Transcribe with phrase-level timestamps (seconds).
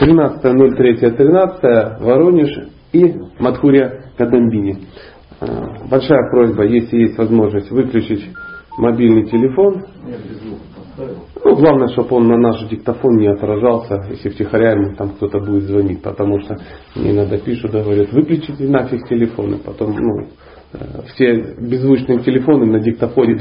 [0.00, 4.86] 13.03.13 Воронеж и Мадхурия Кадамбини.
[5.40, 5.46] Э,
[5.90, 8.24] большая просьба, если есть возможность, выключить
[8.76, 9.84] мобильный телефон.
[11.44, 15.64] Ну, главное, чтобы он на наш диктофон не отражался, если втихаря ему там кто-то будет
[15.64, 16.56] звонить, потому что
[16.96, 20.26] мне иногда пишут, говорят, выключите нафиг телефоны, потом, ну,
[21.14, 23.38] все беззвучные телефоны на диктофоне.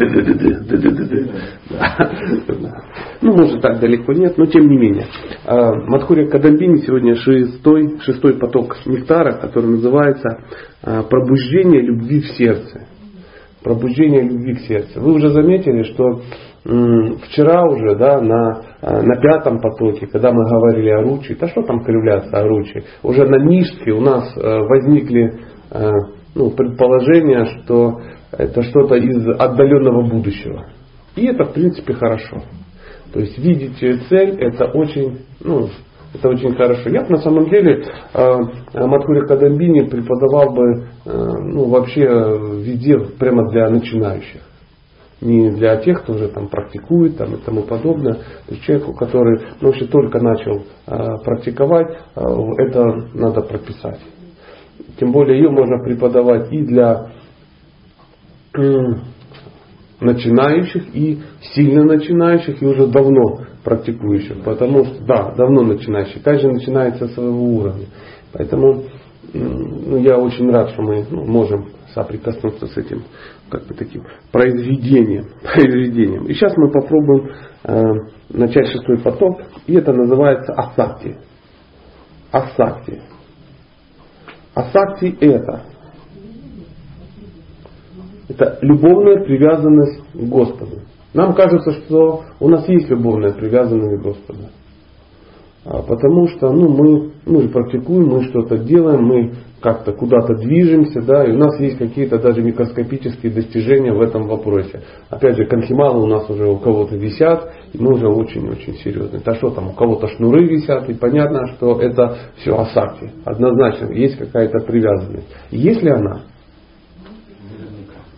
[3.21, 5.07] Ну, может, так далеко нет, но тем не менее.
[5.46, 10.38] Э, Мадхурия Кадамбини сегодня шестой, шестой поток нектара, который называется
[10.83, 12.88] э, «Пробуждение любви в сердце».
[13.64, 15.02] Пробуждение любви к сердцу.
[15.02, 16.21] Вы уже заметили, что
[16.64, 21.83] вчера уже да, на, на пятом потоке, когда мы говорили о руче, да что там
[21.83, 25.39] кривляться о руче, уже на нишке у нас возникли
[26.37, 28.00] ну, предположение, что
[28.32, 30.68] это что-то из отдаленного будущего.
[31.15, 32.44] И это в принципе хорошо.
[33.11, 35.67] То есть видеть цель это очень, ну,
[36.13, 36.89] это очень хорошо.
[36.89, 38.38] Я бы на самом деле э,
[38.75, 40.63] Матхури Кадамбини преподавал бы
[41.05, 41.11] э,
[41.53, 44.41] ну, вообще везде прямо для начинающих.
[45.19, 48.13] Не для тех, кто уже там практикует там, и тому подобное.
[48.13, 52.22] То есть человеку, который ну, вообще только начал э, практиковать, э,
[52.59, 52.83] это
[53.16, 53.99] надо прописать.
[55.00, 57.11] Тем более ее можно преподавать и для
[60.00, 61.19] начинающих, и
[61.53, 64.44] сильно начинающих, и уже давно практикующих.
[64.44, 66.23] Потому что, да, давно начинающих.
[66.23, 67.86] Каждый начинается со своего уровня.
[68.34, 68.84] Поэтому
[69.34, 73.03] ну, я очень рад, что мы ну, можем соприкоснуться с этим
[73.50, 75.25] как бы таким произведением.
[75.41, 76.25] произведением.
[76.25, 77.31] И сейчас мы попробуем
[77.64, 77.81] э,
[78.30, 81.17] начать шестой поток, и это называется асакти.
[82.31, 83.02] Асакти.
[84.58, 85.61] Асакти это.
[88.27, 90.80] Это любовная привязанность к Господу.
[91.13, 94.39] Нам кажется, что у нас есть любовная привязанность к Господу.
[95.63, 101.25] А потому что ну, мы, мы практикуем, мы что-то делаем, мы как-то куда-то движемся, да,
[101.25, 104.81] и у нас есть какие-то даже микроскопические достижения в этом вопросе.
[105.09, 109.22] Опять же, конхималы у нас уже у кого-то висят, и мы уже очень-очень серьезные.
[109.25, 113.12] Да что там, у кого-то шнуры висят, и понятно, что это все асакти.
[113.25, 115.28] Однозначно, есть какая-то привязанность.
[115.50, 116.22] Есть ли она?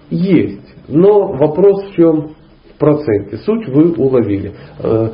[0.09, 0.75] Есть.
[0.88, 2.31] Но вопрос в чем?
[2.73, 3.38] В проценте.
[3.38, 4.53] Суть вы уловили.
[4.79, 5.11] Э,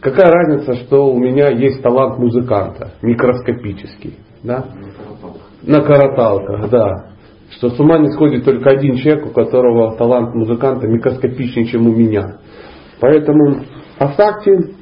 [0.00, 4.14] какая разница, что у меня есть талант музыканта, микроскопический.
[4.42, 4.64] Да?
[5.62, 7.10] На караталках, да.
[7.50, 11.92] Что с ума не сходит только один человек, у которого талант музыканта микроскопичнее, чем у
[11.92, 12.38] меня.
[13.00, 13.62] Поэтому
[13.98, 14.74] асакти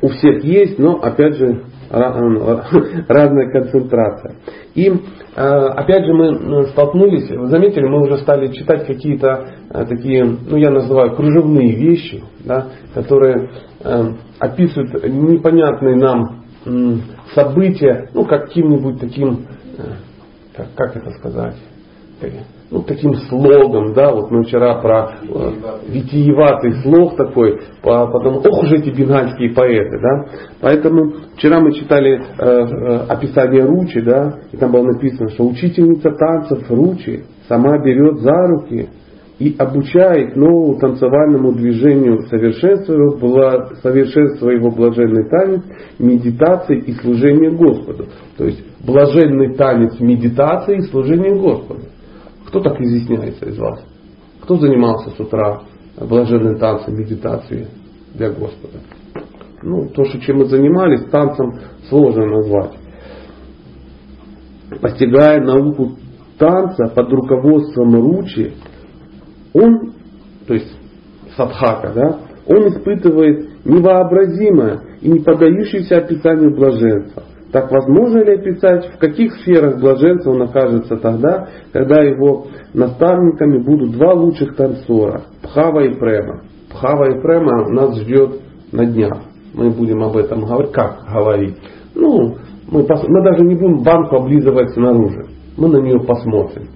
[0.00, 4.36] у всех есть, но опять же разная концентрация.
[4.74, 10.24] И э, опять же мы столкнулись, вы заметили, мы уже стали читать какие-то э, такие,
[10.24, 13.50] ну я называю кружевные вещи, да, которые
[13.82, 14.04] э,
[14.38, 16.44] описывают непонятные нам
[17.34, 19.46] события, ну каким-нибудь таким
[20.58, 21.54] как, как это сказать,
[22.70, 25.52] ну, таким слогом, да, вот мы вчера про э,
[25.88, 30.26] витиеватый слог такой, потом, ох уж эти бенгальские поэты, да,
[30.60, 36.10] поэтому вчера мы читали э, э, описание Ручи, да, и там было написано, что учительница
[36.10, 38.88] танцев Ручи сама берет за руки
[39.38, 45.62] и обучает новому танцевальному движению совершенствуя, совершенствуя его блаженный танец,
[45.98, 48.06] медитации и служение Господу.
[48.36, 51.82] То есть блаженный танец медитации и служение Господу.
[52.46, 53.84] Кто так изъясняется из вас?
[54.42, 55.62] Кто занимался с утра
[56.00, 57.68] блаженным танцем медитации
[58.14, 58.78] для Господа?
[59.62, 61.52] Ну, то, что чем мы занимались, танцем
[61.88, 62.72] сложно назвать.
[64.80, 65.92] Постигая науку
[66.38, 68.52] танца под руководством Ручи,
[69.52, 69.92] он,
[70.46, 70.78] то есть
[71.36, 77.24] садхака, да, он испытывает невообразимое и не поддающееся описанию блаженства.
[77.52, 83.92] Так возможно ли описать, в каких сферах блаженства он окажется тогда, когда его наставниками будут
[83.92, 86.42] два лучших танцора, Пхава и Према.
[86.70, 89.18] Пхава и Према нас ждет на днях.
[89.54, 90.72] Мы будем об этом говорить.
[90.72, 91.56] Как говорить?
[91.94, 92.36] Ну,
[92.70, 93.02] мы, пос...
[93.08, 95.26] мы даже не будем банку облизывать снаружи.
[95.56, 96.68] Мы на нее посмотрим.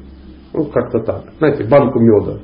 [0.54, 1.24] Ну, как-то так.
[1.38, 2.38] Знаете, банку меда.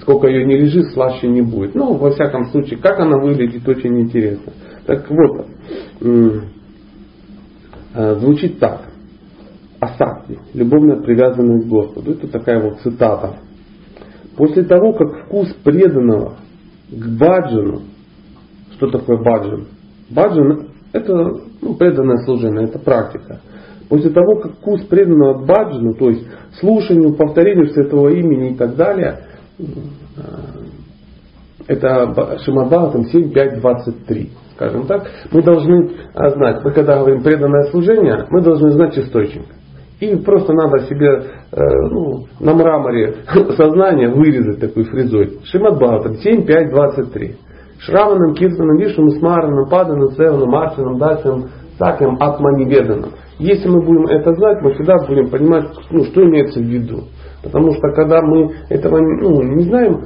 [0.00, 1.74] Сколько ее не лежит, слаще не будет.
[1.74, 4.52] Ну, во всяком случае, как она выглядит, очень интересно.
[4.86, 5.46] Так вот,
[7.94, 8.88] э, звучит так.
[9.80, 12.12] Асакти, любовная привязанность к Господу.
[12.12, 13.36] Это такая вот цитата.
[14.36, 16.36] После того, как вкус преданного
[16.90, 17.82] к баджану,
[18.72, 19.66] что такое баджан?
[20.10, 21.12] Баджан это
[21.60, 23.40] ну, преданное служение, это практика.
[23.88, 26.26] После того, как вкус преданного баджану, то есть
[26.60, 29.20] слушанию, повторению святого имени и так далее,
[29.58, 29.64] э,
[31.66, 34.28] это Шимадбхагаватам 7.5.23.
[34.54, 39.46] скажем так, мы должны а, знать, мы когда говорим преданное служение, мы должны знать источник.
[40.00, 41.06] И просто надо себе
[41.52, 41.60] э,
[41.90, 43.16] ну, на мраморе
[43.56, 45.38] сознания вырезать такой фрезой.
[45.44, 47.36] Шимат Бхагаватам 7, 5, 23.
[47.78, 53.10] Шраванам, Киртанам, Вишнам, Смаранам, Паданам, Севанам, Марсином, Дасином, Сакем, Атманиведанам.
[53.38, 57.04] Если мы будем это знать, мы всегда будем понимать, ну, что имеется в виду.
[57.42, 60.00] Потому что когда мы этого ну, не знаем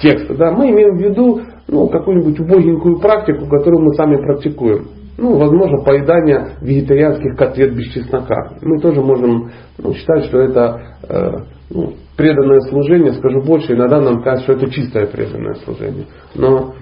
[0.00, 4.88] текста, да, мы имеем в виду ну, какую-нибудь убогенькую практику, которую мы сами практикуем.
[5.18, 8.54] Ну, возможно, поедание вегетарианских котлет без чеснока.
[8.62, 11.30] Мы тоже можем ну, считать, что это э,
[11.70, 13.12] ну, преданное служение.
[13.12, 16.06] Скажу больше, иногда нам кажется, что это чистое преданное служение.
[16.34, 16.74] Но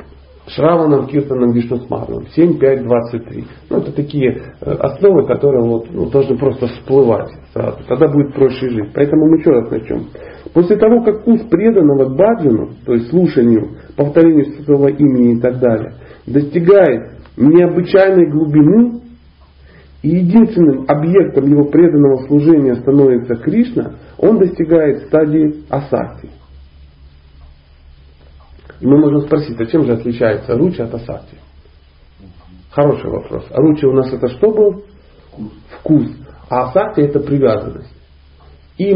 [0.48, 2.26] Шраванам, Киртанам, Вишнусмарном.
[2.34, 3.44] 7, 5, 23.
[3.70, 7.78] Ну, это такие э, основы, которые вот, ну, должны просто всплывать сразу.
[7.86, 8.90] Тогда будет проще жить.
[8.94, 10.06] Поэтому мы еще раз начнем.
[10.54, 15.58] После того, как вкус преданного к баджану, то есть слушанию, повторению святого имени и так
[15.58, 15.94] далее,
[16.26, 19.00] достигает необычайной глубины,
[20.02, 26.30] и единственным объектом его преданного служения становится Кришна, он достигает стадии асакти.
[28.80, 31.36] И мы можем спросить, а чем же отличается руча от асакти?
[32.70, 33.46] Хороший вопрос.
[33.50, 34.84] А руча у нас это что был?
[35.78, 36.06] Вкус.
[36.48, 37.92] А асакти это привязанность.
[38.78, 38.94] И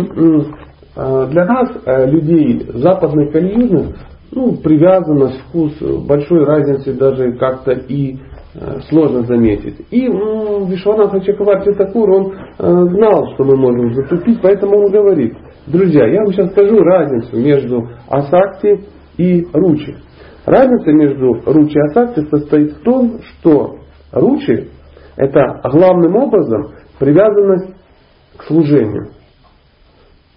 [0.94, 3.96] а, для нас, э, людей западных калиюжных,
[4.30, 5.72] ну, привязанность, вкус,
[6.06, 8.18] большой разницы даже как-то и
[8.54, 9.86] э, сложно заметить.
[9.90, 15.34] И Вишванатха Чакаварти Такур, он э, знал, что мы можем затупить, поэтому он говорит,
[15.66, 18.84] друзья, я вам сейчас скажу разницу между асакти
[19.16, 19.96] и ручи.
[20.44, 23.78] Разница между ручи и асакти состоит в том, что
[24.12, 24.70] ручи
[25.16, 27.74] это главным образом привязанность
[28.36, 29.10] к служению.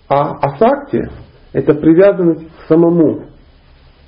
[0.07, 1.09] А асакти
[1.53, 3.25] это привязанность к самому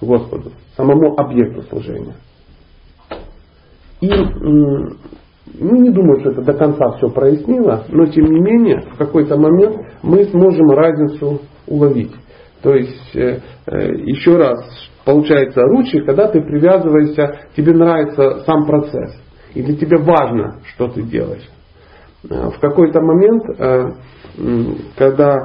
[0.01, 2.15] Господу, самому объекту служения.
[4.01, 4.09] И
[5.59, 9.37] ну, не думаю, что это до конца все прояснило, но тем не менее в какой-то
[9.37, 12.13] момент мы сможем разницу уловить.
[12.61, 14.57] То есть, э, э, еще раз,
[15.05, 19.15] получается, ручи, когда ты привязываешься, тебе нравится сам процесс.
[19.53, 21.47] И для тебя важно, что ты делаешь.
[22.29, 23.43] Э, в какой-то момент,
[24.95, 25.35] когда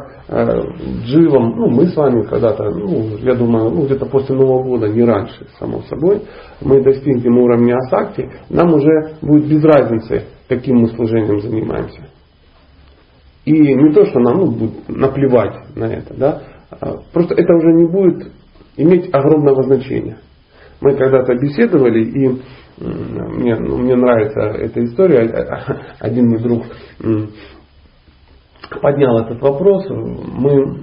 [1.06, 5.02] дживом, ну мы с вами когда-то, ну, я думаю, ну, где-то после Нового года, не
[5.02, 6.22] раньше, само собой,
[6.60, 12.02] мы достигнем уровня асакти, нам уже будет без разницы, каким мы служением занимаемся.
[13.44, 16.42] И не то, что нам ну, будет наплевать на это, да,
[17.12, 18.32] просто это уже не будет
[18.76, 20.18] иметь огромного значения.
[20.80, 22.40] Мы когда-то беседовали, и
[22.78, 25.20] мне, ну, мне нравится эта история.
[26.00, 26.64] Один мой друг
[28.80, 29.86] поднял этот вопрос.
[29.88, 30.76] Мы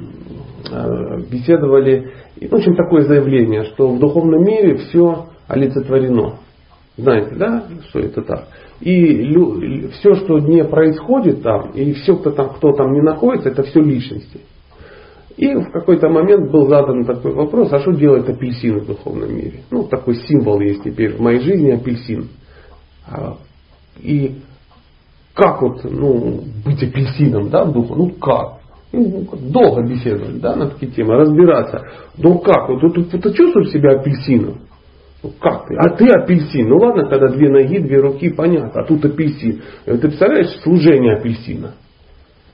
[0.72, 2.12] а, беседовали.
[2.40, 6.36] В общем, такое заявление, что в духовном мире все олицетворено.
[6.96, 8.48] Знаете, да, что это так?
[8.82, 13.64] И все, что не происходит там, и все, кто там, кто там не находится, это
[13.64, 14.42] все личности.
[15.40, 19.62] И в какой-то момент был задан такой вопрос, а что делает апельсин в духовном мире?
[19.72, 22.28] Ну, такой символ есть теперь в моей жизни апельсин.
[23.08, 23.38] А,
[24.02, 24.36] и
[25.34, 27.96] как вот ну, быть апельсином да, в духу?
[27.96, 28.60] Ну как?
[28.92, 31.84] Ну, долго беседовали да, на такие темы, разбираться.
[32.18, 32.68] Ну как?
[32.68, 34.58] Вот, вот, вот ты чувствуешь себя апельсином?
[35.24, 35.76] Ну как ты?
[35.78, 36.68] А ты апельсин.
[36.68, 38.82] Ну ладно, когда две ноги, две руки, понятно.
[38.82, 39.62] А тут апельсин.
[39.86, 41.76] Ты представляешь служение апельсина?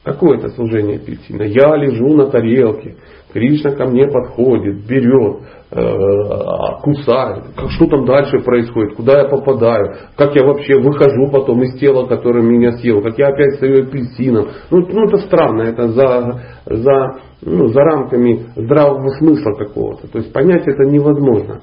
[0.06, 1.42] Какое это служение апельсина?
[1.44, 2.96] Я лежу на тарелке,
[3.34, 5.40] Кришна ко мне подходит, берет,
[5.72, 7.44] э, кусает.
[7.70, 8.96] Что там дальше происходит?
[8.96, 9.96] Куда я попадаю?
[10.16, 13.02] Как я вообще выхожу потом из тела, которое меня съел?
[13.02, 14.50] Как я опять стою апельсином?
[14.70, 20.08] Ну, ну это странно, это за, за, ну, за рамками здравого смысла какого-то.
[20.08, 21.62] То есть понять это невозможно.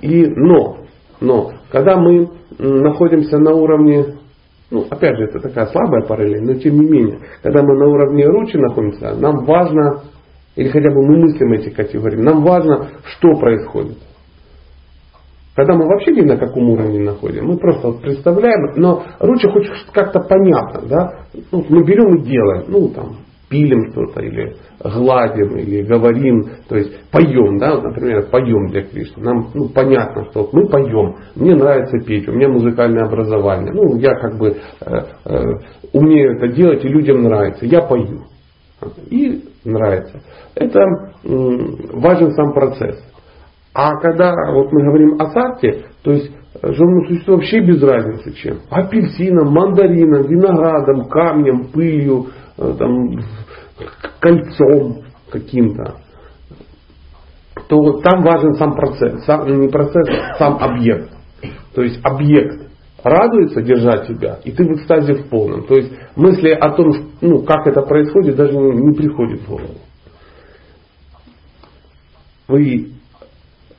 [0.00, 0.78] И, но,
[1.20, 4.14] но, когда мы находимся на уровне
[4.72, 8.24] ну, опять же, это такая слабая параллель, но тем не менее, когда мы на уровне
[8.24, 10.00] ручи находимся, нам важно,
[10.56, 13.98] или хотя бы мы мыслим эти категории, нам важно, что происходит.
[15.54, 20.20] Когда мы вообще не на каком уровне находим, мы просто представляем, но ручи хоть как-то
[20.20, 21.14] понятно, да,
[21.52, 23.16] ну, мы берем и делаем, ну там,
[23.52, 29.22] пилим что-то, или гладим, или говорим, то есть поем, да, например, поем для Кришны.
[29.22, 34.14] Нам ну, понятно, что мы поем, мне нравится петь, у меня музыкальное образование, ну, я
[34.14, 35.44] как бы э, э,
[35.92, 38.22] умею это делать, и людям нравится, я пою.
[39.10, 40.20] И нравится.
[40.54, 41.28] Это э,
[41.92, 43.04] важен сам процесс.
[43.74, 46.30] А когда вот мы говорим о сакте, то есть
[46.62, 48.58] живому существу вообще без разницы чем.
[48.70, 52.26] Апельсином, мандарином, виноградом, камнем, пылью,
[52.74, 53.20] там,
[54.20, 55.96] кольцом каким-то,
[57.68, 61.10] то там важен сам процесс, сам, не процесс, а сам объект.
[61.74, 62.70] То есть объект
[63.02, 65.66] радуется держать тебя, и ты в экстазе в полном.
[65.66, 69.78] То есть мысли о том, ну, как это происходит, даже не, не приходит в голову.
[72.48, 72.92] Вы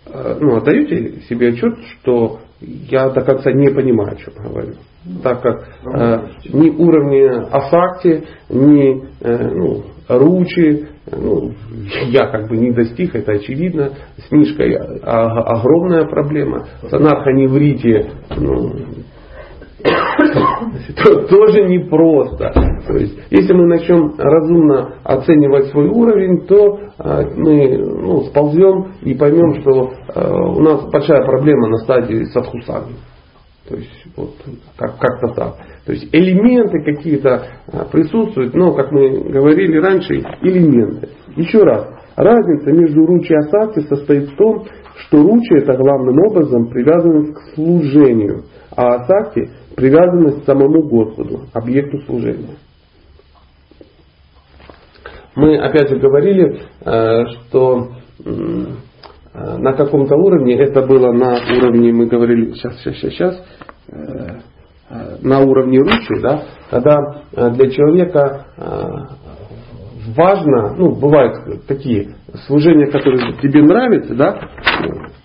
[0.08, 2.40] э, ну, отдаете себе отчет, что
[2.90, 4.74] я до конца не понимаю, о чем говорю.
[5.22, 11.54] Так как э, ни уровни Асакти, ни э, ну, Ручи, ну,
[12.08, 13.92] я как бы не достиг, это очевидно.
[14.18, 16.68] С Мишкой огромная проблема.
[16.82, 18.74] С анархоневрите, ну,
[21.30, 22.52] тоже непросто.
[22.88, 29.14] То есть, если мы начнем разумно оценивать свой уровень, то а, мы ну, сползем и
[29.14, 32.94] поймем, что а, у нас большая проблема на стадии садхусаги.
[33.68, 34.32] То есть вот
[34.76, 35.56] как, как-то так.
[35.86, 41.10] То есть элементы какие-то а, присутствуют, но, как мы говорили раньше, элементы.
[41.36, 46.68] Еще раз, разница между ручи и асакти состоит в том, что ручи это главным образом
[46.68, 48.44] привязанность к служению,
[48.76, 52.58] а асакти привязанность к самому Господу, объекту служения.
[55.36, 57.90] Мы опять же говорили, э, что
[58.24, 58.66] э,
[59.34, 63.46] на каком-то уровне, это было на уровне, мы говорили, сейчас, сейчас, сейчас,
[63.88, 64.42] э,
[65.22, 68.46] на уровне ручи, да, когда для человека
[70.16, 72.16] важно, ну, бывают такие
[72.46, 74.50] служения, которые тебе нравятся, да,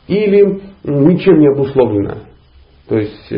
[0.07, 2.15] или ничем не обусловлено.
[2.89, 3.31] То есть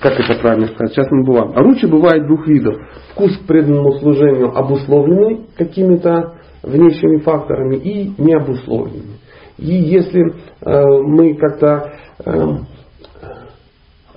[0.00, 1.52] как это правильно сказать, сейчас мы бываем.
[1.54, 2.76] А ручи бывает двух видов.
[3.12, 9.20] Вкус к преданному служению обусловленный какими-то внешними факторами и необусловленный.
[9.58, 11.92] И если э, мы как-то
[12.24, 12.46] э,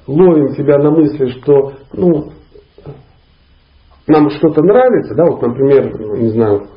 [0.07, 2.31] ловим себя на мысли, что ну,
[4.07, 6.67] нам что-то нравится, да, вот, например, не знаю,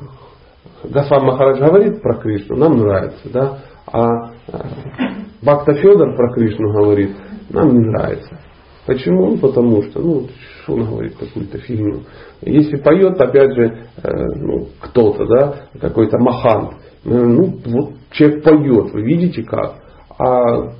[0.83, 3.57] Гафам Махарадж говорит про Кришну, нам нравится, да,
[3.91, 4.57] а э,
[5.41, 7.17] Бхакта Федор про Кришну говорит,
[7.49, 8.39] нам не нравится.
[8.85, 9.31] Почему?
[9.31, 10.27] Ну, потому что, ну,
[10.63, 12.01] что он говорит, какую-то фигню.
[12.41, 16.75] Если поет, опять же, э, ну, кто-то, да, какой-то махан,
[17.05, 19.75] ну, вот человек поет, вы видите как.
[20.19, 20.73] А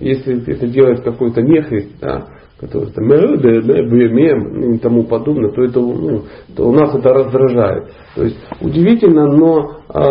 [0.00, 2.26] если это делает какой-то нехрист, да,
[2.58, 6.24] который там ну, и тому подобное, то это ну,
[6.56, 7.92] то у нас это раздражает.
[8.14, 10.08] То есть удивительно, но э,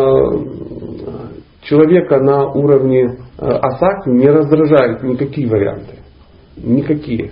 [1.63, 5.96] человека на уровне э, асаки не раздражают никакие варианты.
[6.63, 7.31] Никакие.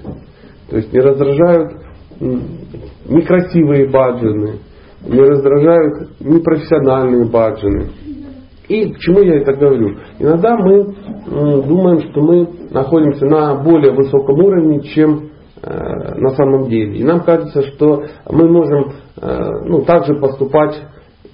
[0.70, 1.74] То есть не раздражают
[2.20, 4.60] некрасивые баджины,
[5.06, 7.90] не раздражают непрофессиональные баджины.
[8.68, 9.98] И к чему я это говорю?
[10.18, 10.86] Иногда мы
[11.28, 15.30] думаем, что мы находимся на более высоком уровне, чем
[15.62, 16.98] э, на самом деле.
[16.98, 20.82] И нам кажется, что мы можем э, ну, также поступать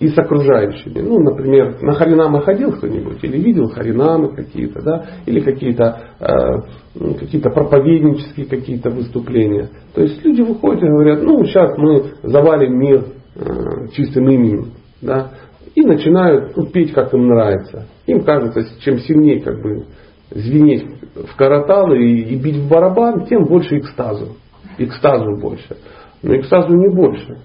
[0.02, 1.00] и с окружающими.
[1.00, 7.52] Ну, например, на Харинамы ходил кто-нибудь или видел Харинамы какие-то, да, или какие-то э, какие-то
[7.52, 9.70] проповеднические какие-то выступления.
[9.94, 13.06] То есть люди выходят и говорят, ну, сейчас мы завалим мир
[13.36, 14.72] э, чистым именем,
[15.04, 15.34] да,
[15.76, 17.86] и начинают ну, петь, как им нравится.
[18.08, 19.86] Им кажется, чем сильнее как бы
[20.32, 24.36] звенеть в караталы и, и бить в барабан, тем больше экстазу.
[24.80, 25.78] Экстазу больше.
[26.24, 27.38] Но экстазу не больше.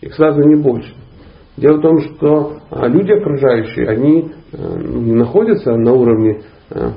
[0.00, 0.94] Экстазу не больше.
[1.56, 6.90] Дело в том, что а, люди окружающие, они э, не находятся на уровне э,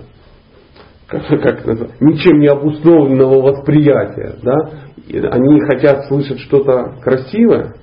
[1.07, 4.35] как, как называть, ничем не обусловленного восприятия.
[4.43, 5.29] Да?
[5.31, 7.75] Они хотят слышать что-то красивое.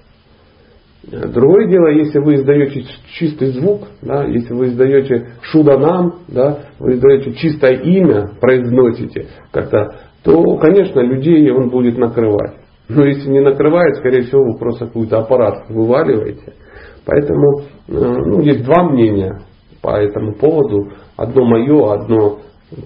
[1.11, 7.33] Другое дело, если вы издаете чистый звук, да, если вы издаете шуданам, да, вы издаете
[7.35, 12.56] чистое имя, произносите как-то, то, конечно, людей он будет накрывать.
[12.88, 16.54] Но если не накрывает, скорее всего, вы просто какой-то аппарат вываливаете–
[17.07, 19.41] Поэтому э, ну, есть два мнения
[19.81, 20.93] по этому поводу.
[21.17, 22.41] Одно мое, одно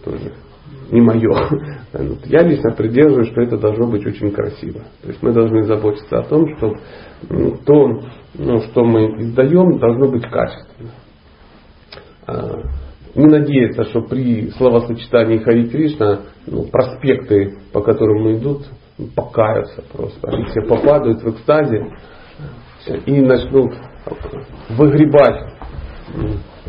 [0.05, 0.33] тоже
[0.93, 1.31] не мое.
[2.27, 4.81] Я лично придерживаюсь, что это должно быть очень красиво.
[5.03, 6.75] То есть мы должны заботиться о том, что
[7.65, 8.01] то,
[8.35, 10.91] ну, что мы издаем, должно быть качественно.
[12.27, 12.63] А,
[13.15, 18.67] не надеяться, что при словосочетании Хари Кришна ну, проспекты, по которым мы идут,
[19.17, 20.29] покаются просто.
[20.29, 21.87] Они все попадают в экстазе
[23.07, 23.73] и начнут
[24.71, 25.55] выгребать,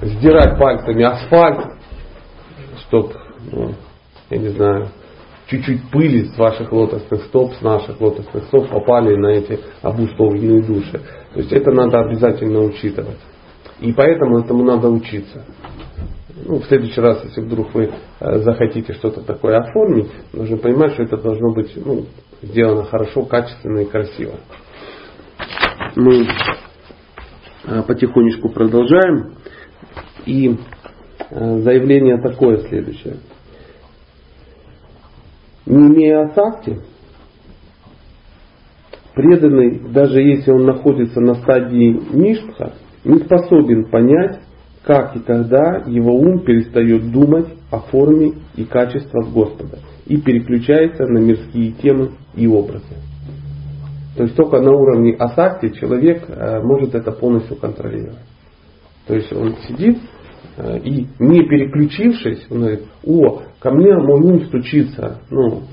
[0.02, 1.66] сдирать пальцами асфальт,
[2.88, 3.14] чтобы,
[3.52, 3.72] ну,
[4.30, 4.90] я не знаю,
[5.48, 11.02] чуть-чуть пыли с ваших лотосных стоп, с наших лотосных стоп попали на эти обусловленные души.
[11.34, 13.20] То есть это надо обязательно учитывать.
[13.80, 15.44] И поэтому этому надо учиться.
[16.46, 21.04] Ну, в следующий раз, если вдруг вы э, захотите что-то такое оформить, нужно понимать, что
[21.04, 22.06] это должно быть ну,
[22.42, 24.36] сделано хорошо, качественно и красиво.
[25.96, 26.71] Мы Э,
[27.84, 29.36] потихонечку продолжаем.
[30.26, 30.58] И
[31.30, 33.18] э, заявление такое следующее.
[35.66, 36.80] Не имея асакти,
[39.14, 44.40] преданный, даже если он находится на стадии ништха, не способен понять,
[44.84, 51.20] как и когда его ум перестает думать о форме и качествах Господа и переключается на
[51.20, 53.11] мирские темы и образы.
[54.16, 58.20] То есть только на уровне асакти человек э, может это полностью контролировать.
[59.08, 60.00] То есть он сидит
[60.58, 65.64] э, и не переключившись, он говорит, о, ко мне мой ум стучится ну,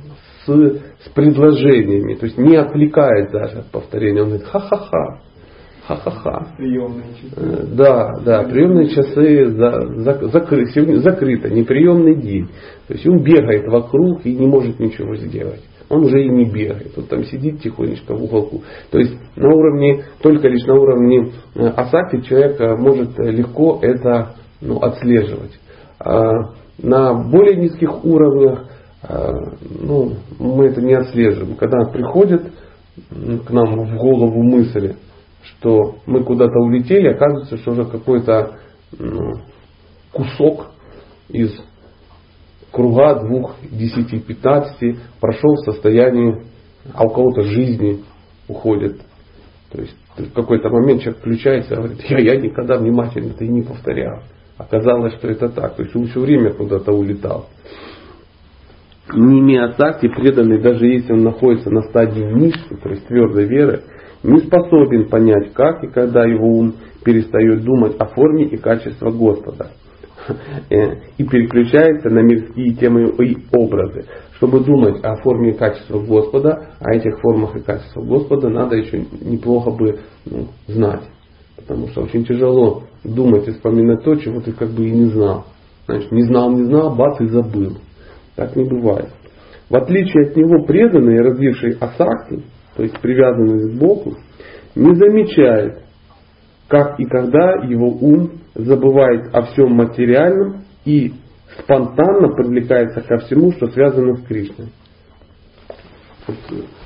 [0.46, 4.22] с, с предложениями, то есть не отвлекает даже от повторения.
[4.22, 5.20] Он говорит, ха-ха-ха,
[5.88, 6.48] Ха-ха-ха.
[6.58, 7.34] Приемные часы.
[7.36, 12.48] Э, да, да, приемные часы за, за, закры, сегодня закрыто, неприемный день.
[12.86, 15.62] То есть он бегает вокруг и не может ничего сделать.
[15.88, 18.62] Он уже и не бегает, он там сидит тихонечко в уголку.
[18.90, 24.34] То есть на уровне, только лишь на уровне э, асаки человек э, может легко это
[24.60, 25.58] ну, отслеживать.
[25.98, 28.66] А на более низких уровнях
[29.80, 31.54] ну, мы это не отслеживаем.
[31.56, 32.52] Когда приходит
[33.46, 34.96] к нам в голову мысли,
[35.42, 38.58] что мы куда-то улетели, оказывается, что уже какой-то
[40.12, 40.70] кусок
[41.28, 41.52] из
[42.78, 46.44] круга двух, десяти, пятнадцати прошел в состоянии,
[46.94, 48.04] а у кого-то жизни
[48.46, 49.00] уходит.
[49.72, 53.48] То есть в какой-то момент человек включается и говорит, я, я никогда внимательно это и
[53.48, 54.22] не повторял.
[54.56, 55.74] Оказалось, что это так.
[55.74, 57.46] То есть он все время куда-то улетал.
[59.12, 63.82] Не имея сакти, преданный, даже если он находится на стадии низкой, то есть твердой веры,
[64.22, 69.72] не способен понять, как и когда его ум перестает думать о форме и качестве Господа
[71.18, 74.06] и переключается на мирские темы и образы.
[74.36, 79.04] Чтобы думать о форме и качестве Господа, о этих формах и качествах Господа, надо еще
[79.20, 81.02] неплохо бы ну, знать.
[81.56, 85.46] Потому что очень тяжело думать и вспоминать то, чего ты как бы и не знал.
[85.86, 87.78] Значит, не знал, не знал, бац и забыл.
[88.36, 89.08] Так не бывает.
[89.68, 92.42] В отличие от него преданные, развившие асакти,
[92.76, 94.14] то есть привязанность к Богу,
[94.74, 95.82] не замечает,
[96.68, 101.14] как и когда его ум забывает о всем материальном и
[101.60, 104.68] спонтанно привлекается ко всему, что связано с Кришной.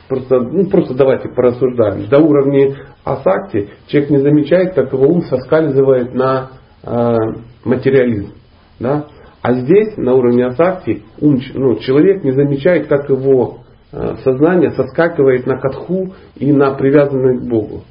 [0.09, 2.09] Просто, ну, просто давайте порассуждаем.
[2.09, 6.51] До уровня асакти человек не замечает, как его ум соскальзывает на
[6.85, 7.17] э,
[7.65, 8.35] материализм.
[8.79, 9.07] Да?
[9.41, 13.63] А здесь, на уровне асакти, ум, ну, человек не замечает, как его
[13.95, 17.83] Э, сознание соскакивает на катху и на привязанность к Богу.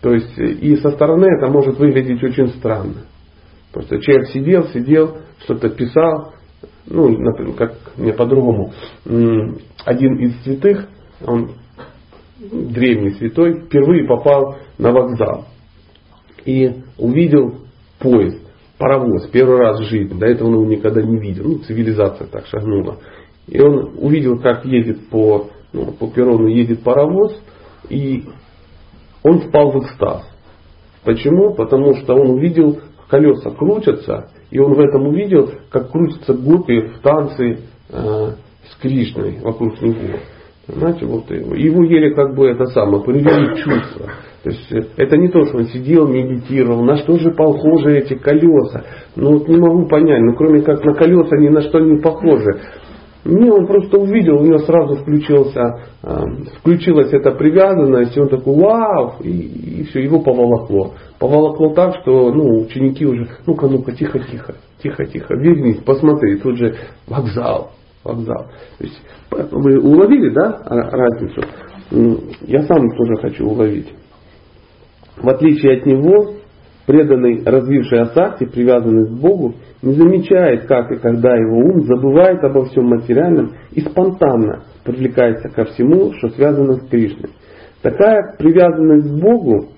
[0.00, 3.04] То есть и со стороны это может выглядеть очень странно.
[3.72, 6.32] Просто человек сидел, сидел, что-то писал,
[6.86, 8.72] ну, например, как мне по-другому.
[9.04, 10.88] Один из святых,
[11.24, 11.52] он
[12.38, 15.46] древний святой, впервые попал на вокзал
[16.44, 17.60] и увидел
[17.98, 18.40] поезд,
[18.78, 20.18] паровоз, первый раз в жизни.
[20.18, 21.44] До этого он его никогда не видел.
[21.44, 22.98] Ну, цивилизация так шагнула.
[23.46, 27.40] И он увидел, как едет по, ну, по перрону едет паровоз,
[27.88, 28.24] и
[29.22, 30.28] он впал в экстаз.
[31.04, 31.54] Почему?
[31.54, 32.78] Потому что он увидел,
[33.08, 37.58] колеса крутятся, и он в этом увидел, как крутятся гопи в танце
[37.90, 38.32] э,
[38.68, 40.18] с Кришной вокруг него.
[40.68, 41.54] Знаете, вот его.
[41.54, 44.10] Его еле как бы это самое, привели чувство.
[44.42, 48.14] То есть э, это не то, что он сидел, медитировал, на что же похожи эти
[48.14, 48.84] колеса.
[49.16, 52.60] Ну вот не могу понять, ну кроме как на колеса ни на что не похожи.
[53.24, 55.60] Не, он просто увидел, у него сразу включился,
[56.02, 56.24] э,
[56.58, 60.94] включилась эта привязанность, и он такой, вау, и, и все, его поволокло.
[61.18, 66.74] Поволокло так, что ну, ученики уже, ну-ка, ну-ка, тихо-тихо, тихо-тихо, вернись, посмотри, тут же
[67.06, 67.72] вокзал,
[68.04, 68.46] вокзал.
[68.78, 71.42] То есть, вы уловили, да, разницу?
[72.46, 73.92] Я сам тоже хочу уловить.
[75.18, 76.39] В отличие от него,
[76.90, 82.64] преданный, развивший асакти, привязанный к Богу, не замечает, как и когда его ум забывает обо
[82.64, 87.30] всем материальном и спонтанно привлекается ко всему, что связано с Кришной.
[87.80, 89.68] Такая привязанность к Богу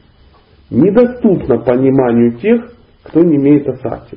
[0.71, 2.73] недоступна пониманию тех,
[3.03, 4.17] кто не имеет асакти.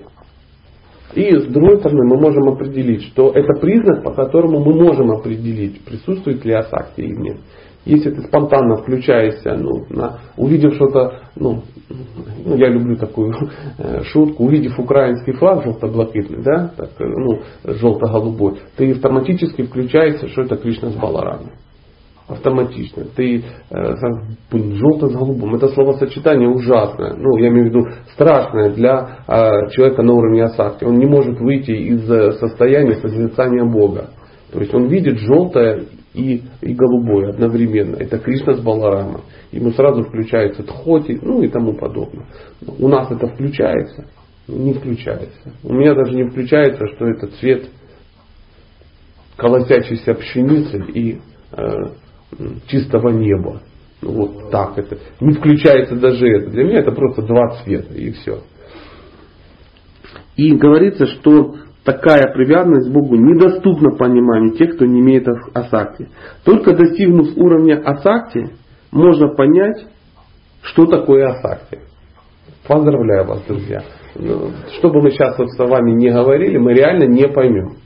[1.16, 5.84] И с другой стороны мы можем определить, что это признак, по которому мы можем определить,
[5.84, 7.38] присутствует ли асакти или нет.
[7.86, 11.62] Если ты спонтанно включаешься, ну, на, увидев что-то, ну,
[12.44, 13.34] ну, я люблю такую
[13.78, 20.42] э, шутку, увидев украинский флаг желто-блакитный, да, так, э, ну, желто-голубой, ты автоматически включаешься, что
[20.42, 21.52] это Кришна с Баларамой.
[22.28, 23.04] Автоматично.
[23.16, 23.96] Ты э,
[24.52, 25.54] желто с голубым.
[25.54, 27.14] Это словосочетание ужасное.
[27.16, 30.86] Ну, я имею в виду страшное для э, человека на уровне асакти.
[30.86, 34.10] Он не может выйти из э, состояния созерцания Бога.
[34.52, 35.84] То есть он видит желтое
[36.16, 37.98] и, и голубое одновременно.
[37.98, 39.22] Это Кришна с Баларама.
[39.52, 42.28] Ему сразу включается тхоти, ну и тому подобное.
[42.80, 44.06] У нас это включается?
[44.48, 45.52] Не включается.
[45.64, 47.70] У меня даже не включается, что это цвет
[49.36, 51.20] колосящейся пшеницы и
[51.52, 51.66] э,
[52.68, 53.62] чистого неба.
[54.02, 54.98] Ну, вот так это.
[55.20, 56.52] Не включается даже это.
[56.52, 58.42] Для меня это просто два цвета и все.
[60.38, 66.10] И говорится, что такая привязанность к Богу недоступна пониманию тех, кто не имеет асакти.
[66.44, 68.50] Только достигнув уровня асакти,
[68.92, 69.86] можно понять,
[70.64, 71.80] что такое асакти.
[72.68, 73.84] Поздравляю вас, друзья.
[74.16, 77.78] Ну, что бы мы сейчас вот с вами не говорили, мы реально не поймем.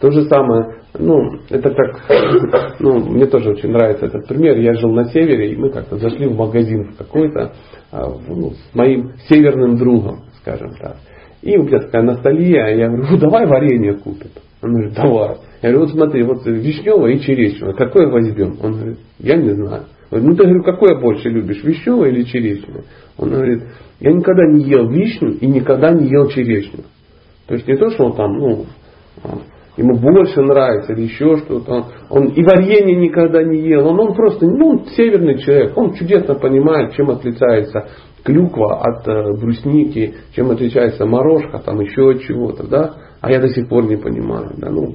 [0.00, 4.58] То же самое, ну, это как, ну, мне тоже очень нравится этот пример.
[4.58, 7.52] Я жил на севере, и мы как-то зашли в магазин в какой-то,
[7.92, 10.96] а, ну, с моим северным другом, скажем так.
[11.42, 14.28] И у меня такая ностальгия, я говорю, ну давай варенье купим.
[14.62, 15.36] Он говорит, давай.
[15.62, 18.58] Я говорю, вот смотри, вот вишневое и черешневое, какое возьмем?
[18.62, 19.84] Он говорит, я не знаю.
[20.10, 22.84] Говорю, ну ты говорю, какое больше любишь, вишневое или черешневое?
[23.16, 23.62] Он говорит,
[24.00, 26.84] я никогда не ел вишню и никогда не ел черешню.
[27.46, 28.66] То есть не то, что он там, ну,
[29.76, 31.72] ему больше нравится или еще что-то.
[31.72, 33.86] Он, он и варенье никогда не ел.
[33.88, 35.76] Он, он просто, ну, он северный человек.
[35.76, 37.88] Он чудесно понимает, чем отличается
[38.24, 42.94] клюква от э, брусники, чем отличается морожка, там еще от чего-то, да.
[43.20, 44.52] А я до сих пор не понимаю.
[44.56, 44.94] Да, ну,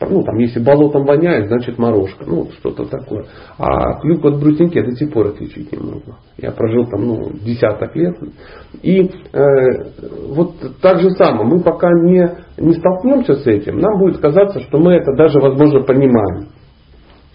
[0.00, 2.24] ну, там, если болотом воняет, значит морожка.
[2.26, 3.26] Ну, что-то такое.
[3.58, 6.14] А клюква от брусники я до сих пор отличить не могу.
[6.36, 8.16] Я прожил там, ну, десяток лет.
[8.82, 9.40] И э,
[10.28, 14.78] вот так же самое, мы пока не, не столкнемся с этим, нам будет казаться, что
[14.78, 16.48] мы это даже, возможно, понимаем.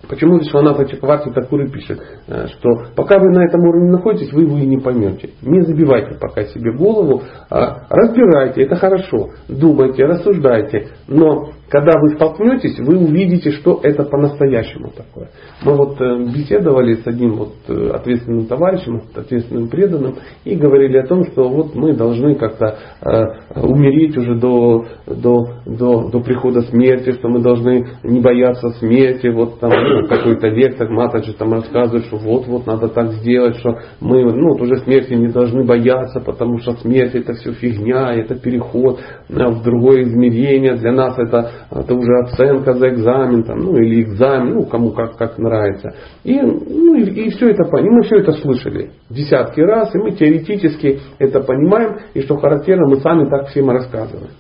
[0.08, 4.58] Почему Вишваната Чакварти Такуры пишет, э, что пока вы на этом уровне находитесь, вы его
[4.58, 5.30] и не поймете.
[5.42, 12.78] Не забивайте пока себе голову, а разбирайте, это хорошо, думайте, рассуждайте, но когда вы столкнетесь,
[12.78, 15.32] вы увидите, что это по-настоящему такое.
[15.64, 21.08] Мы вот э, беседовали с одним вот э, ответственным товарищем, ответственным преданным, и говорили о
[21.08, 27.14] том, что вот мы должны как-то э, умереть уже до, до, до, до прихода смерти,
[27.14, 29.30] что мы должны не бояться смерти.
[29.30, 34.24] Вот там ну, какой-то лектор Матаджи там рассказывает, что вот-вот надо так сделать, что мы
[34.32, 39.00] ну, вот уже смерти не должны бояться, потому что смерть это все фигня, это переход
[39.28, 40.76] в другое измерение.
[40.76, 45.18] Для нас это это уже оценка за экзамен, там, ну или экзамен, ну кому как,
[45.18, 45.94] как нравится.
[46.24, 50.12] И, ну, и, и все это, и мы все это слышали десятки раз, и мы
[50.12, 54.32] теоретически это понимаем, и что характерно, мы сами так всем рассказываем.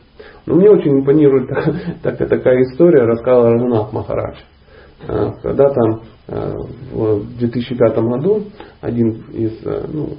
[0.45, 1.49] Но мне очень импонирует
[2.03, 4.37] такая, такая история, рассказал Рагунат Махарадж.
[5.07, 6.53] А, когда там а,
[6.91, 8.43] в 2005 году
[8.81, 9.59] один из
[9.91, 10.17] ну,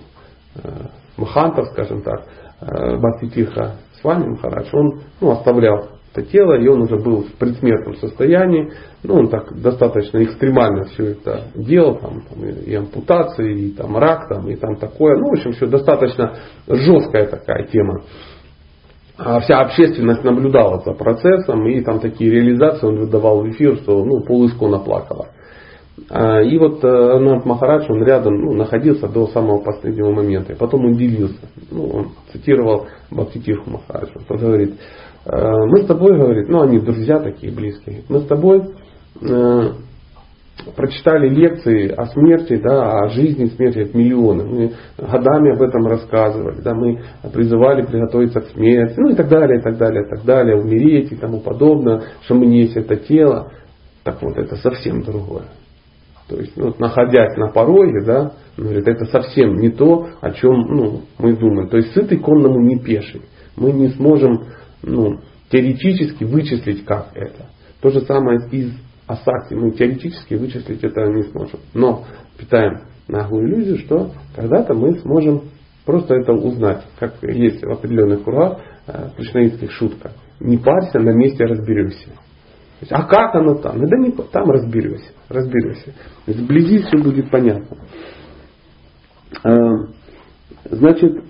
[1.17, 2.27] махантов, скажем так,
[2.61, 7.25] э, Бхакти Тиха с вами Махарадж, он ну, оставлял это тело, и он уже был
[7.25, 8.71] в предсмертном состоянии.
[9.03, 14.29] Ну, он так достаточно экстремально все это делал, там, там и, ампутации, и там рак,
[14.29, 15.17] там, и там такое.
[15.17, 16.35] Ну, в общем, все достаточно
[16.69, 18.03] жесткая такая тема.
[19.17, 24.05] А вся общественность наблюдала за процессом, и там такие реализации он выдавал в эфир, что
[24.05, 25.29] ну, пол искона плакала.
[26.11, 30.53] А, и вот э, Ананд Махарадж, он рядом ну, находился до самого последнего момента.
[30.53, 31.49] И потом он делился.
[31.71, 34.13] Ну, он цитировал Бхактитирху Махараджа.
[34.29, 38.63] Он говорит, «Э, мы с тобой, говорит, ну они друзья такие близкие, мы с тобой
[39.23, 39.71] э,
[40.77, 44.45] прочитали лекции о смерти, да, о жизни смерти миллионы.
[44.45, 47.01] Мы годами об этом рассказывали, да, мы
[47.33, 51.13] призывали приготовиться к смерти, ну и так далее, и так далее, и так далее, умереть
[51.13, 53.53] и тому подобное, что мы не есть это тело.
[54.03, 55.45] Так вот, это совсем другое.
[56.29, 61.01] То есть, ну, находясь на пороге, да, говорит, это совсем не то, о чем ну,
[61.19, 61.69] мы думаем.
[61.69, 63.23] То есть сытый конному не пеший.
[63.57, 64.45] Мы не сможем
[64.87, 65.21] ну,
[65.51, 67.47] теоретически вычислить, как это.
[67.81, 68.73] То же самое из
[69.07, 69.55] асакти.
[69.55, 71.61] Мы теоретически вычислить это не сможем.
[71.75, 72.05] Но
[72.39, 75.51] питаем наглую иллюзию, что когда-то мы сможем
[75.85, 76.85] просто это узнать.
[76.99, 80.13] Как есть в определенных кругах э, кришнаитских шутка.
[80.41, 82.09] Не парься, на месте разберемся.
[82.91, 83.79] А как оно там?
[83.79, 85.13] Да не там разберешься.
[85.29, 85.95] разберешься.
[86.27, 87.77] Вблизи все будет понятно.
[89.45, 89.51] Э,
[90.71, 91.23] значит,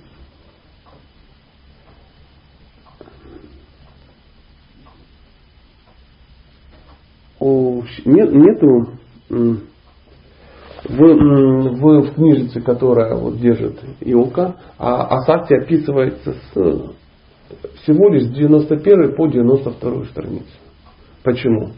[8.04, 8.88] нет, нету
[9.28, 9.60] в,
[10.88, 16.94] в, в книжице, которая вот держит Илка, а Асакти описывается с
[17.82, 20.44] всего лишь 91 по 92 страницу.
[21.22, 21.70] Почему?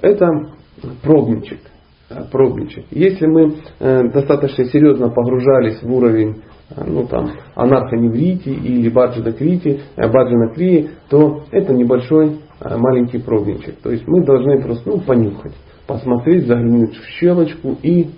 [0.00, 0.26] Это
[1.02, 1.60] пробничек.
[2.30, 2.84] пробничек.
[2.90, 10.08] Если мы э, достаточно серьезно погружались в уровень э, ну, там, анархоневрити или баджанакрити, э,
[10.08, 13.76] баджанакрии, то это небольшой маленький пробничек.
[13.82, 15.54] То есть мы должны просто ну, понюхать,
[15.86, 18.08] посмотреть, заглянуть в щелочку и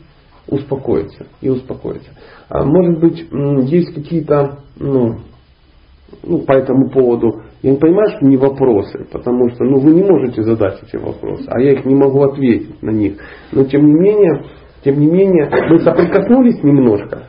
[0.48, 1.26] успокоиться.
[1.40, 2.10] И успокоиться.
[2.48, 3.26] А может быть,
[3.70, 5.16] есть какие-то ну,
[6.22, 10.02] ну, по этому поводу Я не понимаю, что не вопросы, потому что ну, вы не
[10.02, 13.18] можете задать эти вопросы, а я их не могу ответить на них.
[13.52, 14.44] Но тем не менее,
[14.82, 17.22] тем не менее, мы соприкоснулись немножко.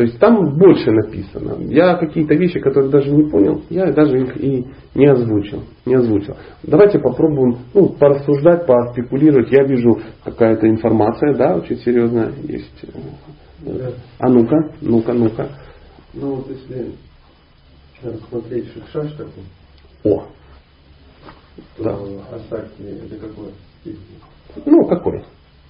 [0.00, 1.62] То есть там больше написано.
[1.68, 5.64] Я какие-то вещи, которые даже не понял, я даже их и не озвучил.
[5.84, 6.38] Не озвучил.
[6.62, 9.52] Давайте попробуем ну, порассуждать, поспекулировать.
[9.52, 12.82] Я вижу какая-то информация, да, очень серьезная есть.
[13.58, 13.92] Да.
[14.18, 15.50] А ну-ка, ну-ка, ну-ка.
[16.14, 16.92] Ну вот если
[18.02, 19.44] рассмотреть шикшаш такой.
[20.04, 20.24] О.
[21.76, 22.36] То да.
[22.36, 23.52] Асакти это какой?
[24.64, 25.24] Ну, какой?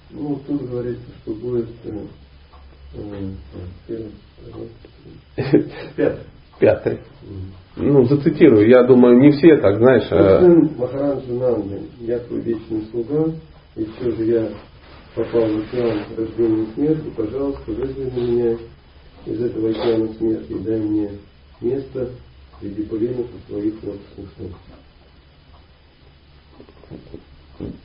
[0.09, 1.99] Ну, тут говорится, что будет э,
[5.95, 6.25] Пятый.
[6.59, 6.99] Пятый.
[7.77, 8.67] Ну, зацитирую.
[8.67, 10.07] Я думаю, не все так, знаешь.
[10.07, 13.31] Сын Махараджа Нанды, я твой вечный слуга,
[13.75, 14.49] и все же я
[15.15, 18.57] попал в океан рождения и смерти, пожалуйста, вызови меня
[19.25, 21.09] из этого океана смерти и дай мне
[21.61, 22.09] место
[22.59, 24.51] среди поленов своих лотосных ног.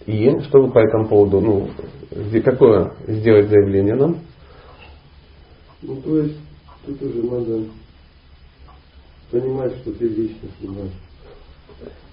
[0.06, 1.70] И что вы по этому поводу, ну,
[2.42, 4.18] какое сделать заявление нам?
[5.86, 6.36] Ну, то есть,
[6.84, 7.62] тут уже надо
[9.30, 10.90] понимать, что ты лично снимаешь.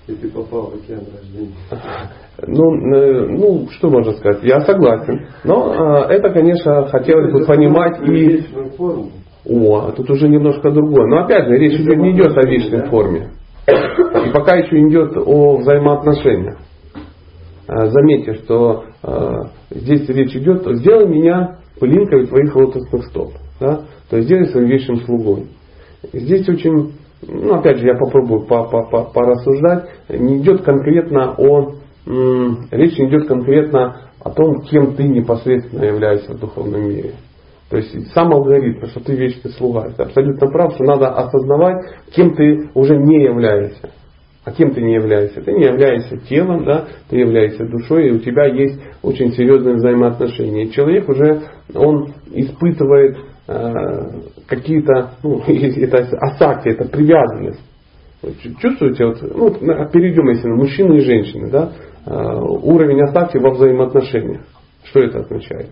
[0.05, 1.55] И ты попал в океан рождения.
[2.45, 4.43] Ну, э, ну, что можно сказать?
[4.43, 5.27] Я согласен.
[5.43, 8.45] Но э, это, конечно, хотелось бы понимать и...
[9.45, 11.07] О, а тут уже немножко другое.
[11.07, 13.31] Но опять же, речь не идет о вечной форме.
[13.67, 16.59] И пока еще идет о взаимоотношениях.
[17.67, 18.83] Э, заметьте, что
[19.69, 23.33] здесь речь идет, сделай меня пылинкой твоих лотосных стоп.
[23.59, 23.81] Да?
[24.09, 25.47] То есть сделай своим вечным слугой.
[26.11, 31.75] Здесь очень, ну опять же, я попробую порассуждать, не идет конкретно о,
[32.71, 37.13] речь не идет конкретно о том, кем ты непосредственно являешься в духовном мире.
[37.69, 39.87] То есть сам алгоритм, что ты вечный слуга.
[39.87, 43.89] Это абсолютно прав, что надо осознавать, кем ты уже не являешься.
[44.45, 45.41] А кем ты не являешься?
[45.41, 50.65] Ты не являешься телом, да, ты являешься душой, и у тебя есть очень серьезные взаимоотношения.
[50.65, 54.09] И человек уже, он испытывает Э,
[54.47, 57.61] какие-то, ну, это асакти, это привязанность.
[58.61, 61.73] Чувствуете, вот, ну, перейдем, если на мужчины и женщины, да,
[62.05, 64.43] э, уровень асакти во взаимоотношениях.
[64.85, 65.71] Что это означает?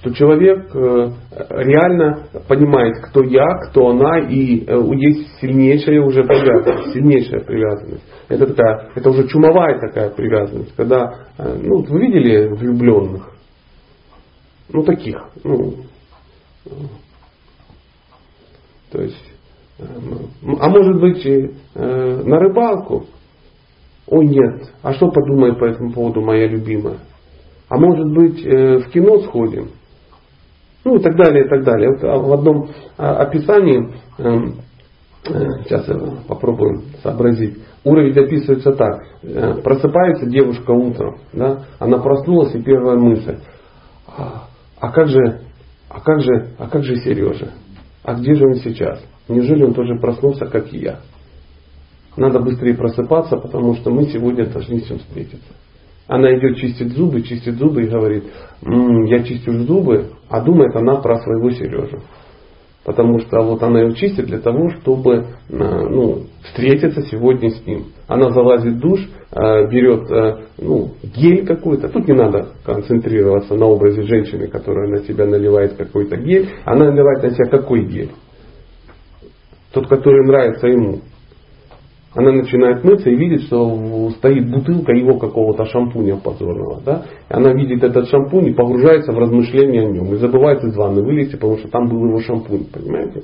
[0.00, 1.10] Что человек э,
[1.50, 4.64] реально понимает, кто я, кто она, и
[4.96, 8.04] есть сильнейшая уже привязанность, сильнейшая привязанность.
[8.28, 13.30] Это такая, это уже чумовая такая привязанность, когда, ну, вы видели влюбленных,
[14.72, 15.22] ну, таких.
[15.44, 15.74] Ну,
[18.90, 19.24] то есть,
[19.78, 19.84] э,
[20.60, 23.06] а может быть, э, на рыбалку?
[24.06, 24.72] Ой, нет.
[24.82, 26.98] А что подумает по этому поводу моя любимая?
[27.68, 29.70] А может быть, э, в кино сходим?
[30.84, 31.90] Ну и так далее, и так далее.
[31.90, 39.02] Вот а в одном а, описании, сейчас я попробую сообразить, уровень описывается так.
[39.62, 43.36] Просыпается девушка утром, да, она проснулась и первая мысль.
[44.06, 44.48] «А,
[44.80, 45.42] а как же,
[45.88, 47.52] а как же, а как же Сережа?
[48.02, 49.04] А где же он сейчас?
[49.28, 51.00] Неужели он тоже проснулся, как и я?
[52.16, 55.52] Надо быстрее просыпаться, потому что мы сегодня должны с ним встретиться.
[56.10, 58.24] Она идет чистить зубы, чистит зубы и говорит,
[58.66, 62.00] м-м, я чистю зубы, а думает она про своего Сережу.
[62.84, 67.92] Потому что вот она его чистит для того, чтобы э, ну, встретиться сегодня с ним.
[68.08, 71.88] Она залазит в душ, э, берет э, ну, гель какой-то.
[71.88, 76.48] Тут не надо концентрироваться на образе женщины, которая на себя наливает какой-то гель.
[76.64, 78.10] Она наливает на себя какой гель?
[79.72, 81.02] Тот, который нравится ему.
[82.14, 86.80] Она начинает мыться и видит, что стоит бутылка его какого-то шампуня позорного.
[86.84, 87.04] Да?
[87.28, 90.12] И она видит этот шампунь и погружается в размышления о нем.
[90.12, 92.64] И забывает из ванны вылезти, потому что там был его шампунь.
[92.72, 93.22] Понимаете?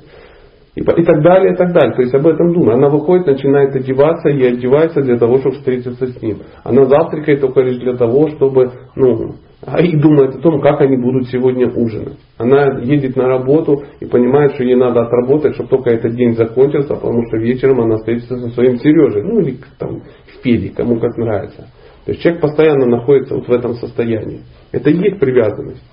[0.75, 1.95] И, и так далее, и так далее.
[1.95, 2.77] То есть об этом думает.
[2.77, 6.37] Она выходит, начинает одеваться и одевается для того, чтобы встретиться с ним.
[6.63, 9.33] Она завтракает только лишь для того, чтобы ну,
[9.75, 12.17] и думает о том, как они будут сегодня ужинать.
[12.37, 16.95] Она едет на работу и понимает, что ей надо отработать, чтобы только этот день закончился,
[16.95, 21.17] потому что вечером она встретится со своим Сережей, ну или там в Феде, кому как
[21.17, 21.67] нравится.
[22.05, 24.39] То есть человек постоянно находится вот в этом состоянии.
[24.71, 25.83] Это и есть привязанность.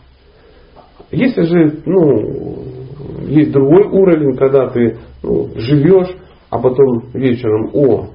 [1.10, 2.64] Если же, ну,
[3.26, 6.14] есть другой уровень, когда ты ну, живешь,
[6.48, 8.10] а потом вечером, о,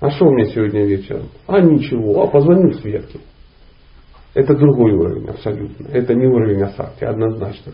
[0.00, 1.28] а что у меня сегодня вечером?
[1.46, 3.20] А ничего, а позвоню Светке.
[4.34, 5.88] Это другой уровень абсолютно.
[5.92, 7.72] Это не уровень асакти, однозначно.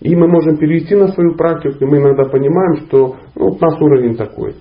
[0.00, 3.64] И мы можем перевести на свою практику, и мы иногда понимаем, что ну, вот у
[3.64, 4.54] нас уровень такой.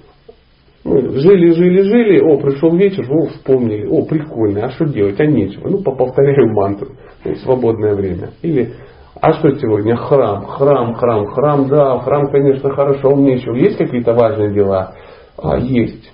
[0.86, 5.26] Мы жили, жили, жили, о, пришел вечер, о, вспомнили, о, прикольно, а что делать, а
[5.26, 5.68] нечего.
[5.68, 6.90] Ну, повторяю мантру,
[7.26, 8.30] ну, свободное время.
[8.44, 8.74] Или
[9.20, 9.96] А что сегодня?
[9.96, 14.94] Храм, храм, храм, храм, да, храм, конечно, хорошо, у меня еще есть какие-то важные дела?
[15.38, 16.14] А, есть,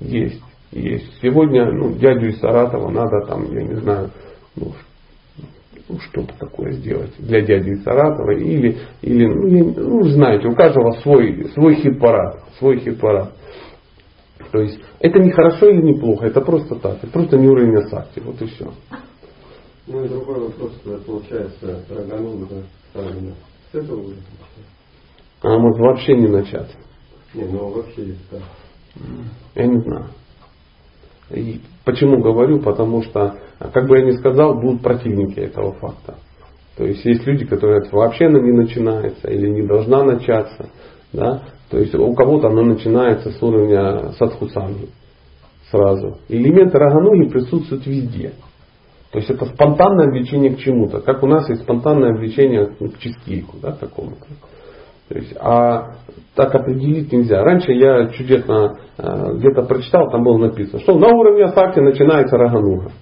[0.00, 1.18] есть, есть.
[1.22, 4.10] Сегодня ну, дядю из Саратова надо там, я не знаю,
[4.56, 4.72] ну,
[5.88, 8.32] ну, что-то такое сделать для дяди Саратова.
[8.32, 12.44] Или, или ну, ну, знаете, у каждого свой, свой хит-парад.
[12.58, 13.32] Свой хит-парад.
[14.52, 16.98] То есть это не хорошо или не плохо, это просто так.
[17.02, 18.20] Это просто не уровень асакти.
[18.20, 18.72] Вот и все.
[19.86, 20.72] Ну и другой вопрос,
[21.06, 23.34] получается, Раганунга Саргана.
[23.72, 24.18] С этого будет
[25.42, 26.76] А может вообще не начать?
[27.34, 28.38] Не, ну вообще да.
[29.54, 30.06] Я не знаю.
[31.30, 32.60] И почему говорю?
[32.60, 36.16] Потому что, как бы я ни сказал, будут противники этого факта.
[36.76, 40.70] То есть есть люди, которые вообще она не начинается или не должна начаться.
[41.12, 41.42] Да?
[41.70, 44.88] То есть у кого-то она начинается с уровня садхусанги
[45.70, 46.18] сразу.
[46.28, 48.32] Элементы рагануги присутствуют везде.
[49.12, 51.00] То есть это спонтанное влечение к чему-то.
[51.00, 54.26] Как у нас есть спонтанное влечение к чистильку, да, какому-то.
[55.10, 55.96] То есть, а
[56.36, 57.42] так определить нельзя.
[57.42, 62.92] Раньше я чудесно э, где-то прочитал, там было написано, что на уровне асакти начинается рагануга.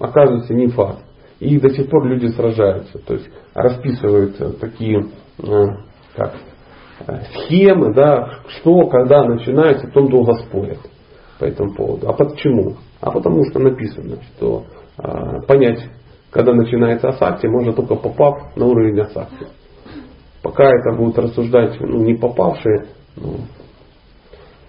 [0.00, 1.00] Оказывается, не факт.
[1.40, 2.98] И до сих пор люди сражаются.
[2.98, 5.06] То есть расписывают такие
[5.38, 5.66] э,
[6.16, 6.34] как,
[7.06, 10.78] э, схемы, да, что, когда начинается, потом долго спорят
[11.38, 12.08] по этому поводу.
[12.08, 12.76] А почему?
[13.02, 14.64] А потому что написано, что
[15.46, 15.80] понять,
[16.30, 19.46] когда начинается асакти, можно только попав на уровень асакти.
[20.44, 22.84] Пока это будут рассуждать ну, не попавшие,
[23.16, 23.36] ну,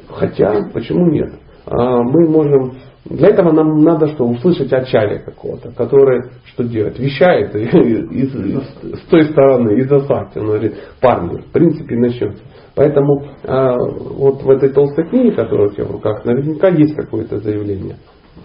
[0.07, 1.33] хотя, почему нет?
[1.65, 4.23] А мы можем для этого нам надо что?
[4.23, 6.97] Услышать ачарья какого-то, который что делает?
[6.97, 10.39] Вещает из, из, с той стороны, из асакти.
[10.39, 12.41] Он говорит, парни, в принципе, начнется.
[12.73, 17.38] Поэтому а, вот в этой толстой книге, которая у тебя в руках, наверняка есть какое-то
[17.39, 17.97] заявление.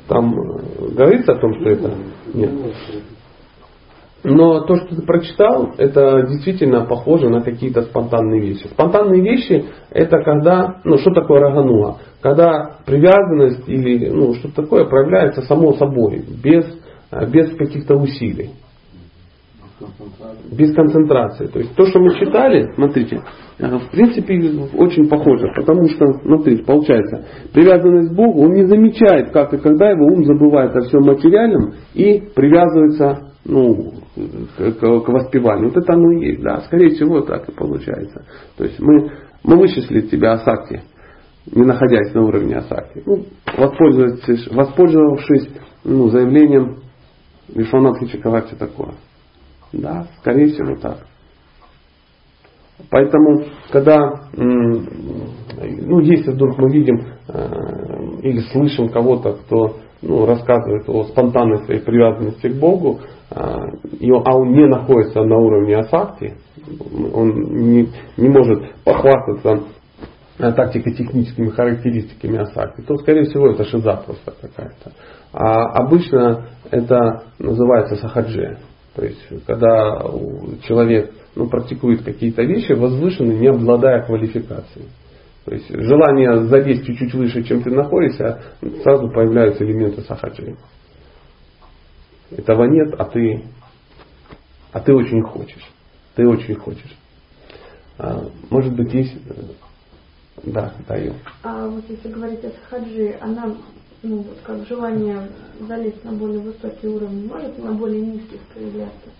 [0.08, 1.92] Там э, говорится о том, что это
[2.34, 2.50] нет.
[4.22, 8.66] Но то, что ты прочитал, это действительно похоже на какие-то спонтанные вещи.
[8.68, 11.98] Спонтанные вещи это когда, ну что такое рагануа?
[12.20, 16.66] Когда привязанность или ну, что-то такое проявляется само собой, без,
[17.32, 18.50] без каких-то усилий.
[20.52, 21.46] Без концентрации.
[21.46, 23.22] То есть то, что мы читали, смотрите,
[23.58, 24.34] в принципе
[24.76, 29.88] очень похоже, потому что, смотрите, получается, привязанность к Богу, он не замечает, как и когда
[29.88, 33.92] его ум забывает о всем материальном и привязывается ну,
[34.56, 35.68] к, к, воспеванию.
[35.68, 36.60] Вот это оно и есть, да.
[36.62, 38.24] Скорее всего, так и получается.
[38.56, 39.10] То есть мы,
[39.44, 40.82] мы вычислили тебя асакти,
[41.46, 43.02] не находясь на уровне асакти.
[43.06, 43.24] Ну,
[43.56, 45.48] воспользовавшись, воспользовавшись
[45.84, 46.82] ну, заявлением
[47.48, 48.94] Вишванатхи Чакавати такое.
[49.72, 51.06] Да, скорее всего так.
[52.90, 53.98] Поэтому, когда,
[54.36, 56.98] ну, если вдруг мы видим
[57.28, 64.36] э, или слышим кого-то, кто ну, рассказывает о спонтанной своей привязанности к Богу, а, а
[64.36, 66.34] он не находится на уровне асакти,
[67.12, 69.64] он не, не может похвастаться
[70.38, 74.92] тактико-техническими характеристиками асакти, то, скорее всего, это шиза просто какая-то.
[75.32, 78.58] А обычно это называется сахаджи.
[78.94, 80.02] То есть, когда
[80.66, 84.86] человек ну, практикует какие-то вещи возвышенные, не обладая квалификацией.
[85.50, 88.40] То есть желание залезть чуть-чуть выше, чем ты находишься,
[88.84, 90.54] сразу появляются элементы сахаджи.
[92.30, 93.42] Этого нет, а ты,
[94.70, 95.68] а ты очень хочешь.
[96.14, 96.96] Ты очень хочешь.
[97.98, 99.16] А, может быть, есть...
[99.28, 99.42] Э,
[100.44, 101.14] да, даю.
[101.42, 103.52] А вот если говорить о сахаджи, она,
[104.04, 105.30] ну, вот как желание
[105.66, 109.10] залезть на более высокий уровень, может на более низких проявляться?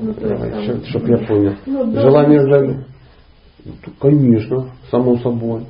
[0.00, 1.56] Ну, Давай, чтобы я понял.
[1.66, 2.95] Ну, желание залезть.
[4.00, 5.66] Конечно, само собой.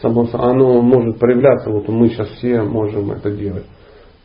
[0.00, 3.66] Само, оно может проявляться, вот мы сейчас все можем это делать.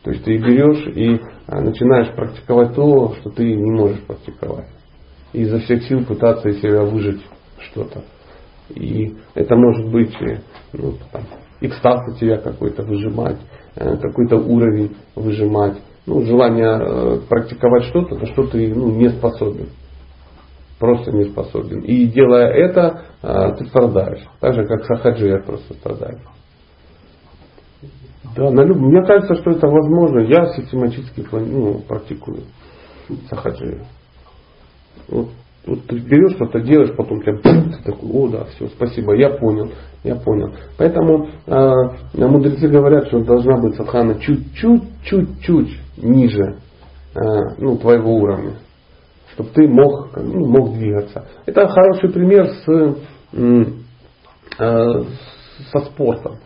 [0.02, 4.68] То есть ты берешь и а, начинаешь практиковать то, что ты не можешь практиковать.
[5.32, 7.22] И изо всех сил пытаться из себя выжить
[7.58, 8.04] что-то.
[8.70, 10.38] И это может быть э,
[10.72, 11.22] ну, там,
[11.60, 13.38] экстаз у тебя какой-то выжимать,
[13.74, 15.78] э, какой-то уровень выжимать.
[16.06, 19.68] Ну, желание э, практиковать что-то, на что ты ну, не способен.
[20.84, 21.80] Просто не способен.
[21.80, 23.04] И делая это,
[23.56, 24.22] ты страдаешь.
[24.38, 26.18] Так же, как сахаджия просто страдает.
[28.36, 28.76] Да, на люб...
[28.76, 30.18] Мне кажется, что это возможно.
[30.20, 32.42] Я систематически ну, практикую
[33.30, 33.86] сахаджи.
[35.08, 35.28] Вот,
[35.66, 39.72] вот ты берешь что-то, делаешь, потом тебя ты такой, о да, все, спасибо, я понял,
[40.02, 40.52] я понял.
[40.76, 46.58] Поэтому э, мудрецы говорят, что должна быть садхана чуть-чуть, чуть-чуть ниже
[47.14, 47.20] э,
[47.56, 48.56] ну, твоего уровня,
[49.34, 51.26] чтобы ты мог, ну, мог двигаться.
[51.46, 52.96] Это хороший пример с,
[54.58, 55.02] э,
[55.72, 56.36] со спортом.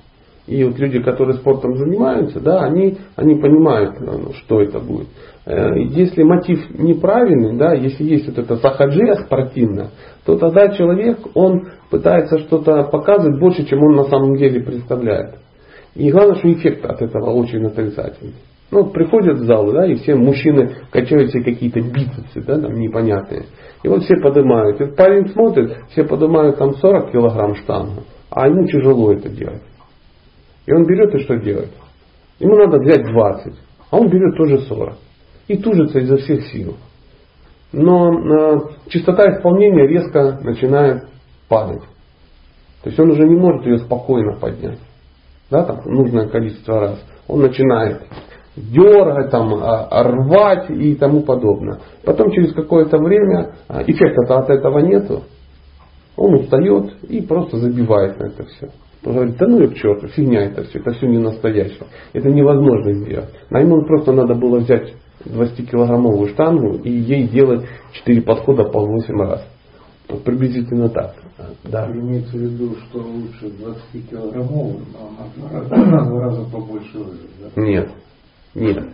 [0.47, 5.09] И вот люди, которые спортом занимаются, да, они, они понимают, э, ну, что это будет.
[5.45, 9.91] Э, если мотив неправильный, да, если есть вот эта сахаджия спортивная,
[10.25, 15.35] то тогда человек, он пытается что-то показывать больше, чем он на самом деле представляет.
[15.95, 18.35] И главное, что эффект от этого очень отрицательный.
[18.71, 23.47] Ну, приходят в зал, да, и все мужчины качают себе какие-то бицепсы, да, там непонятные.
[23.83, 24.81] И вот все поднимают.
[24.81, 29.63] И парень смотрит, все поднимают там 40 килограмм штангу, а ему тяжело это делать.
[30.67, 31.71] И он берет и что делает?
[32.41, 33.55] Ему надо взять 20,
[33.91, 34.95] а он берет тоже 40.
[35.49, 36.77] И тужится изо всех сил.
[37.73, 41.05] Но э, частота исполнения резко начинает
[41.49, 41.83] падать.
[42.83, 44.79] То есть он уже не может ее спокойно поднять.
[45.51, 47.05] Да, там нужное количество раз.
[47.27, 48.03] Он начинает
[48.59, 51.81] дергать, там, а, рвать и тому подобное.
[52.05, 55.23] Потом через какое-то время а, эффекта от этого нету.
[56.17, 58.71] Он устает и просто забивает на это все.
[59.05, 61.87] Он говорит, да ну и к черту, фигня это все, это все не настоящее.
[62.13, 63.31] Это невозможно сделать.
[63.51, 64.93] На ему просто надо было взять
[65.25, 69.47] 20-килограммовую штангу и ей делать 4 подхода по 8 раз.
[70.09, 71.15] Вот приблизительно так.
[71.65, 71.89] Да.
[71.91, 76.99] Имеется в виду, что лучше 20 килограммовую, но на два раза, на два раза побольше
[76.99, 77.63] выжить, да?
[77.63, 77.91] Нет.
[78.55, 78.85] Нет.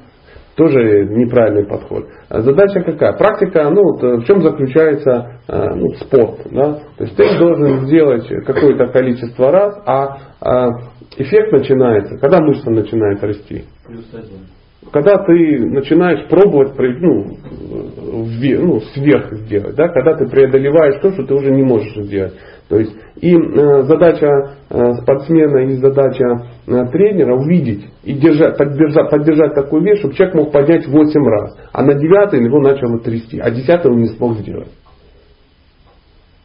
[0.57, 2.05] Тоже неправильный подход.
[2.28, 3.14] А задача какая?
[3.14, 6.42] Практика, ну, вот, в чем заключается э, ну, спорт.
[6.52, 6.74] Да?
[6.96, 10.68] То есть ты должен сделать какое-то количество раз, а, а
[11.16, 13.64] эффект начинается, когда мышца начинает расти.
[13.84, 14.46] Плюс один.
[14.92, 19.88] Когда ты начинаешь пробовать ну, вверх, ну, сверх сделать, да?
[19.88, 22.34] когда ты преодолеваешь то, что ты уже не можешь сделать.
[22.68, 26.24] То есть и э, задача э, спортсмена и задача
[26.66, 31.58] э, тренера увидеть и держать, поддержать, поддержать такую вещь, чтобы человек мог поднять 8 раз.
[31.72, 34.70] А на девятый его начало трясти, а десятый он не смог сделать.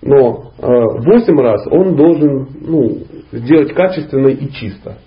[0.01, 2.97] Но э, 8 раз он должен ну,
[3.31, 4.97] сделать качественно и чисто.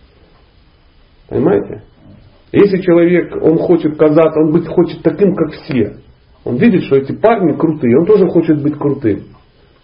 [1.28, 1.82] Понимаете?
[2.52, 5.96] Если человек, он хочет казаться, он быть хочет таким, как все.
[6.44, 9.24] Он видит, что эти парни крутые, он тоже хочет быть крутым.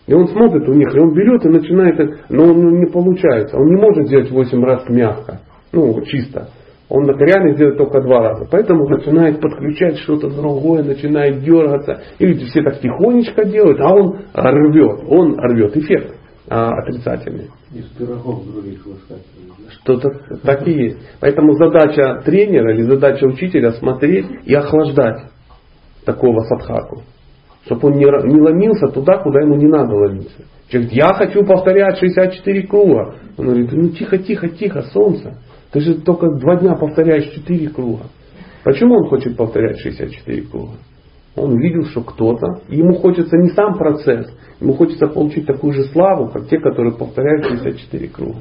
[0.09, 3.59] И он смотрит у них, и он берет и начинает, но он не получается.
[3.59, 5.41] Он не может сделать 8 раз мягко,
[5.71, 6.49] ну, чисто.
[6.89, 8.49] Он реально сделает только два раза.
[8.51, 12.01] Поэтому начинает подключать что-то другое, начинает дергаться.
[12.19, 15.01] И видите, все так тихонечко делают, а он рвет.
[15.07, 15.77] Он рвет.
[15.77, 16.17] Эффект
[16.49, 17.51] а, отрицательный.
[17.75, 18.81] Из пирогов других
[19.83, 20.09] Что-то
[20.43, 20.99] так и есть.
[21.21, 25.31] Поэтому задача тренера или задача учителя смотреть и охлаждать
[26.07, 27.03] такого садхаку
[27.69, 30.43] чтобы он не, ломился туда, куда ему не надо ломиться.
[30.69, 33.15] Человек говорит, я хочу повторять 64 круга.
[33.37, 35.39] Он говорит, ну тихо, тихо, тихо, солнце.
[35.71, 38.05] Ты же только два дня повторяешь 4 круга.
[38.65, 40.73] Почему он хочет повторять 64 круга?
[41.37, 44.27] Он видел, что кто-то, ему хочется не сам процесс,
[44.61, 48.39] ему хочется получить такую же славу, как те, которые повторяют 64 круга.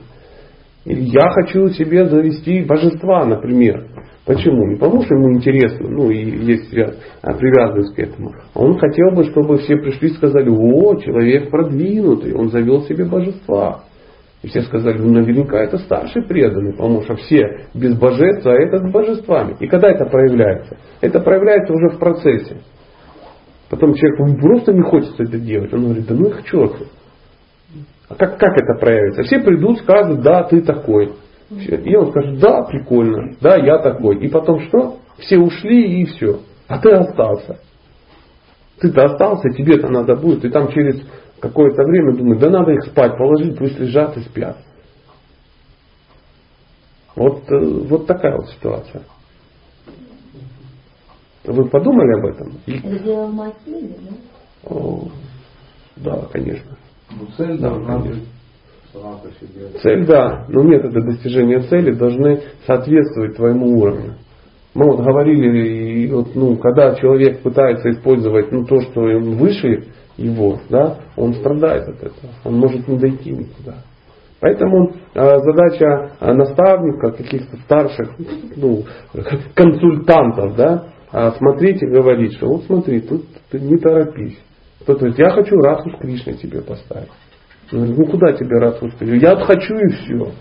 [0.85, 3.87] Или я хочу себе завести божества, например.
[4.27, 4.67] Почему?
[4.67, 6.75] Не потому, что ему интересно, ну и есть
[7.21, 8.33] а, привязанность к этому.
[8.53, 13.05] А он хотел бы, чтобы все пришли и сказали, о, человек продвинутый, он завел себе
[13.05, 13.85] божества.
[14.43, 18.79] И все сказали, ну наверняка это старший преданный, потому что все без божества, а это
[18.79, 19.55] с божествами.
[19.61, 20.77] И когда это проявляется?
[20.99, 22.57] Это проявляется уже в процессе.
[23.69, 25.73] Потом человек просто не хочется это делать.
[25.73, 26.85] Он говорит, да ну их к черту.
[28.09, 29.23] А как, как это проявится?
[29.23, 31.13] Все придут, скажут, да, ты такой.
[31.49, 34.19] И он скажет, да, прикольно, да, я такой.
[34.19, 34.97] И потом что?
[35.17, 36.41] Все ушли и все.
[36.67, 37.59] А ты остался.
[38.79, 40.43] Ты-то остался, тебе-то надо будет.
[40.43, 41.01] И там через
[41.39, 44.57] какое-то время думает, да надо их спать положить, пусть лежат и спят.
[47.15, 49.03] Вот, э, вот такая вот ситуация.
[51.45, 52.53] Вы подумали об этом?
[52.67, 54.69] Это дело в мотиве, да?
[54.69, 55.07] О,
[55.95, 56.77] да, конечно.
[57.09, 58.19] Ну, цель да, должна конечно.
[58.19, 58.36] быть
[59.81, 64.15] Цель, да, но методы достижения цели должны соответствовать твоему уровню.
[64.73, 69.85] Мы вот говорили, и вот, ну, когда человек пытается использовать ну, то, что выше
[70.17, 72.31] его, да, он страдает от этого.
[72.43, 73.75] Он может не дойти никуда.
[74.39, 78.15] Поэтому э, задача э, наставника, каких-то старших
[78.55, 78.83] ну,
[79.55, 84.37] консультантов, да, э, смотреть и говорить, что вот смотри, тут ты не торопись.
[84.81, 87.09] Кто-то говорит, я хочу Радху с Кришной тебе поставить.
[87.71, 89.21] Ну куда тебе Радху сказать?
[89.21, 90.31] Я хочу и все.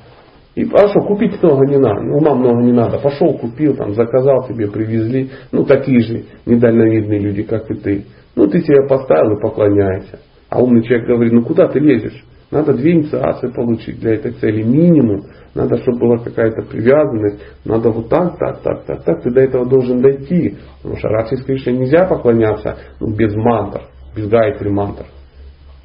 [0.55, 2.99] И а что, купить много не надо, ну, ума много не надо.
[2.99, 5.31] Пошел, купил, там, заказал, тебе привезли.
[5.53, 8.05] Ну, такие же недальновидные люди, как и ты.
[8.35, 10.19] Ну, ты себя поставил и поклоняйся.
[10.49, 12.25] А умный человек говорит, ну куда ты лезешь?
[12.51, 14.63] Надо две инициации получить для этой цели.
[14.63, 15.23] Минимум.
[15.55, 17.43] Надо, чтобы была какая-то привязанность.
[17.65, 19.23] Надо вот так, так, так, так, так.
[19.23, 20.57] Ты до этого должен дойти.
[20.79, 23.83] Потому что Радхи Кришне нельзя поклоняться ну, без мантр,
[24.15, 25.07] без гайтри мантр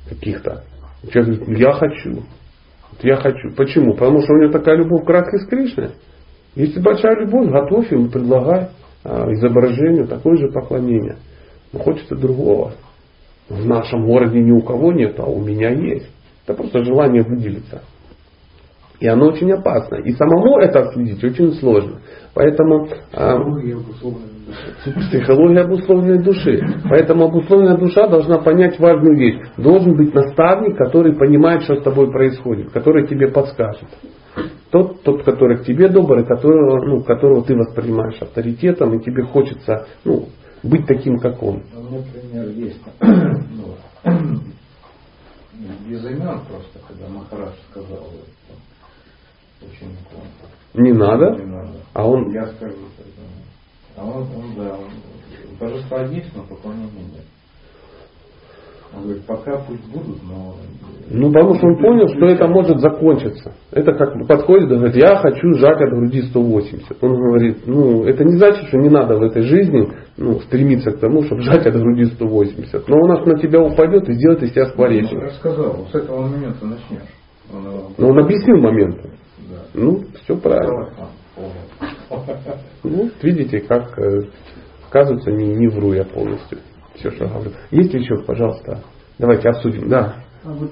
[0.08, 0.64] каких-то.
[1.10, 2.24] Человек говорит, я хочу.
[3.02, 3.52] Я хочу.
[3.56, 3.94] Почему?
[3.94, 5.92] Потому что у него такая любовь к Радхе с Кришной.
[6.56, 8.70] Если большая любовь, готовь ему, предлагай
[9.04, 11.18] а, изображению такое же поклонение.
[11.74, 12.74] Но хочется другого.
[13.50, 16.10] В нашем городе ни у кого нет, а у меня есть.
[16.46, 17.84] Это просто желание выделиться.
[19.00, 19.96] И оно очень опасно.
[19.96, 22.02] И самому это отследить очень сложно.
[22.36, 23.38] Поэтому а,
[25.10, 26.60] психология обусловленной души.
[26.90, 29.40] Поэтому обусловленная душа должна понять важную вещь.
[29.58, 33.88] Должен быть наставник, который понимает, что с тобой происходит, который тебе подскажет.
[34.72, 39.24] Тот, тот, который к тебе добр, и которого, ну, которого ты воспринимаешь авторитетом, и тебе
[39.24, 40.28] хочется ну,
[40.64, 41.64] быть таким, как он.
[41.74, 43.76] Например, есть ну,
[45.88, 48.08] без имен просто, когда Махарадж сказал
[49.62, 50.22] ученику.
[50.74, 51.32] Не надо?
[51.36, 51.74] Не надо.
[51.94, 52.32] А он...
[52.32, 52.76] Я скажу.
[54.02, 57.26] А он, он да, он, божества есть, но поклонения нет.
[58.94, 60.56] Он говорит, пока пусть будут, но...
[61.10, 63.54] Ну, потому что он понял, что это может закончиться.
[63.72, 66.98] Это как подходит говорит, я хочу сжать от груди 180.
[67.02, 69.88] Он говорит, ну, это не значит, что не надо в этой жизни
[70.18, 72.88] ну, стремиться к тому, чтобы сжать от груди 180.
[72.90, 75.20] Но он на тебя упадет и сделает из тебя скворечник.
[75.20, 77.02] Ну, рассказал, с этого момента начнешь.
[77.54, 79.12] Он, Но он объяснил моменты.
[79.50, 79.58] Да.
[79.74, 80.90] Ну, все правильно.
[82.84, 84.24] Ну, видите, как э,
[84.90, 86.60] оказывается, не, не вру я полностью.
[86.96, 87.52] Все, что говорю.
[87.72, 88.84] Есть еще, пожалуйста?
[89.18, 89.88] Давайте обсудим.
[89.88, 90.16] Да.
[90.44, 90.72] А вот,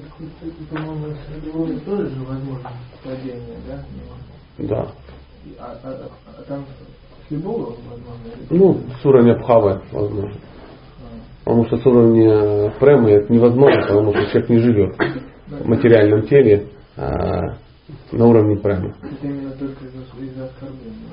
[0.70, 2.72] по-моему, с тоже же возможно
[3.04, 3.86] падение, да?
[4.58, 4.92] Да.
[5.60, 6.66] А, а, а там
[7.28, 8.48] с любого возможно?
[8.50, 10.40] Ну, с уровня Бхавы возможно.
[11.46, 14.96] Потому что с уровня премы это невозможно, потому что человек не живет
[15.48, 16.68] в материальном теле
[16.98, 17.58] а,
[18.12, 18.94] на уровне премы.
[19.02, 21.10] Это именно только из-за оскорбления.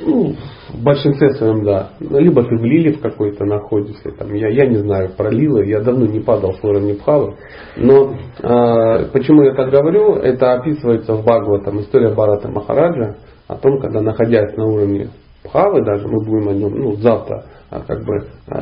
[0.00, 0.34] Ну,
[0.72, 1.90] в большинстве своем, да.
[2.00, 6.06] Либо ты в лиле в какой-то находишься, там, я, я не знаю, пролила, я давно
[6.06, 7.36] не падал с уровня Пхавы.
[7.76, 13.16] Но э, почему я так говорю, это описывается в Бхагаватам, история Барата Махараджа,
[13.46, 15.10] о том, когда находясь на уровне
[15.44, 18.60] Пхавы, даже мы будем о нем ну, завтра а, как бы э,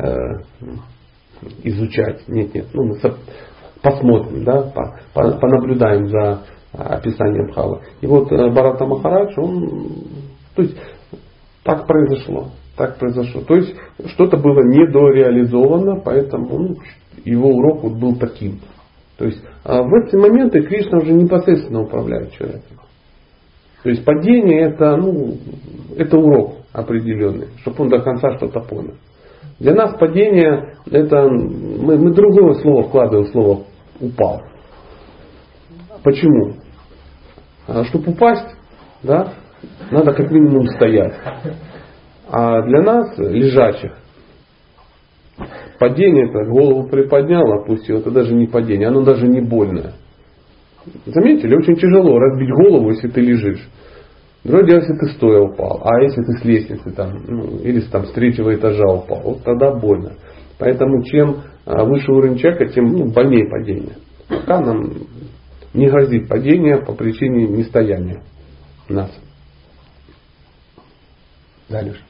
[0.00, 0.40] э,
[1.64, 2.26] изучать.
[2.28, 2.94] Нет, нет, ну, мы
[3.86, 7.80] посмотрим, да, по, по, понаблюдаем за описанием Бхавы.
[8.00, 9.88] И вот э, Барата Махарадж, он
[10.54, 10.76] то есть
[11.62, 12.48] так произошло.
[12.76, 13.42] Так произошло.
[13.42, 13.74] То есть
[14.12, 16.76] что-то было недореализовано, поэтому ну,
[17.24, 18.60] его урок вот был таким.
[19.18, 22.78] То есть а в эти моменты Кришна уже непосредственно управляет человеком.
[23.82, 25.36] То есть падение это, ну,
[25.96, 28.94] это урок определенный, чтобы он до конца что-то понял.
[29.58, 33.64] Для нас падение это мы, мы другое слово вкладываем слово
[34.00, 34.42] упал.
[36.02, 36.54] Почему?
[37.66, 38.54] А, чтобы упасть,
[39.02, 39.32] да,
[39.90, 41.14] надо как минимум стоять.
[42.28, 43.92] А для нас, лежачих,
[45.78, 49.92] падение это голову приподнял, опустил, это даже не падение, оно даже не больное.
[51.06, 53.68] Заметили, очень тяжело разбить голову, если ты лежишь.
[54.44, 58.06] Другое дело, если ты стоя упал, а если ты с лестницы там, ну, или там,
[58.06, 60.12] с третьего этажа упал, вот тогда больно.
[60.58, 63.96] Поэтому чем а, выше уровень человека, тем ну, больнее падение.
[64.28, 64.92] Пока нам
[65.74, 68.22] не грозит падение по причине нестояния
[68.88, 69.10] нас.
[71.68, 72.00] Дальше.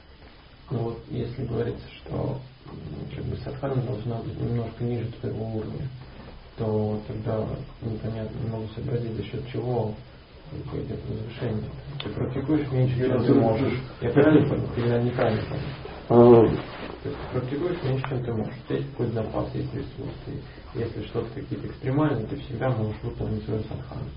[0.71, 2.39] Ну вот, если говорится, что
[3.15, 5.89] как бы садхана должна быть немножко ниже твоего уровня,
[6.59, 7.47] то тогда
[7.83, 9.95] непонятно, не могу сообразить, за счет чего
[10.73, 11.71] идет возвышение.
[12.03, 13.81] Ты практикуешь меньше, чем ты можешь.
[14.01, 14.69] Я правильно понял?
[14.77, 15.43] Или неправильно
[16.09, 16.59] понял?
[17.07, 18.55] То есть практикуешь меньше, чем ты можешь.
[18.69, 20.43] Есть какой-то запас, есть ресурсы.
[20.75, 24.11] Если что-то какие-то экстремальные, ты всегда можешь выполнить свою садхану.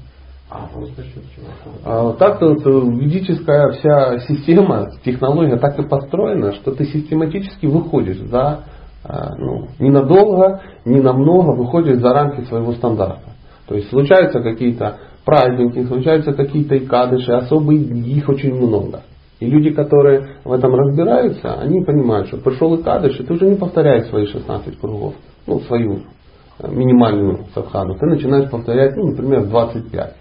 [0.49, 1.45] А, просто счет чего?
[1.85, 8.63] А, так-то ведическая вся система, технология так и построена, что ты систематически выходишь за
[9.03, 13.29] а, ну, ненадолго, не намного выходишь за рамки своего стандарта.
[13.67, 19.03] То есть случаются какие-то праздники, случаются какие-то икадыши, особые их очень много.
[19.39, 23.55] И люди, которые в этом разбираются, они понимают, что пришел икадыш, и ты уже не
[23.55, 25.15] повторяешь свои 16 кругов,
[25.47, 26.01] ну, свою
[26.59, 27.97] э, минимальную садхану.
[27.97, 30.15] Ты начинаешь повторять, ну, например, 25.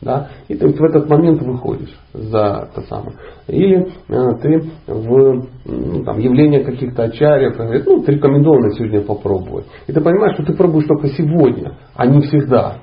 [0.00, 0.28] Да?
[0.48, 3.16] И ты в этот момент выходишь за то самое.
[3.46, 9.66] Или э, ты в ну, там, явление каких-то ачарьев, говорит, ну, рекомендовано сегодня попробовать.
[9.86, 12.78] И ты понимаешь, что ты пробуешь только сегодня, а не всегда.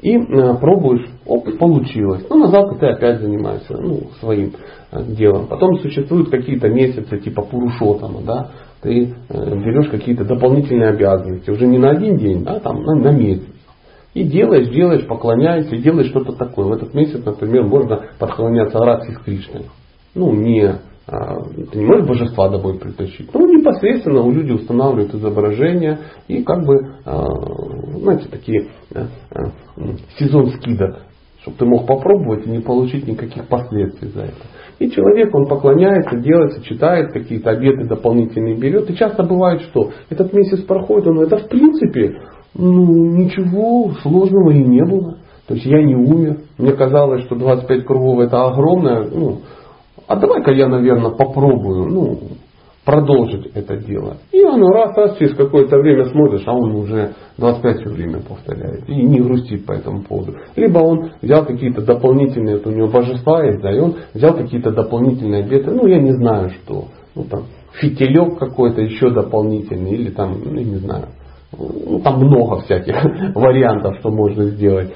[0.00, 2.26] И э, пробуешь, оп, получилось.
[2.28, 4.52] Ну, на завтра ты опять занимаешься ну, своим
[4.92, 5.46] э, делом.
[5.46, 8.50] Потом существуют какие-то месяцы, типа пурушотама, да,
[8.82, 13.10] ты э, берешь какие-то дополнительные обязанности, уже не на один день, а там на, на
[13.10, 13.48] месяц.
[14.12, 16.66] И делаешь, делаешь, поклоняешься, делаешь что-то такое.
[16.66, 19.66] В этот месяц, например, можно поклоняться Радхи с Кришной.
[20.14, 20.76] Ну, не
[21.06, 23.32] ты не можешь божества домой притащить.
[23.32, 27.24] Ну, непосредственно у людей устанавливают изображение и как бы, а,
[28.00, 29.06] знаете, такие а,
[30.18, 31.02] сезон скидок,
[31.42, 34.46] чтобы ты мог попробовать и не получить никаких последствий за это.
[34.80, 38.90] И человек, он поклоняется, делается, читает какие-то обеты дополнительные берет.
[38.90, 42.20] И часто бывает, что этот месяц проходит, он это в принципе
[42.52, 45.18] ну, ничего сложного и не было.
[45.46, 46.38] То есть я не умер.
[46.58, 49.08] Мне казалось, что 25 кругов это огромное.
[49.08, 49.42] Ну,
[50.06, 52.18] а давай-ка я, наверное, попробую ну,
[52.84, 54.18] продолжить это дело.
[54.32, 58.88] И оно раз, раз через какое-то время смотришь, а он уже 25 все время повторяет.
[58.88, 60.36] И не грустит по этому поводу.
[60.54, 64.70] Либо он взял какие-то дополнительные, это у него божества есть, да, и он взял какие-то
[64.70, 66.84] дополнительные обеты, ну я не знаю что.
[67.14, 67.44] Ну там
[67.80, 71.06] фитилек какой-то еще дополнительный, или там, ну, не знаю,
[71.52, 72.94] ну, там много всяких
[73.34, 74.92] вариантов, что можно сделать.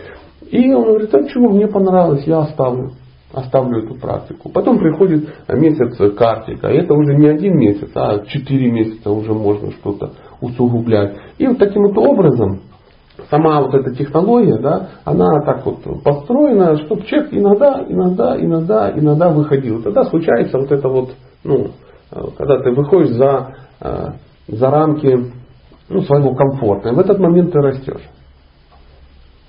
[0.51, 2.93] И он говорит, а чего, мне понравилось, я оставлю.
[3.33, 4.49] Оставлю эту практику.
[4.49, 6.69] Потом приходит месяц картика.
[6.69, 11.17] И это уже не один месяц, а четыре месяца уже можно что-то усугублять.
[11.39, 12.61] И вот таким вот образом
[13.29, 19.29] сама вот эта технология, да, она так вот построена, чтобы человек иногда, иногда, иногда, иногда
[19.29, 19.83] выходил.
[19.83, 21.11] Тогда случается вот это вот,
[21.45, 21.69] ну,
[22.37, 24.07] когда ты выходишь за, э,
[24.49, 25.33] за рамки
[25.89, 26.89] ну, своего комфорта.
[26.89, 28.09] И в этот момент ты растешь.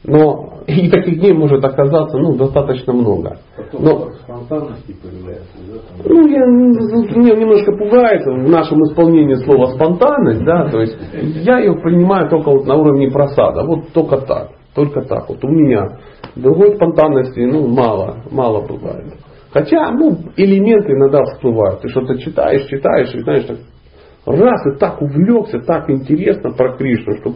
[0.04, 3.38] Но и таких дней может оказаться ну, достаточно много.
[3.56, 5.80] Потом Но, спонтанности появляется, да?
[6.06, 11.74] Ну, я, меня немножко пугает в нашем исполнении слова спонтанность, да, то есть я ее
[11.76, 15.30] принимаю только вот на уровне просада, вот только так, только так.
[15.30, 16.00] Вот у меня
[16.36, 19.14] другой спонтанности, ну, мало, мало бывает.
[19.52, 21.82] Хотя, ну, элементы иногда всплывают.
[21.82, 23.58] Ты что-то читаешь, читаешь, и знаешь, так
[24.26, 27.34] раз и так увлекся, так интересно про Кришну, что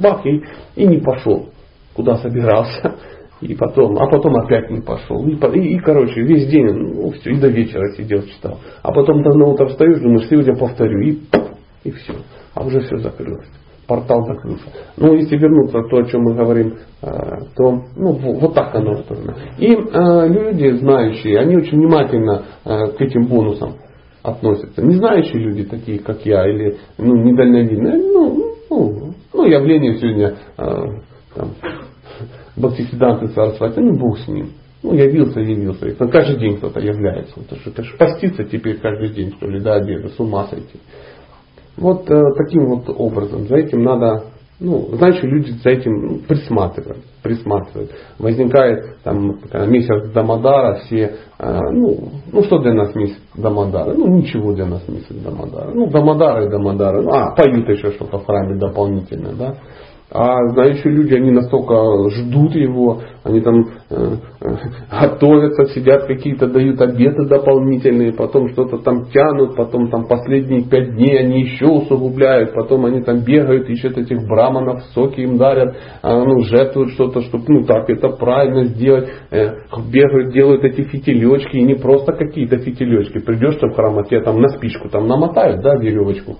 [0.00, 0.42] бах и,
[0.76, 1.48] и не пошел,
[1.94, 2.94] куда собирался.
[3.40, 5.26] И потом, а потом опять не пошел.
[5.26, 8.58] И, и, и короче, весь день, ну, все, и до вечера сидел, читал.
[8.82, 11.18] А потом ты на утро встаешь, думаешь, сегодня повторю, и,
[11.84, 12.12] и все.
[12.54, 13.46] А уже все закрылось.
[13.86, 14.64] Портал закрылся.
[14.98, 17.08] Ну, если вернуться то, о чем мы говорим, э,
[17.56, 19.34] то ну, вот так оно устроено.
[19.58, 23.76] И э, люди, знающие, они очень внимательно э, к этим бонусам
[24.22, 24.82] относятся.
[24.82, 31.00] Не знающие люди, такие как я, или ну, недальновидные, ну, ну, ну, явление сегодня э,
[31.34, 31.50] там,
[32.56, 34.50] Бхактисиданты Сарасвати, ну Бог с ним.
[34.82, 35.88] Ну, явился, явился.
[35.88, 37.38] И каждый день кто-то является.
[37.40, 40.80] Это же, это же поститься теперь каждый день, что ли, до обеда, с ума сойти.
[41.76, 43.46] Вот э, таким вот образом.
[43.46, 44.24] За этим надо
[44.62, 47.92] ну, значит, люди за этим присматривают, присматривают.
[48.18, 49.38] Возникает там
[49.70, 53.94] месяц Дамадара, все, э, ну, ну что для нас месяц Дамадара?
[53.94, 55.72] Ну ничего для нас месяц Дамадара.
[55.72, 57.00] Ну Дамадара и.
[57.00, 59.54] Ну, а, поют еще что-то в храме дополнительно, да.
[60.12, 64.48] А знающие люди, они настолько ждут его, они там э, э,
[64.90, 71.18] готовятся, сидят какие-то, дают обеты дополнительные, потом что-то там тянут, потом там последние пять дней
[71.18, 76.40] они еще усугубляют, потом они там бегают, ищут этих браманов, соки им дарят, а, ну,
[76.40, 79.50] жертвуют что-то, чтобы, ну так, это правильно сделать, э,
[79.90, 84.40] бегают, делают эти фитилечки, и не просто какие-то фитилечки, придешь в храм, а тебе там
[84.40, 86.36] на спичку там намотают, да, веревочку,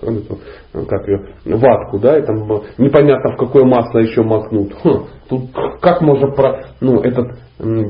[0.72, 2.46] как ее, ватку, да, и там
[2.78, 4.72] непонятно в какое масло еще макнут.
[4.82, 5.42] Хм, тут
[5.80, 7.36] как можно про, ну, этот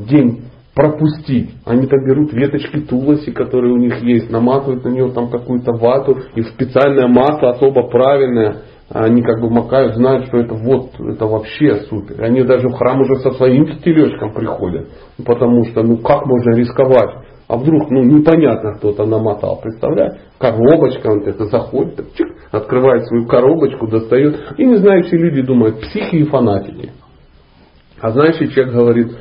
[0.07, 1.51] день пропустить.
[1.65, 6.43] Они-то берут веточки тулоси, которые у них есть, наматывают на нее там какую-то вату и
[6.43, 8.63] специальное масло особо правильное.
[8.89, 12.25] Они как бы макают, знают, что это вот, это вообще супер.
[12.25, 14.89] Они даже в храм уже со своим тележком приходят.
[15.25, 17.11] Потому что, ну как можно рисковать?
[17.47, 20.21] А вдруг, ну, непонятно кто-то намотал, представляешь?
[20.39, 24.55] Коробочка, он это заходит, так, чик, открывает свою коробочку, достает.
[24.57, 26.93] И не знающие люди думают, психи и фанатики.
[28.01, 29.17] А знающий человек говорит,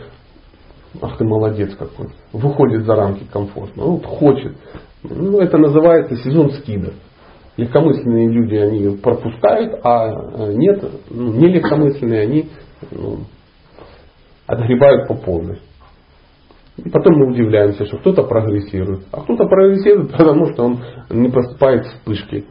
[1.02, 4.56] ах ты молодец какой, выходит за рамки комфорта, вот хочет.
[5.04, 6.94] Ну, это называется сезон скидок.
[7.58, 12.50] Легкомысленные люди, они пропускают, а э, нет, ну, не легкомысленные, они
[12.92, 13.20] ну,
[14.48, 15.60] отгребают по полной.
[16.78, 19.02] И потом мы удивляемся, что кто-то прогрессирует.
[19.12, 22.46] А кто-то прогрессирует, потому что он не поступает вспышки.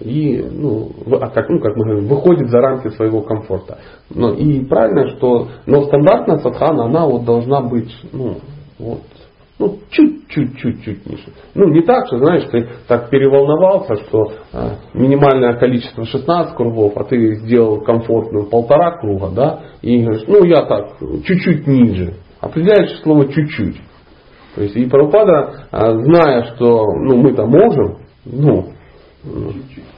[0.00, 3.78] И, ну, а как, ну, как мы говорим, выходит за рамки своего комфорта.
[4.14, 8.36] Но, и правильно, что но стандартная садхана, она вот должна быть, ну,
[8.78, 9.00] вот,
[9.58, 11.32] ну, чуть-чуть-чуть-чуть ниже.
[11.54, 17.04] Ну, не так, что, знаешь, ты так переволновался, что э, минимальное количество 16 кругов, а
[17.04, 23.32] ты сделал комфортную полтора круга, да, и говоришь, ну, я так, чуть-чуть ниже определяет слово
[23.32, 23.80] чуть-чуть.
[24.54, 28.72] То есть и Прабхупада, а, зная, что ну, мы-то можем, ну,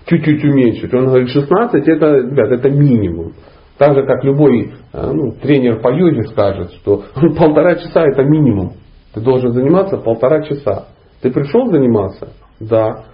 [0.07, 3.33] чуть-чуть уменьшить, он говорит, 16 это, ребят, это минимум.
[3.79, 7.05] Так же, как любой а, ну, тренер по йоге скажет, что
[7.39, 8.75] полтора часа это минимум.
[9.15, 10.89] Ты должен заниматься полтора часа.
[11.23, 12.33] Ты пришел заниматься?
[12.61, 13.05] Да.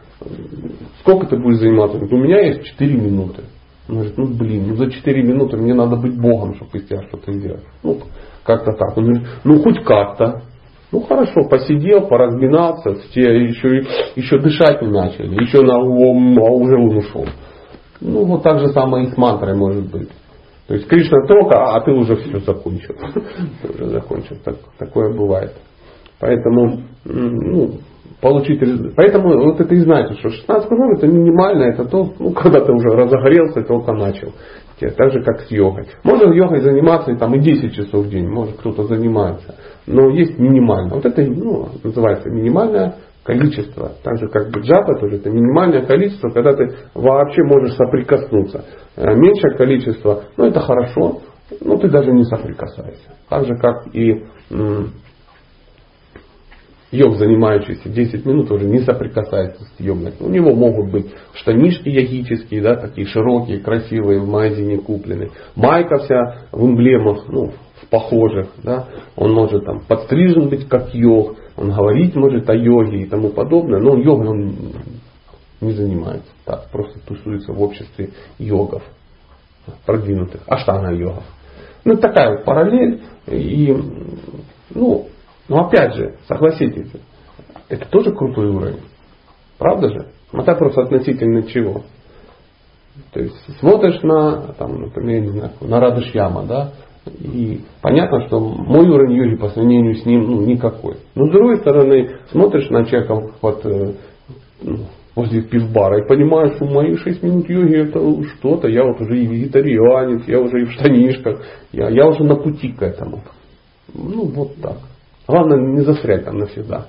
[1.01, 1.99] Сколько ты будешь заниматься?
[1.99, 3.45] У меня есть 4 минуты.
[3.89, 7.03] Он говорит, ну блин, ну за 4 минуты мне надо быть Богом, чтобы из тебя
[7.09, 7.65] что-то сделать.
[7.83, 8.01] Ну,
[8.43, 8.97] как-то так.
[8.97, 10.43] Он говорит, ну хоть как-то.
[10.97, 13.85] Ну хорошо, посидел, поразминался, все еще,
[14.15, 17.27] еще дышать не начали, еще на а уже он ушел.
[18.01, 20.09] Ну вот так же самое и с мантрой может быть.
[20.67, 22.95] То есть Кришна только, а ты уже все закончил.
[23.75, 24.37] Уже закончил.
[24.43, 25.53] Так, такое бывает.
[26.19, 27.73] Поэтому ну,
[28.23, 28.59] получить
[28.97, 32.73] Поэтому вот это и знаете, что 16 кругов это минимально, это то, ну, когда ты
[32.73, 34.33] уже разогрелся, только начал.
[34.81, 35.89] Так же, как с йогой.
[36.05, 39.55] Можно йогой заниматься и, там, и 10 часов в день, может кто-то занимается.
[39.87, 40.95] Но есть минимально.
[40.97, 43.93] Вот это ну, называется минимальное количество.
[44.03, 48.65] Так же, как бы джапа тоже это минимальное количество, когда ты вообще можешь соприкоснуться.
[48.97, 51.23] Э, меньшее количество, ну это хорошо,
[51.61, 53.11] но ты даже не соприкасаешься.
[53.29, 54.25] Так же, как и
[56.93, 60.13] йог, занимающийся 10 минут, уже не соприкасается с йогой.
[60.21, 65.31] У него могут быть штанишки йогические, да, такие широкие, красивые, в магазине купленные.
[65.55, 67.53] Майка вся в эмблемах, ну,
[67.91, 68.49] похожих.
[68.63, 68.89] Да.
[69.17, 73.81] Он может там подстрижен быть как йог, он говорить может о йоге и тому подобное,
[73.81, 74.55] но йогой он
[75.61, 76.31] не занимается.
[76.45, 78.83] Так, просто тусуется в обществе йогов,
[79.85, 81.25] продвинутых, аштана йогов.
[81.85, 83.03] Ну, такая вот параллель.
[83.27, 83.75] И,
[84.75, 85.07] ну,
[85.49, 86.91] но опять же, согласитесь,
[87.69, 88.83] это тоже крутой уровень.
[89.59, 90.07] Правда же?
[90.33, 91.83] Это просто относительно чего?
[93.13, 96.73] То есть смотришь на, там, например, не знаю, на Радышьяма, да,
[97.07, 100.97] и понятно, что мой уровень йоги по сравнению с ним ну, никакой.
[101.15, 103.93] Но с другой стороны, смотришь на человека вот, э,
[104.63, 104.79] ну,
[105.15, 109.27] возле пивбара и понимаешь, что мои 6 минут йоги это что-то, я вот уже и
[109.27, 111.43] вегетарианец, я уже и в штанишках,
[111.73, 113.23] я, я уже на пути к этому.
[113.95, 114.79] Ну вот так.
[115.27, 116.87] Главное не застрять там навсегда.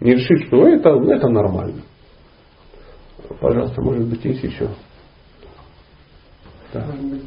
[0.00, 1.82] Не решить, что это, это нормально.
[3.40, 4.68] Пожалуйста, может быть, есть еще.
[6.76, 6.86] Да.
[6.86, 7.24] Может быть,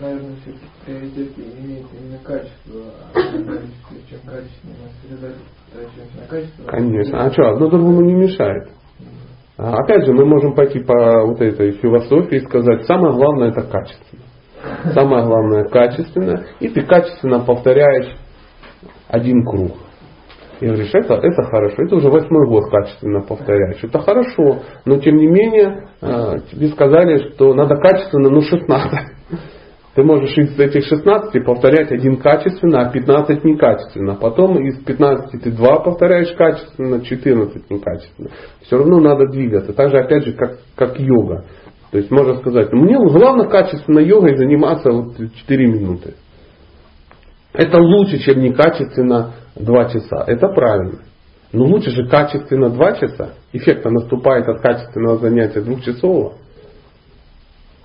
[0.00, 2.80] наверное, все-таки приоритет имеет именно качество,
[3.14, 3.20] а.
[4.08, 6.64] Чем качественнее сосредоточимся на качество.
[6.64, 7.24] Конечно.
[7.24, 8.68] А что, одно другому не мешает.
[9.58, 13.62] А опять же, мы можем пойти по вот этой философии и сказать, самое главное это
[13.62, 14.22] качественно.
[14.94, 16.44] Самое главное качественно.
[16.60, 18.16] И ты качественно повторяешь
[19.08, 19.72] один круг.
[20.62, 23.82] И говоришь, это, это хорошо, это уже восьмой год качественно повторяешь.
[23.82, 28.92] Это хорошо, но тем не менее э, тебе сказали, что надо качественно, ну 16.
[29.96, 34.14] Ты можешь из этих 16 повторять один качественно, а 15 некачественно.
[34.14, 38.30] Потом из 15 ты 2 повторяешь качественно, 14 некачественно.
[38.60, 39.72] Все равно надо двигаться.
[39.72, 41.44] Так же опять же, как, как йога.
[41.90, 46.14] То есть можно сказать, мне главное качественно йогой заниматься вот 4 минуты.
[47.52, 50.24] Это лучше, чем некачественно 2 часа.
[50.26, 51.00] Это правильно.
[51.52, 53.34] Но лучше же качественно 2 часа.
[53.52, 56.34] Эффект наступает от качественного занятия двухчасового.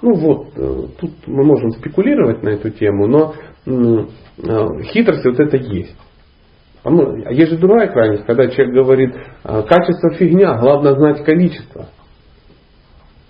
[0.01, 3.33] Ну вот, э, тут мы можем спекулировать на эту тему, но
[3.65, 5.95] э, хитрость вот это есть.
[6.83, 9.13] А есть же другая крайность, когда человек говорит,
[9.43, 11.87] «А, качество фигня, главное знать количество.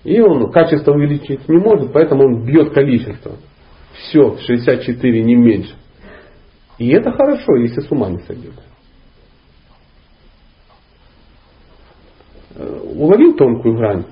[0.04, 3.32] И он качество увеличить не может, поэтому он бьет количество.
[3.94, 5.74] Все, 64 не меньше.
[6.78, 8.54] И это хорошо, если с ума не сойдет.
[12.54, 14.04] Э, уловил тонкую грань?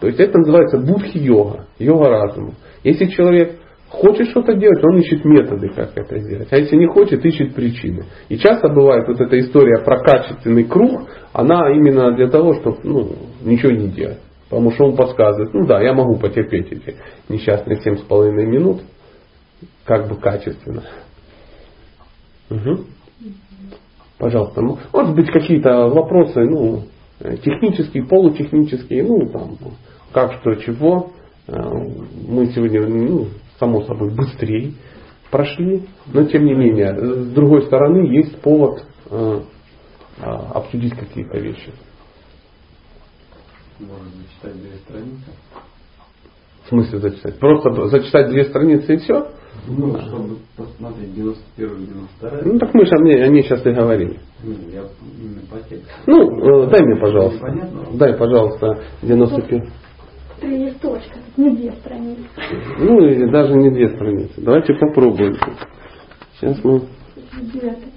[0.00, 2.54] То есть это называется будхи-йога, йога разума.
[2.84, 3.58] Если человек
[3.90, 6.48] хочет что-то делать, он ищет методы, как это сделать.
[6.50, 8.04] А если не хочет, ищет причины.
[8.28, 13.12] И часто бывает вот эта история про качественный круг, она именно для того, чтобы ну,
[13.42, 14.20] ничего не делать.
[14.48, 16.96] Потому что он подсказывает, ну да, я могу потерпеть эти
[17.28, 18.80] несчастные семь с половиной минут,
[19.84, 20.84] как бы качественно.
[22.50, 22.84] Угу.
[24.18, 24.60] Пожалуйста.
[24.60, 26.84] Ну, может быть какие-то вопросы, ну,
[27.20, 29.56] технические, полутехнические, ну, там,
[30.12, 31.10] как, что, чего.
[31.46, 31.54] Э,
[32.26, 33.28] мы сегодня, ну,
[33.58, 34.72] само собой, быстрее
[35.30, 39.40] прошли, но тем не менее, с другой стороны, есть повод э,
[40.20, 41.72] а, обсудить какие-то вещи.
[43.78, 45.30] Можно зачитать две страницы.
[46.64, 47.38] В смысле зачитать?
[47.38, 49.30] Просто зачитать две страницы и все?
[49.66, 54.18] Ну, чтобы посмотреть 91 92 Ну, так мы же они, они сейчас и говорили.
[54.42, 54.82] Не, я
[55.20, 55.88] именно по тексту.
[56.06, 57.40] Ну, э, дай мне, пожалуйста.
[57.40, 57.86] Понятно?
[57.94, 59.70] Дай, пожалуйста, 91.
[60.40, 62.22] Три листочка, не две страницы.
[62.78, 64.40] Ну, или даже не две страницы.
[64.40, 65.36] Давайте попробуем.
[66.38, 66.82] Сейчас мы...
[67.42, 67.92] Девятый.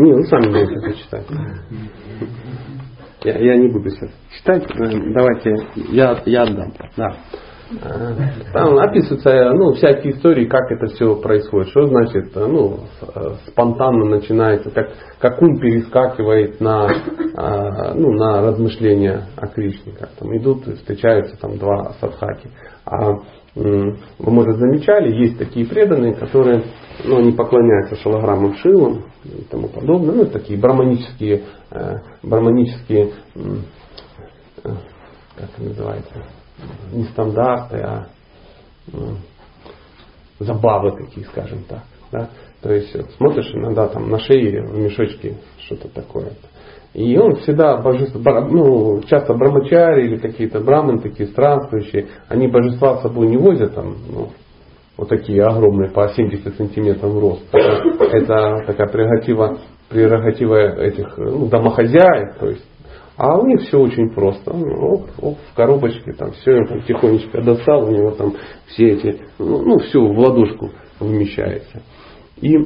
[0.00, 1.26] Не, вы сами будете это читать.
[3.22, 4.64] Я, я не буду сейчас читать.
[4.64, 5.54] Э, давайте
[5.90, 6.72] я, я отдам.
[6.96, 7.16] Да.
[7.82, 8.14] Э,
[8.54, 11.68] там описываются ну, всякие истории, как это все происходит.
[11.68, 12.78] Что значит, э, ну,
[13.48, 14.88] спонтанно начинается, как,
[15.18, 16.88] как ум перескакивает на,
[17.94, 19.92] ну, на размышления о Кришне.
[19.92, 22.48] Как там идут, встречаются там два садхаки.
[22.86, 23.18] А
[23.54, 26.64] вы, может, замечали, есть такие преданные, которые
[27.04, 30.14] ну, они поклоняются шалограммам Шилам и тому подобное.
[30.14, 33.40] Ну, такие браманические, э, браманические э,
[34.62, 36.24] как это называется,
[36.92, 38.08] не стандарты, а
[40.38, 41.82] забавы такие, скажем так.
[42.12, 42.30] Да?
[42.60, 46.32] То есть смотришь иногда там на шее в мешочке что-то такое.
[46.92, 48.20] И он всегда божество,
[48.50, 53.94] ну, часто брамачари или какие-то браманы такие странствующие, они божества с собой не возят там,
[54.12, 54.28] ну,
[54.96, 57.44] вот такие огромные, по 70 сантиметров рост.
[57.52, 62.64] Это, такая прерогатива, прерогатива этих ну, домохозяек, то есть
[63.16, 64.50] а у них все очень просто.
[64.50, 68.34] Ну, оп, оп, в коробочке там все, там тихонечко достал, у него там
[68.68, 71.82] все эти, ну, ну все в ладошку вмещается.
[72.40, 72.56] И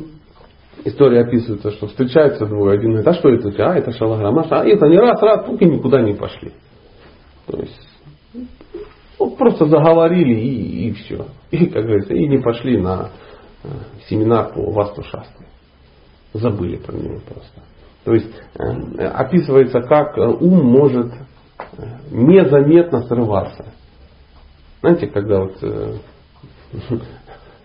[0.85, 2.79] история описывается, что встречаются двое.
[2.79, 3.49] Один говорит, а что это?
[3.65, 4.47] А, это шалаграма.
[4.51, 6.53] А это не раз, раз, и никуда не пошли.
[7.47, 7.89] То есть
[9.19, 11.27] ну, просто заговорили и, и все.
[11.51, 13.11] И, как говорится, и не пошли на
[13.63, 13.69] э,
[14.09, 15.47] семинар по васту шастры.
[16.33, 17.63] Забыли про него просто.
[18.05, 23.67] То есть э, описывается, как ум может э, незаметно срываться.
[24.81, 25.95] Знаете, когда вот э,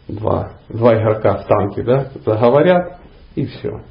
[0.07, 2.98] два, два игрока в танке, да, заговорят,
[3.39, 3.81] и все.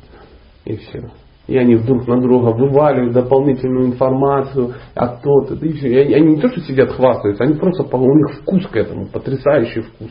[0.64, 1.10] И все.
[1.46, 5.88] И они друг на друга вываливают дополнительную информацию, а то-то, и все.
[5.88, 9.80] И они не то, что сидят хвастаются, они просто, у них вкус к этому, потрясающий
[9.80, 10.10] вкус.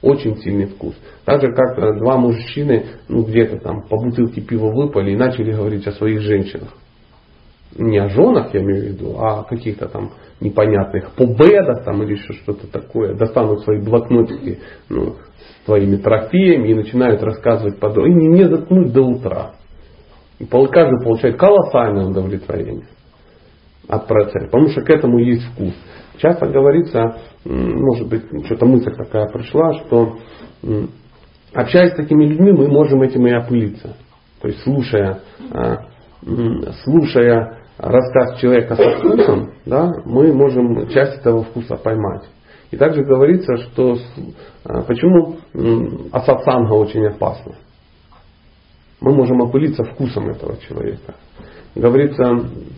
[0.00, 0.94] Очень сильный вкус.
[1.26, 5.52] Так же, как э, два мужчины, ну, где-то там по бутылке пива выпали и начали
[5.52, 6.70] говорить о своих женщинах.
[7.76, 10.10] Не о женах, я имею в виду, а о каких-то там
[10.40, 13.14] непонятных победах там или еще что-то такое.
[13.14, 14.58] Достанут свои блокнотики
[14.88, 18.10] ну, с твоими трофеями и начинают рассказывать подробно.
[18.10, 19.52] И не, не заткнуть до утра.
[20.38, 22.88] И каждый получает колоссальное удовлетворение
[23.88, 25.74] от процесса, потому что к этому есть вкус.
[26.18, 30.18] Часто говорится, может быть, что-то мысль такая пришла, что
[31.52, 33.96] общаясь с такими людьми, мы можем этим и опылиться.
[34.40, 35.86] То есть слушая, а,
[36.84, 42.28] слушая рассказ человека со вкусом, да, мы можем часть этого вкуса поймать.
[42.70, 43.96] И также говорится, что
[44.64, 45.36] а, почему
[46.12, 47.54] асатсанга очень опасна
[49.00, 51.14] мы можем опылиться вкусом этого человека.
[51.74, 52.24] Говорится,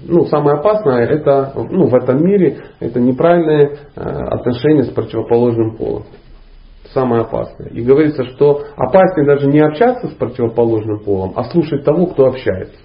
[0.06, 6.04] ну, самое опасное это, ну, в этом мире, это неправильное э, отношение с противоположным полом.
[6.92, 7.70] Самое опасное.
[7.70, 12.76] И говорится, что опаснее даже не общаться с противоположным полом, а слушать того, кто общается.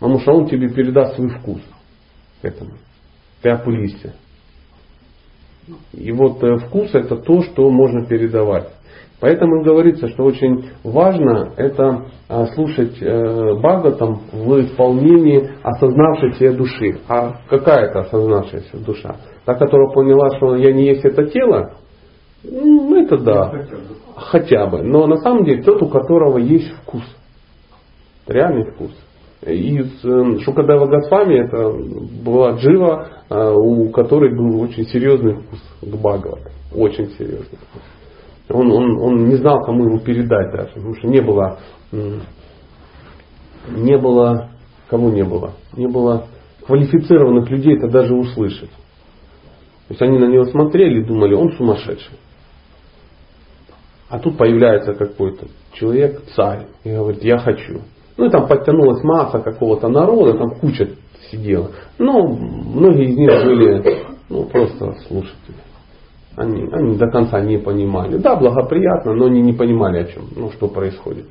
[0.00, 1.60] Потому что он тебе передаст свой вкус
[2.40, 2.72] к этому.
[3.42, 4.14] Ты опылишься.
[5.92, 8.70] И вот э, вкус это то, что можно передавать.
[9.20, 17.00] Поэтому говорится, что очень важно это а, слушать э, Бхагаватам в исполнении осознавшейся души.
[17.06, 19.16] А какая это осознавшаяся душа?
[19.44, 21.74] Та, которая поняла, что я не есть это тело,
[22.42, 23.52] ну это да,
[24.16, 24.82] хотя бы.
[24.82, 27.04] Но на самом деле тот, у которого есть вкус.
[28.26, 28.92] Реальный вкус.
[29.42, 31.70] Из э, Шукадева Госвами это
[32.22, 36.50] была Джива, э, у которой был очень серьезный вкус к Бхагавату.
[36.74, 37.82] Очень серьезный вкус.
[38.50, 41.58] Он, он, он не знал, кому ему передать даже, потому что не было,
[43.68, 44.50] не было,
[44.88, 46.26] кому не было, не было
[46.66, 48.70] квалифицированных людей это даже услышать.
[48.70, 52.18] То есть они на него смотрели и думали, он сумасшедший.
[54.08, 57.80] А тут появляется какой-то человек, царь, и говорит, я хочу.
[58.20, 60.90] Ну и там подтянулась масса какого-то народа, там куча
[61.30, 61.70] сидела.
[61.96, 65.56] Но многие из них были ну, просто слушатели.
[66.36, 68.18] Они, они до конца не понимали.
[68.18, 71.28] Да, благоприятно, но они не понимали о чем, ну, что происходит.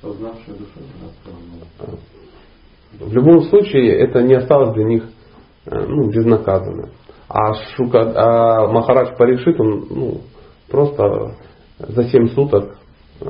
[0.00, 1.96] Познавшая душа
[3.00, 5.02] В любом случае, это не осталось для них
[5.66, 6.90] э, ну, безнаказанно.
[7.28, 10.20] А, Шука, а Махарадж Паришит, он ну,
[10.70, 11.34] просто
[11.80, 12.78] за 7 суток
[13.20, 13.26] э,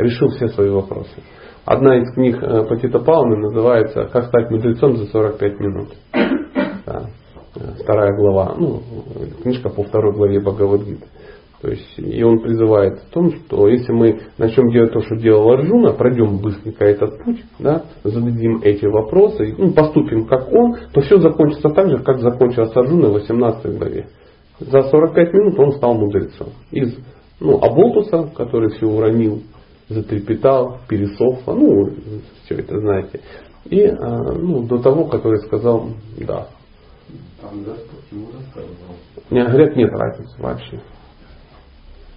[0.00, 1.22] решил все свои вопросы.
[1.64, 5.88] Одна из книг э, Патита Пауны называется «Как стать мудрецом за 45 минут».
[6.86, 7.06] Да
[7.80, 8.80] вторая глава, ну,
[9.42, 11.06] книжка по второй главе Бхагавадгиты.
[11.60, 15.48] То есть, и он призывает в том, что если мы начнем делать то, что делал
[15.52, 21.18] Арджуна, пройдем быстренько этот путь, да, зададим эти вопросы, ну, поступим как он, то все
[21.18, 24.06] закончится так же, как закончилось Арджуна в 18 главе.
[24.58, 26.48] За 45 минут он стал мудрецом.
[26.72, 26.96] Из
[27.38, 29.42] ну, Аболтуса, который все уронил,
[29.92, 31.90] затрепетал, пересохло, ну,
[32.44, 33.20] все это знаете.
[33.64, 35.88] И а, ну, до того, который сказал
[36.18, 36.48] да.
[37.40, 38.96] Там Господь ему рассказывал.
[39.30, 40.80] Мне говорят, нет разницы вообще.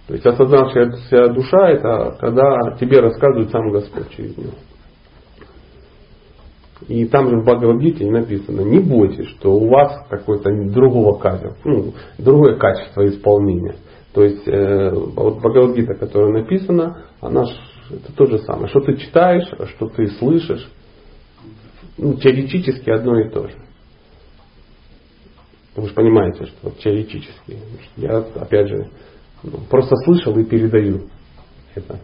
[0.06, 4.52] То есть осознавшаяся душа это когда тебе рассказывает сам Господь через него.
[6.88, 11.94] И там же в Бхагавадгите написано, не бойтесь, что у вас какое-то другого качества, ну,
[12.18, 13.76] другое качество исполнения.
[14.16, 17.44] То есть э, вот Бхагавадгита, которая написана, она
[17.90, 18.68] это то же самое.
[18.68, 20.66] Что ты читаешь, что ты слышишь,
[21.98, 23.54] ну, теоретически одно и то же.
[25.74, 27.58] Вы же понимаете, что теоретически.
[27.98, 28.88] Я, опять же,
[29.42, 31.10] ну, просто слышал и передаю
[31.74, 32.00] это.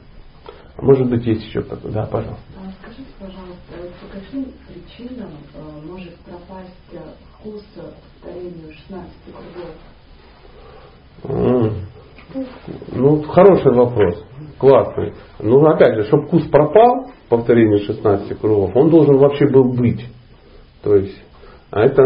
[0.77, 1.89] А может быть, есть еще кто-то?
[1.89, 2.45] Да, пожалуйста.
[2.59, 6.99] А скажите, пожалуйста, по каким причинам э, может пропасть э,
[7.39, 7.65] вкус
[8.21, 9.71] повторению 16 кругов?
[11.25, 14.25] Ну, хороший вопрос.
[14.59, 15.13] Классный.
[15.41, 20.07] Ну, опять же, чтобы вкус пропал, повторение 16 кругов, он должен вообще был быть.
[20.83, 21.21] То есть,
[21.71, 22.03] а это,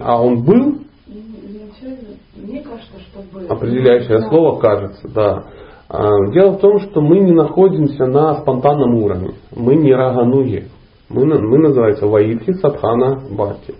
[0.00, 0.78] а он был,
[2.36, 3.46] мне кажется, чтобы...
[3.46, 5.44] Определяющее слово кажется, да.
[5.88, 9.34] А, дело в том, что мы не находимся на спонтанном уровне.
[9.54, 10.68] Мы не рагануги.
[11.08, 13.74] Мы, мы называемся ваидхи садхана бхакти.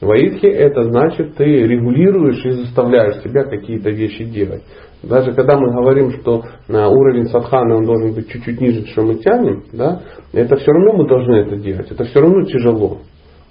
[0.00, 4.62] Ваидхи это значит ты регулируешь и заставляешь себя какие-то вещи делать.
[5.02, 9.16] Даже когда мы говорим, что на уровень садханы он должен быть чуть-чуть ниже, чем мы
[9.16, 11.90] тянем, да, это все равно мы должны это делать.
[11.90, 12.98] Это все равно тяжело.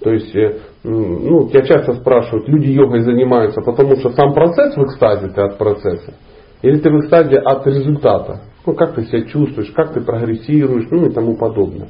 [0.00, 4.84] То есть, э, ну, я часто спрашивают, люди йогой занимаются, потому что сам процесс в
[4.84, 6.14] экстазе ты от процесса,
[6.62, 8.42] или ты в экстазе от результата.
[8.64, 11.88] Ну, как ты себя чувствуешь, как ты прогрессируешь, ну и тому подобное.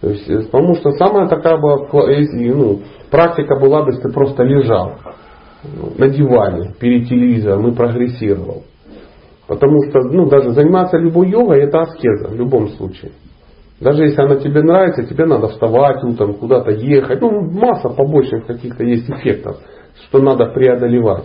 [0.00, 2.80] То есть, э, потому что самая такая была, ну,
[3.10, 4.94] практика была бы, если ты просто лежал
[5.62, 8.64] ну, на диване перед телевизором и прогрессировал.
[9.46, 13.12] Потому что ну, даже заниматься любой йогой это аскеза в любом случае.
[13.80, 17.20] Даже если она тебе нравится, тебе надо вставать утром, куда-то ехать.
[17.20, 19.56] Ну, масса побочных каких-то есть эффектов,
[20.06, 21.24] что надо преодолевать.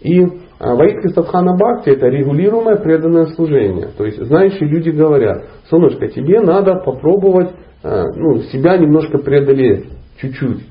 [0.00, 0.24] И
[0.58, 3.88] а, Ваидхи Садхана Бхакти это регулируемое преданное служение.
[3.96, 7.50] То есть знающие люди говорят, солнышко, тебе надо попробовать
[7.82, 9.86] ну, себя немножко преодолеть,
[10.20, 10.66] чуть-чуть.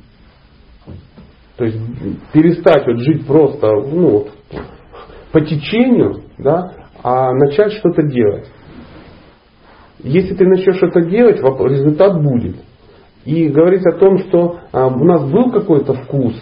[1.58, 1.78] То есть
[2.32, 4.28] перестать вот жить просто ну,
[5.32, 8.48] по течению, да, а начать что-то делать.
[10.02, 12.56] Если ты начнешь что-то делать, результат будет.
[13.26, 16.34] И говорить о том, что а, у нас был какой-то вкус,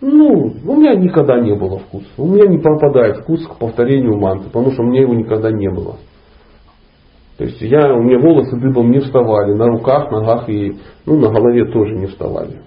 [0.00, 2.06] ну, у меня никогда не было вкуса.
[2.16, 5.68] У меня не пропадает вкус к повторению манты, потому что у меня его никогда не
[5.68, 5.96] было.
[7.38, 10.72] То есть я, у меня волосы дыбом не вставали, на руках, ногах и
[11.04, 12.60] ну, на голове тоже не вставали.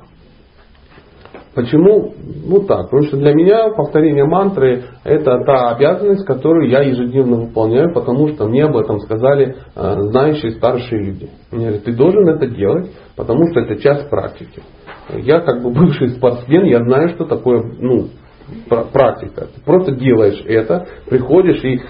[1.55, 2.13] Почему?
[2.45, 7.91] Ну так, потому что для меня повторение мантры это та обязанность, которую я ежедневно выполняю,
[7.93, 11.30] потому что мне об этом сказали э, знающие старшие люди.
[11.51, 14.61] Мне говорят, ты должен это делать, потому что это часть практики.
[15.09, 18.09] Я как бы бывший спортсмен, я знаю, что такое ну,
[18.93, 19.47] практика.
[19.53, 21.82] Ты просто делаешь это, приходишь и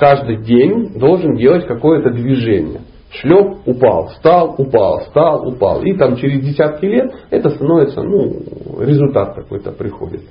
[0.00, 2.80] каждый день должен делать какое-то движение.
[3.12, 5.82] Шлеп, упал, встал, упал, встал, упал.
[5.82, 10.22] И там через десятки лет это становится, ну, результат какой-то приходит.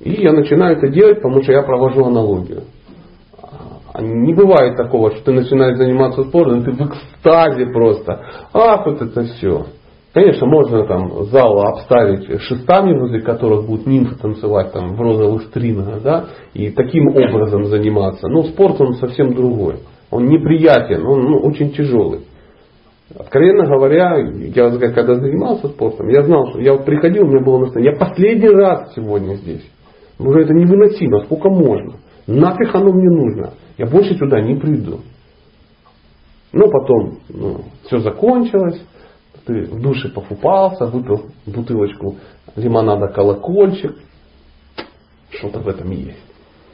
[0.00, 2.64] И я начинаю это делать, потому что я провожу аналогию.
[3.92, 8.20] А не бывает такого, что ты начинаешь заниматься спортом, ты в экстазе просто.
[8.52, 9.66] Ах, вот это все.
[10.14, 16.02] Конечно, можно там зал обставить шестами, возле которых будут нимфы танцевать там в розовых стрингах,
[16.02, 18.28] да, и таким образом заниматься.
[18.28, 19.80] Но спорт он совсем другой.
[20.12, 22.20] Он неприятен, он ну, очень тяжелый.
[23.18, 27.58] Откровенно говоря, я когда занимался спортом, я знал, что я вот приходил, у меня было
[27.58, 29.68] настроение, я последний раз сегодня здесь.
[30.20, 31.94] Уже это невыносимо, сколько можно.
[32.28, 33.54] Нафиг оно мне нужно.
[33.78, 35.00] Я больше сюда не приду.
[36.52, 38.80] Но потом ну, все закончилось,
[39.46, 42.16] ты в душе пофупался, выпил бутылочку
[42.56, 43.94] лимонада колокольчик.
[45.30, 46.22] Что-то в этом есть.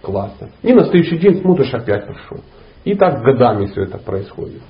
[0.02, 0.50] Классно.
[0.62, 2.38] И на следующий день смотришь, опять пришел.
[2.84, 4.62] И так годами все это происходит.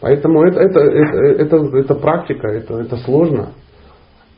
[0.00, 3.50] Поэтому это, это, это, это, это практика, это, это сложно.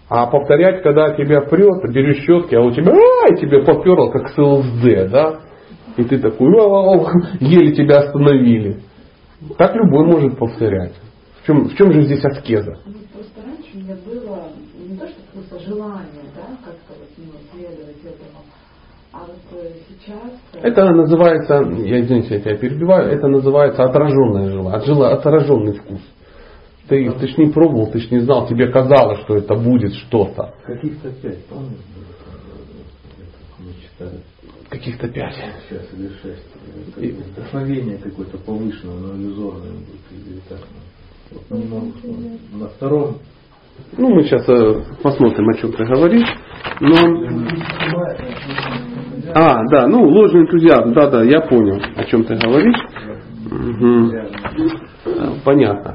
[0.08, 4.38] А повторять, когда тебя прет, берешь щетки, а у тебя, ай, тебе поперло, как с
[4.38, 5.40] ЛСД, да?
[5.96, 6.48] И ты такой,
[7.40, 8.80] еле тебя остановили.
[9.58, 10.94] Так любой может повторять.
[11.42, 12.78] В чем, в чем же здесь аскеза?
[13.72, 14.48] Ну, у меня было
[14.78, 18.44] не то, что просто желание, да, как-то вот ну, следовать этому,
[19.12, 20.32] а вот э, сейчас...
[20.54, 21.54] Э, это называется,
[21.84, 26.00] я извините, я тебя перебиваю, это называется отраженное желание, отраженный вкус.
[26.88, 30.54] Ты, ты ж не пробовал, ты ж не знал, тебе казалось, что это будет что-то.
[30.64, 31.78] Каких-то пять, помнишь,
[33.58, 34.20] мы читали?
[34.68, 35.34] Каких-то пять.
[35.68, 36.46] Сейчас или шесть.
[36.96, 40.60] И вдохновение какое-то повышенное, но иллюзорное будет или так.
[41.30, 42.40] Вот не могу вспомнить.
[42.52, 43.18] На втором
[43.96, 46.28] Ну, мы сейчас э, посмотрим, о чем ты говоришь.
[46.80, 46.94] Но...
[49.34, 52.76] А, да, ну, ложный энтузиазм, да, да, я понял, о чем ты говоришь.
[55.06, 55.94] Э, Понятно.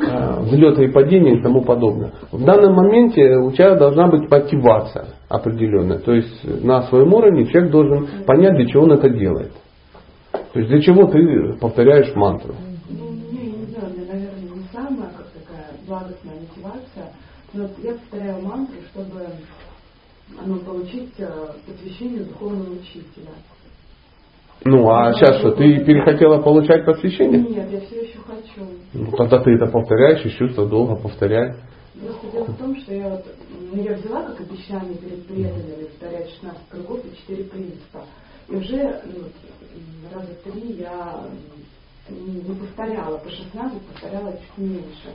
[0.00, 2.12] Э, Взлеты и падения и тому подобное.
[2.30, 5.98] В данном моменте у тебя должна быть мотивация определенная.
[5.98, 9.52] То есть на своем уровне человек должен понять, для чего он это делает.
[10.52, 12.54] То есть для чего ты повторяешь мантру.
[17.52, 19.26] Но я повторяю мантру, чтобы
[20.44, 23.32] ну, получить э, посвящение духовного учителя.
[24.64, 27.40] Ну, а сейчас что, ты перехотела получать посвящение?
[27.40, 28.66] Нет, я все еще хочу.
[28.92, 31.54] Ну, тогда ты это повторяешь, из чувства долго повторяй.
[31.94, 33.24] Просто дело в том, что я вот,
[33.72, 38.04] ну, я взяла как обещание перед преданными повторять 16 кругов и 4 принципа.
[38.48, 39.24] И уже ну,
[40.12, 41.24] раза три я
[42.10, 45.14] не повторяла, по 16 повторяла чуть меньше.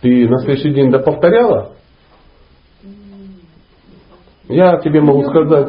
[0.00, 1.72] Ты на следующий день доповторяла?
[4.48, 5.68] Я тебе могу сказать.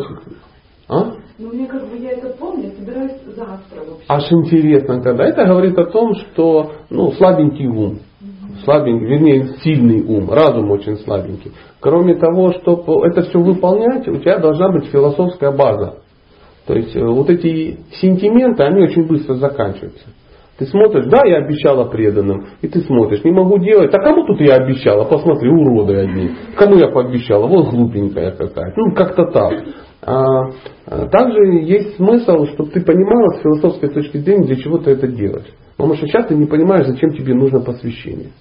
[0.88, 1.14] А?
[1.42, 4.06] ну, мне как бы я это помню, я собираюсь завтра вообще.
[4.08, 8.00] Аж интересно, когда это говорит о том, что ну, слабенький ум.
[8.64, 11.52] Слабенький, вернее, сильный ум, разум очень слабенький.
[11.80, 16.02] Кроме того, чтобы это все выполнять, у тебя должна быть философская база.
[16.68, 20.06] То есть э, вот эти сентименты, они очень быстро заканчиваются.
[20.58, 23.94] Ты смотришь, да, я обещала преданным, и ты смотришь, не могу делать.
[23.94, 25.06] А кому тут я обещала?
[25.06, 26.32] Посмотри, уроды одни.
[26.56, 27.48] Кому я пообещала?
[27.48, 28.74] Вот глупенькая какая-то.
[28.78, 29.54] Ну, как-то так.
[30.04, 30.50] А,
[30.86, 35.08] а, также есть смысл, чтобы ты понимала с философской точки зрения, для чего ты это
[35.08, 35.52] делаешь.
[35.78, 38.32] Потому что сейчас ты не понимаешь, зачем тебе нужно посвящение.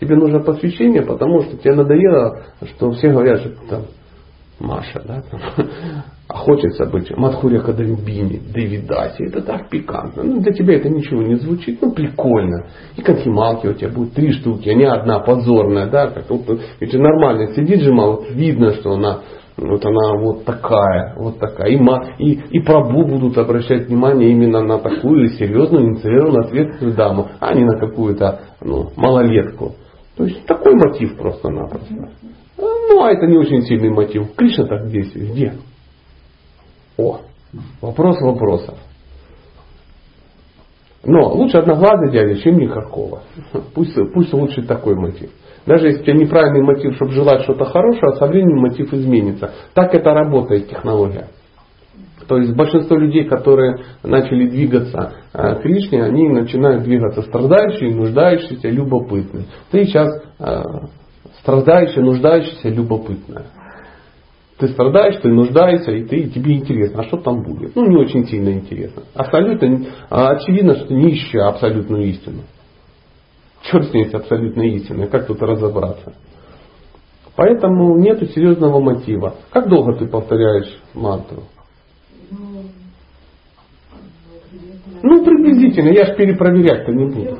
[0.00, 3.82] Тебе нужно посвящение, потому что тебе надоело, что все говорят, что там
[4.58, 5.40] Маша, да, там,
[6.28, 10.22] а хочется быть Мадхуря Кадамбини, Девидаси, это так пикантно.
[10.22, 12.66] Ну, для тебя это ничего не звучит, ну, прикольно.
[12.96, 16.42] И конфималки у тебя будет три штуки, а не одна позорная, да, как вот,
[16.80, 19.20] ведь нормально сидит же, вот видно, что она
[19.58, 21.70] вот она вот такая, вот такая.
[21.70, 27.28] И, ма, и, и прабу будут обращать внимание именно на такую серьезную, инициированную, ответственную даму,
[27.40, 29.74] а не на какую-то ну, малолетку.
[30.16, 32.10] То есть такой мотив просто-напросто.
[32.88, 34.34] Ну, а это не очень сильный мотив.
[34.36, 35.32] Кришна так действует.
[35.32, 35.54] Где?
[36.96, 37.20] О,
[37.80, 38.78] вопрос вопросов.
[41.04, 43.22] Но лучше одноглазый дядя, чем никакого.
[43.74, 45.30] Пусть, пусть лучше такой мотив.
[45.64, 49.52] Даже если у тебя неправильный мотив, чтобы желать что-то хорошего, со временем мотив изменится.
[49.74, 51.28] Так это работает технология.
[52.28, 58.68] То есть большинство людей, которые начали двигаться э, к Кришне, они начинают двигаться страдающие, нуждающиеся,
[58.68, 59.44] любопытные.
[59.70, 60.08] Ты сейчас
[61.46, 63.46] страдающая, нуждающаяся, любопытная.
[64.58, 67.76] Ты страдаешь, ты нуждаешься, и ты, тебе интересно, а что там будет?
[67.76, 69.02] Ну, не очень сильно интересно.
[69.14, 72.42] Абсолютно, а очевидно, что не ищу абсолютную истину.
[73.62, 76.14] Черт с ней с абсолютной как тут разобраться?
[77.36, 79.36] Поэтому нет серьезного мотива.
[79.50, 81.44] Как долго ты повторяешь мантру?
[85.02, 87.38] Ну, приблизительно, я ж перепроверять-то не буду.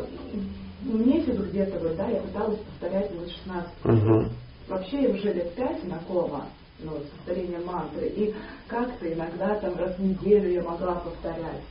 [0.89, 4.28] Ну, месяц где-то вот, да, я пыталась повторять вот 16 Угу.
[4.68, 6.47] Вообще я уже лет пять знакома
[6.82, 8.07] ну, с повторением мантры.
[8.07, 8.34] И
[8.68, 11.62] как-то иногда там раз в неделю я могла повторять.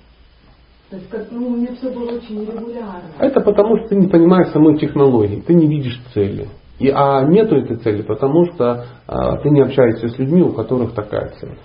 [0.90, 3.12] То есть как, ну, у меня все было очень нерегулярно.
[3.20, 6.50] Это потому, что ты не понимаешь самой технологии, ты не видишь цели.
[6.78, 10.94] И, а нету этой цели, потому что а, ты не общаешься с людьми, у которых
[10.94, 11.58] такая цель.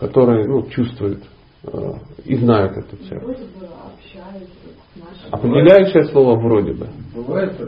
[0.00, 1.22] Которые ну, чувствуют
[2.24, 3.10] и знают эту с
[4.96, 5.30] нашими.
[5.30, 6.88] Определяющее слово вроде бы.
[7.14, 7.66] Бывает, э,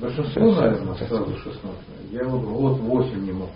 [0.00, 1.62] большинство, наверное, сразу 16.
[2.10, 3.48] Я вот год 8 не мог.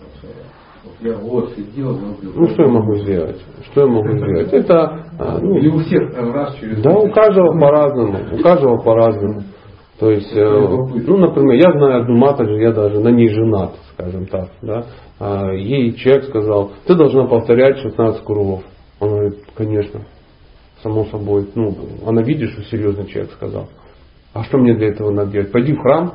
[0.85, 3.41] Вот я год сидел, Ну что я могу сделать?
[3.71, 4.53] Что я могу сделать?
[4.53, 8.19] Это а, ну, Или у всех там раз через Да, у каждого по-разному.
[8.33, 9.43] У каждого по-разному.
[9.99, 14.27] То есть, э, ну, например, я знаю одну матаджи, я даже на ней женат, скажем
[14.27, 14.49] так.
[14.61, 14.85] Да?
[15.19, 18.63] А ей человек сказал, ты должна повторять 16 кругов.
[19.01, 20.01] Она говорит, конечно,
[20.83, 21.49] само собой.
[21.55, 23.69] Ну, она видит, что серьезный человек сказал.
[24.33, 25.53] А что мне для этого надо делать?
[25.53, 26.15] Пойди в храм.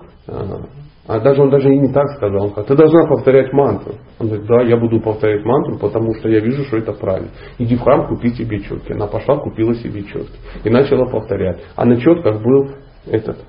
[1.08, 2.44] А, даже он даже и не так сказал.
[2.44, 3.96] Он сказал, ты должна повторять мантру.
[4.20, 7.32] Он говорит, да, я буду повторять мантру, потому что я вижу, что это правильно.
[7.58, 8.94] Иди в храм, купи себе четки.
[8.94, 10.38] Она пошла, купила себе четки.
[10.64, 11.60] И начала повторять.
[11.76, 12.70] А на четках был
[13.08, 13.40] этот,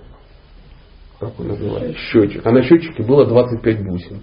[1.20, 2.44] как он называется, счетчик.
[2.46, 4.22] А на счетчике было 25 бусин.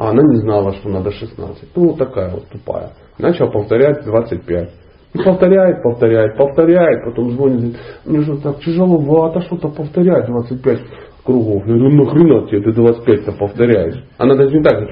[0.00, 1.76] А она не знала, что надо 16.
[1.76, 2.92] Ну, вот такая вот тупая.
[3.18, 4.70] Начала повторять 25.
[5.12, 10.80] И повторяет, повторяет, повторяет, потом звонит, мне же так тяжеловато что-то повторять 25
[11.22, 11.66] кругов.
[11.66, 14.02] Я говорю, ну нахрена тебе ты 25-то повторяешь?
[14.16, 14.88] Она даже не так,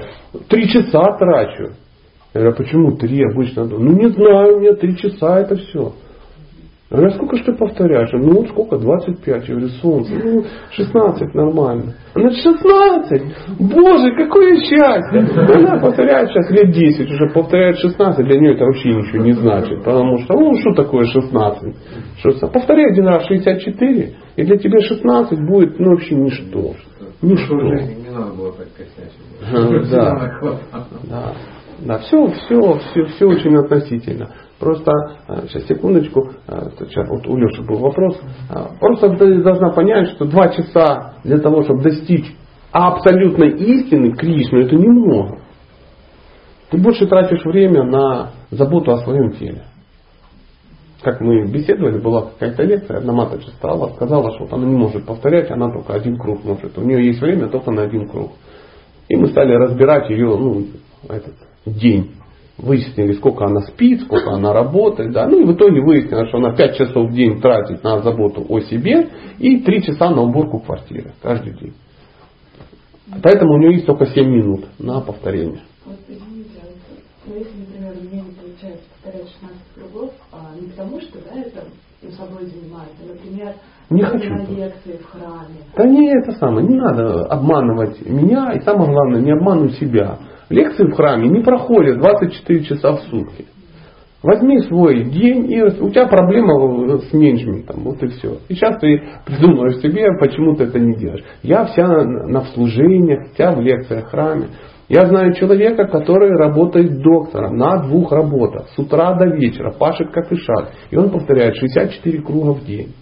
[0.47, 1.71] три часа трачу.
[2.35, 3.65] Я говорю, а почему три обычно?
[3.65, 5.91] Ну не знаю, у меня три часа это все.
[6.91, 8.09] Я говорю, а сколько ты повторяешь?
[8.13, 9.47] Ну вот сколько, 25.
[9.47, 11.93] Я говорю, солнце, ну 16 нормально.
[12.15, 13.21] Она 16!
[13.59, 15.19] Боже, какое счастье!
[15.55, 19.83] Она повторяет сейчас лет 10, уже повторяет 16, для нее это вообще ничего не значит.
[19.83, 21.75] Потому что, ну что такое 16?
[22.23, 22.51] 16?
[22.51, 26.73] Повторяй один раз 64, и для тебя 16 будет ну, вообще ничто.
[27.21, 27.55] Ничто.
[27.55, 29.91] Не надо было так косячить.
[29.91, 30.31] Да.
[31.03, 31.33] Да.
[31.81, 34.29] Да, все, все, все, все очень относительно.
[34.59, 34.91] Просто,
[35.47, 36.31] сейчас секундочку,
[36.79, 38.19] сейчас, вот у Леши был вопрос.
[38.79, 42.35] Просто ты должна понять, что два часа для того, чтобы достичь
[42.71, 45.39] абсолютной истины Кришны, это немного.
[46.71, 49.63] Ты больше тратишь время на заботу о своем теле.
[51.01, 55.05] Как мы беседовали, была какая-то лекция, одна маточка стала, сказала, что вот она не может
[55.05, 56.77] повторять, она только один круг может.
[56.77, 58.33] У нее есть время только на один круг.
[59.07, 60.65] И мы стали разбирать ее ну,
[61.07, 62.18] этот день
[62.61, 66.55] выяснили, сколько она спит, сколько она работает, да, ну и в итоге выяснилось, что она
[66.55, 71.13] 5 часов в день тратит на заботу о себе и 3 часа на уборку квартиры
[71.21, 71.73] каждый день.
[73.23, 75.61] Поэтому у нее есть только 7 минут на повторение.
[75.85, 76.59] Вот извините,
[77.25, 81.63] если, например, у меня не получается повторять 16 кругов, а не потому что, да, это
[82.15, 83.53] собой занимается, например,
[83.89, 84.29] не хочу.
[84.29, 85.59] на лекции в храме.
[85.75, 90.17] Да не это самое, не надо обманывать меня и самое главное, не обманывай себя.
[90.49, 93.45] Лекции в храме не проходят 24 часа в сутки.
[94.21, 98.39] Возьми свой день, и у тебя проблема с менеджментом, вот и все.
[98.49, 101.23] И сейчас ты придумываешь себе, почему ты это не делаешь.
[101.41, 104.47] Я вся на служениях, вся в лекциях храме.
[104.89, 110.29] Я знаю человека, который работает доктором на двух работах, с утра до вечера, пашет как
[110.31, 110.71] и шаг.
[110.89, 112.93] И он повторяет 64 круга в день.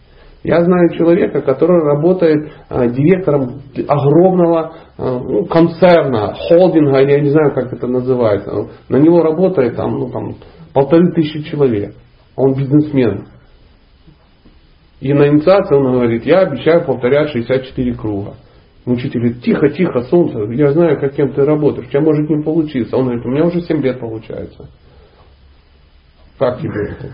[0.48, 7.54] Я знаю человека, который работает э, директором огромного э, ну, концерна, холдинга, я не знаю,
[7.54, 8.70] как это называется.
[8.88, 10.36] На него работает там, ну, там,
[10.74, 11.96] полторы тысячи человек.
[12.38, 13.28] Он бизнесмен.
[15.02, 18.36] И на инициации он говорит, я обещаю повторять 64 круга.
[18.86, 22.96] Учитель говорит, тихо, тихо, солнце, я знаю, каким ты работаешь, у тебя может не получиться.
[22.96, 24.70] Он говорит, у меня уже 7 лет получается.
[26.40, 27.12] Как тебе это?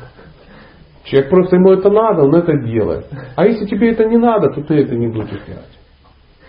[1.05, 3.07] Человек просто ему это надо, он это делает.
[3.35, 5.79] А если тебе это не надо, то ты это не будешь делать.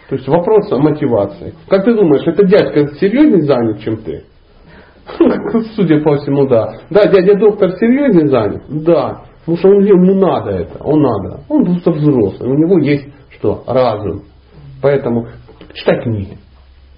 [0.09, 1.55] То есть вопрос о мотивации.
[1.69, 4.25] Как ты думаешь, это дядька серьезнее занят, чем ты?
[5.75, 6.75] Судя по всему, да.
[6.91, 8.63] Да, дядя доктор серьезнее занят?
[8.69, 9.23] Да.
[9.41, 11.41] Потому что он, ему надо это, он надо.
[11.49, 13.63] Он просто взрослый, у него есть что?
[13.67, 14.23] Разум.
[14.81, 15.29] Поэтому
[15.75, 16.39] читай книги.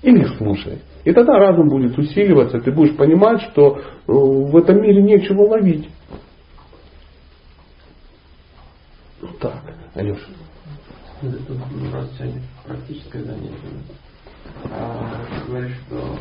[0.03, 0.79] Или слушай.
[1.05, 5.89] И тогда разум будет усиливаться, ты будешь понимать, что э, в этом мире нечего ловить.
[9.41, 9.63] Так,
[9.95, 10.21] Алеша.
[11.21, 11.59] Тут
[11.93, 13.57] раз сегодня практическое занятие.
[14.71, 16.19] А, ты говоришь, что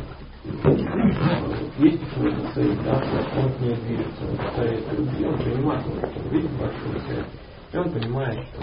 [1.78, 3.02] есть какая-то цель, да,
[3.36, 7.24] он к ней движется, он повторяет любви, он понимает, он видит большую цель,
[7.72, 8.62] и он понимает, что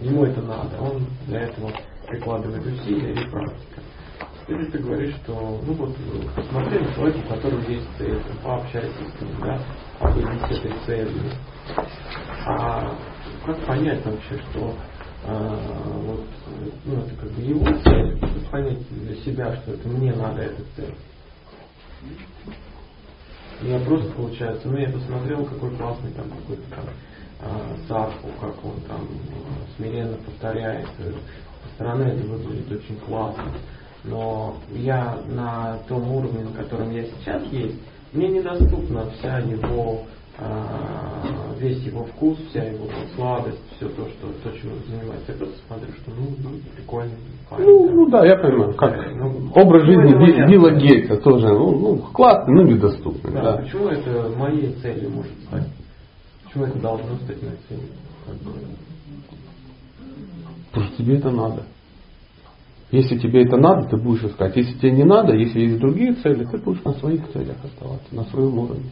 [0.00, 1.72] ему это надо, он для этого
[2.08, 3.80] прикладывает усилия и практика.
[4.42, 5.96] Теперь ты говоришь, что ну вот
[6.34, 9.60] посмотри на человека, у которого есть цель, пообщайся с ним, да,
[10.00, 11.30] поделись этой целью.
[12.46, 12.96] А
[13.46, 14.74] как понять вообще, что
[15.26, 15.58] а,
[16.02, 16.24] вот,
[16.84, 18.20] ну, это как бы его цель,
[18.50, 20.94] понять для себя, что это мне надо эта цель.
[23.62, 26.84] Я просто получается, ну я посмотрел, какой классный там какой-то там
[27.40, 28.10] а,
[28.40, 29.08] как он там
[29.76, 30.86] смиренно повторяет.
[30.98, 33.52] Со стороны это выглядит очень классно.
[34.04, 37.80] Но я на том уровне, на котором я сейчас есть,
[38.12, 40.23] мне недоступна вся его а,
[41.60, 45.32] весь его вкус, вся его сладость, все то, что то, чем он занимается.
[45.32, 47.12] Я просто смотрю, что ну, ну прикольно.
[47.58, 48.74] Ну, ну да, я понимаю.
[48.74, 53.32] Как ну, образ жизни Билла, Билла Гейтса тоже, ну, ну классный, но недоступный.
[53.32, 53.56] Да, да.
[53.58, 55.68] Почему это моей целью может стать?
[56.44, 57.88] Почему это должно стать моей целью?
[60.70, 61.62] Потому что тебе это надо.
[62.90, 64.56] Если тебе это надо, ты будешь искать.
[64.56, 68.24] Если тебе не надо, если есть другие цели, ты будешь на своих целях оставаться, на
[68.24, 68.90] своем уровне.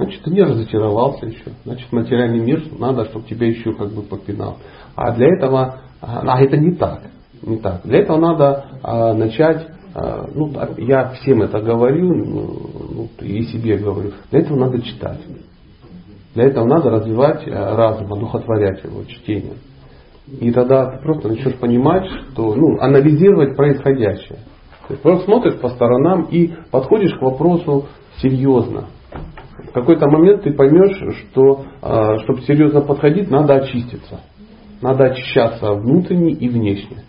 [0.00, 1.52] Значит, ты не разочаровался еще.
[1.64, 4.56] Значит, материальный мир надо, чтобы тебя еще как бы попинал.
[4.96, 7.02] А для этого, а это не так.
[7.42, 7.82] Не так.
[7.84, 12.60] Для этого надо а, начать, а, ну, я всем это говорю, ну,
[12.94, 15.20] ну, и себе говорю, для этого надо читать.
[16.34, 19.58] Для этого надо развивать а, разум, одухотворять его чтением.
[20.40, 24.38] И тогда ты просто начнешь понимать, что, ну, анализировать происходящее.
[24.88, 27.84] Ты просто смотришь по сторонам и подходишь к вопросу
[28.22, 28.86] серьезно
[29.70, 30.96] в какой-то момент ты поймешь,
[31.30, 34.20] что а, чтобы серьезно подходить, надо очиститься.
[34.82, 37.04] Надо очищаться внутренне и внешне.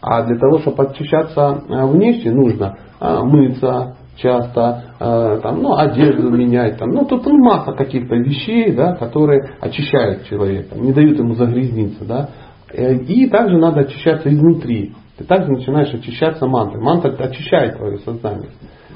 [0.00, 6.76] А для того, чтобы очищаться а, внешне, нужно а, мыться, часто, там, ну, одежду менять,
[6.78, 12.28] там, ну, тут масса каких-то вещей, да, которые очищают человека, не дают ему загрязниться, да.
[12.72, 14.94] Э, и также надо очищаться изнутри.
[15.16, 16.82] Ты также начинаешь очищаться мантрой.
[16.82, 18.50] Мантра очищает твое сознание.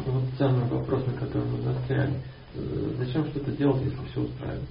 [0.06, 0.24] Вот
[0.70, 1.45] вопрос, на который
[1.86, 2.12] застряли.
[2.54, 2.58] Э,
[2.98, 4.62] Зачем что-то делать, если все устраивает?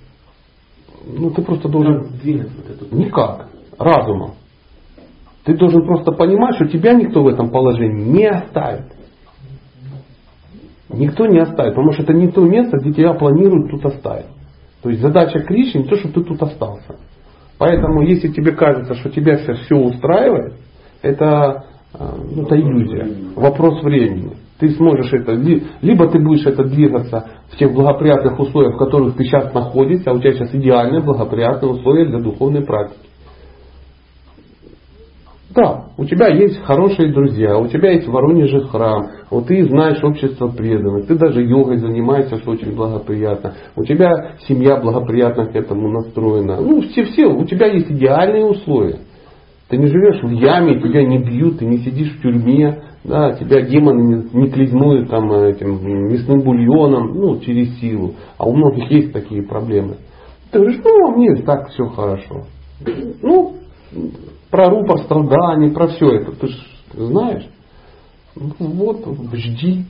[1.05, 2.03] Ну, ты просто должен...
[2.03, 3.47] Как двинуть вот эту Никак.
[3.77, 4.33] Разумом.
[5.43, 8.93] Ты должен просто понимать, что тебя никто в этом положении не оставит.
[10.89, 14.27] Никто не оставит, потому что это не то место, где тебя планируют тут оставить.
[14.81, 16.95] То есть задача Кришны не то, чтобы ты тут остался.
[17.57, 20.53] Поэтому, если тебе кажется, что тебя все, все устраивает,
[21.01, 23.07] это, э, ну, это иллюзия.
[23.35, 24.35] Вопрос времени.
[24.59, 29.15] Ты сможешь это, ли- либо ты будешь это двигаться в тех благоприятных условиях, в которых
[29.15, 33.05] ты сейчас находишься, а у тебя сейчас идеальные благоприятные условия для духовной практики.
[35.55, 40.03] Да, у тебя есть хорошие друзья, у тебя есть в Воронеже храм, вот ты знаешь
[40.03, 43.53] общество преданных, ты даже йогой занимаешься, что очень благоприятно.
[43.77, 46.59] У тебя семья благоприятно к этому настроена.
[46.59, 48.99] Ну, все-все, у тебя есть идеальные условия.
[49.69, 53.61] Ты не живешь в яме, тебя не бьют, ты не сидишь в тюрьме, да, тебя
[53.61, 58.15] демоны не, не клезнуют там этим мясным бульоном, ну, через силу.
[58.37, 59.97] А у многих есть такие проблемы.
[60.51, 62.45] Ты говоришь, ну, мне так все хорошо.
[63.21, 63.57] Ну,
[64.49, 66.57] про рупор страданий, про все это, ты же
[66.93, 67.47] знаешь.
[68.35, 69.85] Ну, вот, жди,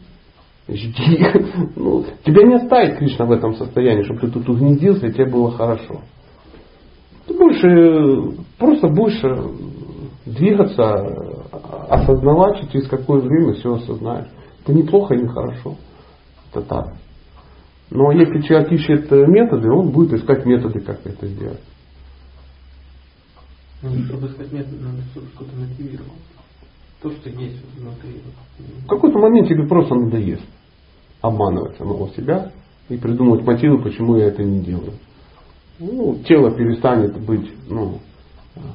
[0.68, 1.26] жди.
[1.76, 5.52] Ну, тебя не оставит Кришна в этом состоянии, чтобы ты тут угнездился и тебе было
[5.52, 6.02] хорошо.
[7.28, 9.50] Ты будешь, э, просто будешь э,
[10.26, 11.25] двигаться, э,
[11.90, 14.28] осознавать, и через какое время все осознаешь.
[14.64, 15.76] Это неплохо и нехорошо.
[16.52, 16.94] Это так.
[17.92, 21.62] Но если человек ищет э, методы, он будет искать методы, как это сделать.
[23.84, 26.12] Ну, чтобы искать метод, надо чтобы что-то мотивировать.
[27.02, 28.22] То, что есть внутри.
[28.84, 30.44] В какой-то момент тебе просто надоест
[31.22, 32.52] обманывать самого себя
[32.90, 34.94] и придумывать мотивы, почему я это не делаю.
[35.78, 38.00] Ну, тело перестанет быть ну,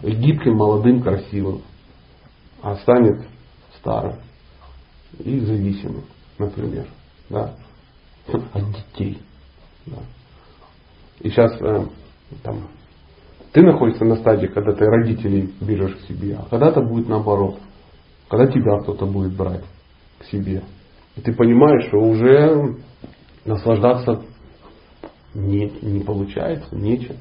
[0.03, 1.63] гибким, молодым, красивым,
[2.63, 3.27] а станет
[3.79, 4.17] старым
[5.19, 6.05] и зависимым,
[6.39, 6.87] например,
[7.29, 7.55] да,
[8.27, 9.19] от детей.
[9.87, 9.99] Да.
[11.21, 11.87] И сейчас э,
[12.43, 12.69] там,
[13.53, 17.59] ты находишься на стадии, когда ты родителей берешь к себе, а когда-то будет наоборот,
[18.29, 19.65] когда тебя кто-то будет брать
[20.19, 20.63] к себе.
[21.17, 22.77] И ты понимаешь, что уже
[23.45, 24.23] наслаждаться
[25.35, 27.17] не, не получается, нечем.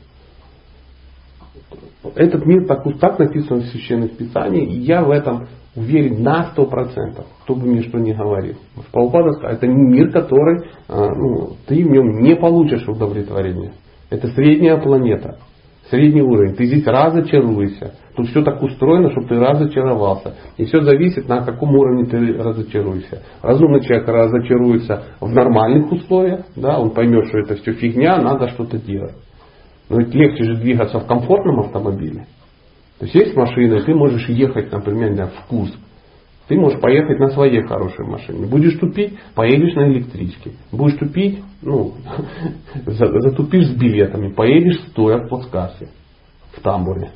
[2.16, 6.66] Этот мир так, так написан в священных писаниях, и я в этом уверен на сто
[6.66, 8.56] процентов, кто бы мне что ни говорил.
[8.92, 13.74] Прабхупада сказал, это мир, который а, ну, ты в нем не получишь удовлетворения.
[14.10, 15.38] Это средняя планета,
[15.90, 16.56] средний уровень.
[16.56, 17.94] Ты здесь разочаруешься.
[18.16, 20.36] Тут все так устроено, чтобы ты разочаровался.
[20.58, 23.22] И все зависит, на каком уровне ты разочаруешься.
[23.42, 28.78] Разумный человек разочаруется в нормальных условиях, да, он поймет, что это все фигня, надо что-то
[28.78, 29.16] делать.
[29.90, 32.28] Но ведь легче же двигаться в комфортном автомобиле.
[33.00, 35.78] То есть есть машина, ты можешь ехать, например, в Курск.
[36.48, 38.48] Ты можешь поехать на своей хорошей машине.
[38.48, 40.52] Будешь тупить, поедешь на электричке.
[40.72, 41.94] Будешь тупить, ну,
[42.86, 45.90] затупишь с билетами, поедешь стоя в плацкассе,
[46.54, 47.12] в тамбуре.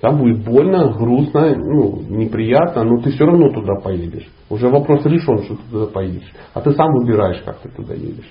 [0.00, 4.28] Там будет больно, грустно, ну, неприятно, но ты все равно туда поедешь.
[4.50, 6.32] Уже вопрос решен, что ты туда поедешь.
[6.52, 8.30] А ты сам выбираешь, как ты туда едешь.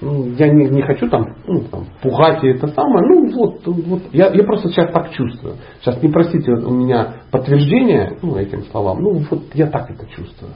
[0.00, 3.06] Ну, я не, не хочу там, ну, там пугать и это самое.
[3.06, 5.56] Ну вот, вот я, я просто сейчас так чувствую.
[5.80, 9.02] Сейчас не просите у меня подтверждения ну, этим словам.
[9.02, 10.52] Ну вот я так это чувствую.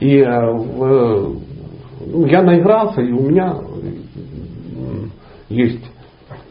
[0.00, 0.30] И э,
[2.06, 3.58] ну, я наигрался, и у меня
[5.48, 5.84] есть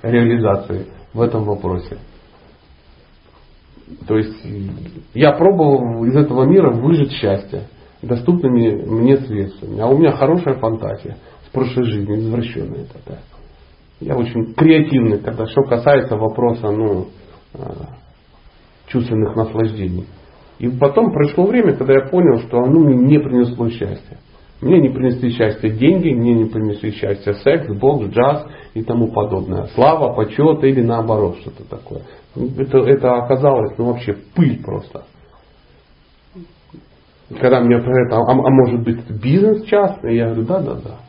[0.04, 1.98] реализации в этом вопросе.
[4.08, 4.46] То есть
[5.14, 7.64] я пробовал из этого мира выжить счастье
[8.02, 9.80] доступными мне средствами.
[9.80, 11.18] А у меня хорошая фантазия
[11.52, 13.20] прошлой жизни, извращенная такая.
[14.00, 17.08] Я очень креативный, когда что касается вопроса ну,
[18.88, 20.06] чувственных наслаждений.
[20.60, 24.18] И потом прошло время, когда я понял, что оно мне не принесло счастья.
[24.62, 28.46] Мне не принесли счастье деньги, мне не принесли счастье секс, бог, джаз
[28.76, 29.68] и тому подобное.
[29.74, 32.02] Слава, почет или наоборот что-то такое.
[32.36, 35.04] Это, это оказалось ну, вообще пыль просто.
[37.40, 41.00] Когда мне это, а, а может быть бизнес частный, я говорю, да, да, да.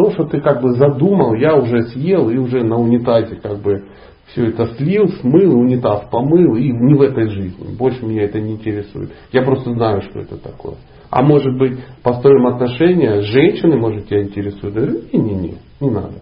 [0.00, 3.84] То, что ты как бы задумал, я уже съел и уже на унитазе как бы
[4.28, 7.76] все это слил, смыл, унитаз помыл и не в этой жизни.
[7.78, 9.10] Больше меня это не интересует.
[9.30, 10.76] Я просто знаю, что это такое.
[11.10, 14.74] А может быть, построим отношения с женщиной, может, тебя интересует.
[14.74, 16.14] Я говорю, не-не-не, не надо.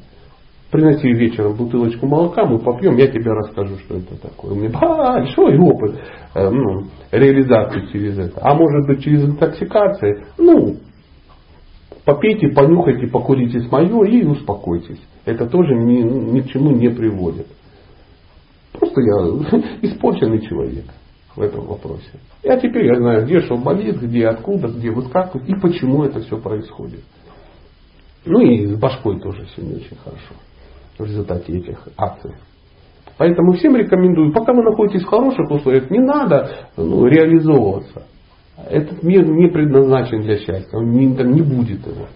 [0.72, 4.55] Приноси вечером бутылочку молока, мы попьем, я тебе расскажу, что это такое.
[4.55, 6.00] У меня большой опыт
[6.34, 8.40] э, ну, реализации через это.
[8.42, 10.78] А может быть через интоксикацию, ну,
[12.05, 15.01] попейте, понюхайте, покурите с мое и успокойтесь.
[15.24, 17.47] Это тоже ни, ни к чему не приводит.
[18.73, 20.85] Просто я испорченный человек
[21.36, 22.20] в этом вопросе.
[22.43, 26.39] Я теперь я знаю, где что болит, где, откуда, где выскакивает и почему это все
[26.39, 27.01] происходит.
[28.24, 30.35] Ну и с башкой тоже все не очень хорошо
[30.98, 32.32] в результате этих акций.
[33.16, 38.05] Поэтому всем рекомендую, пока вы находитесь в хороших условиях, не надо ну, реализовываться.
[38.66, 42.06] Этот мир не предназначен для счастья, он не, не будет его.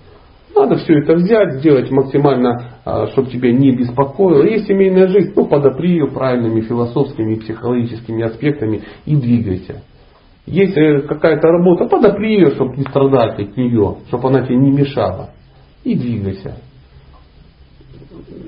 [0.54, 4.42] Надо все это взять, сделать максимально, а, чтобы тебя не беспокоило.
[4.44, 9.82] Есть семейная жизнь, ну подопри ее правильными философскими и психологическими аспектами и двигайся.
[10.44, 14.72] Есть э, какая-то работа, подопри ее, чтобы не страдать от нее, чтобы она тебе не
[14.72, 15.30] мешала.
[15.84, 16.56] И двигайся.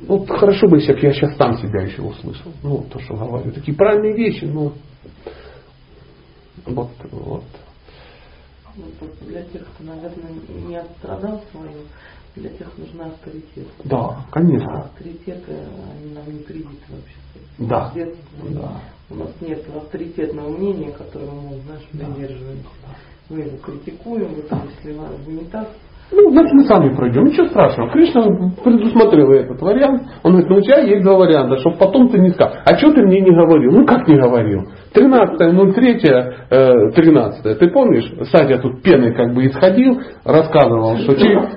[0.09, 2.53] Вот хорошо бы, если бы я сейчас сам себя еще услышал.
[2.63, 3.51] Ну, то, что говорю.
[3.53, 4.73] Такие правильные вещи, ну,
[6.67, 7.45] вот, вот.
[8.77, 8.87] Ну,
[9.29, 10.33] для тех, кто, наверное,
[10.67, 11.83] не отстрадал свою,
[12.35, 13.69] для тех нужна авторитет.
[13.85, 14.73] Да, конечно.
[14.73, 17.17] А авторитеты, они нам не кредит вообще.
[17.59, 17.93] Да.
[18.51, 18.81] да.
[19.11, 22.69] У нас нет авторитетного мнения, которого мы, знаешь, придерживаемся.
[23.31, 25.69] Мы его критикуем, мы там сливаем в унитаз,
[26.13, 27.25] ну, значит, мы сами пройдем.
[27.25, 27.91] Ничего страшного.
[27.91, 28.23] Кришна
[28.63, 30.03] предусмотрел этот вариант.
[30.23, 32.55] Он говорит, ну у тебя есть два варианта, чтобы потом ты не сказал.
[32.65, 33.73] А что ты мне не говорил?
[33.73, 34.61] Ну как не говорил?
[34.95, 36.01] 13 03
[36.51, 41.49] э, 13 Ты помнишь, Садя тут пеной как бы исходил, рассказывал, что через,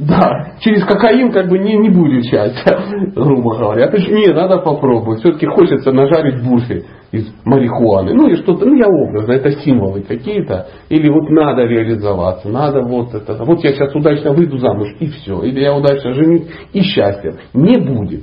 [0.00, 2.78] да, через кокаин как бы не, не будет счастья,
[3.16, 3.86] грубо говоря.
[3.86, 5.18] Это же не, надо попробовать.
[5.18, 8.14] Все-таки хочется нажарить бурфи из марихуаны.
[8.14, 10.68] Ну и что-то, ну я образно, это символы какие-то.
[10.88, 13.34] Или вот надо реализоваться, надо вот это.
[13.44, 15.42] Вот я сейчас удачно выйду замуж и все.
[15.42, 17.34] Или я удачно женюсь и счастье.
[17.52, 18.22] Не будет.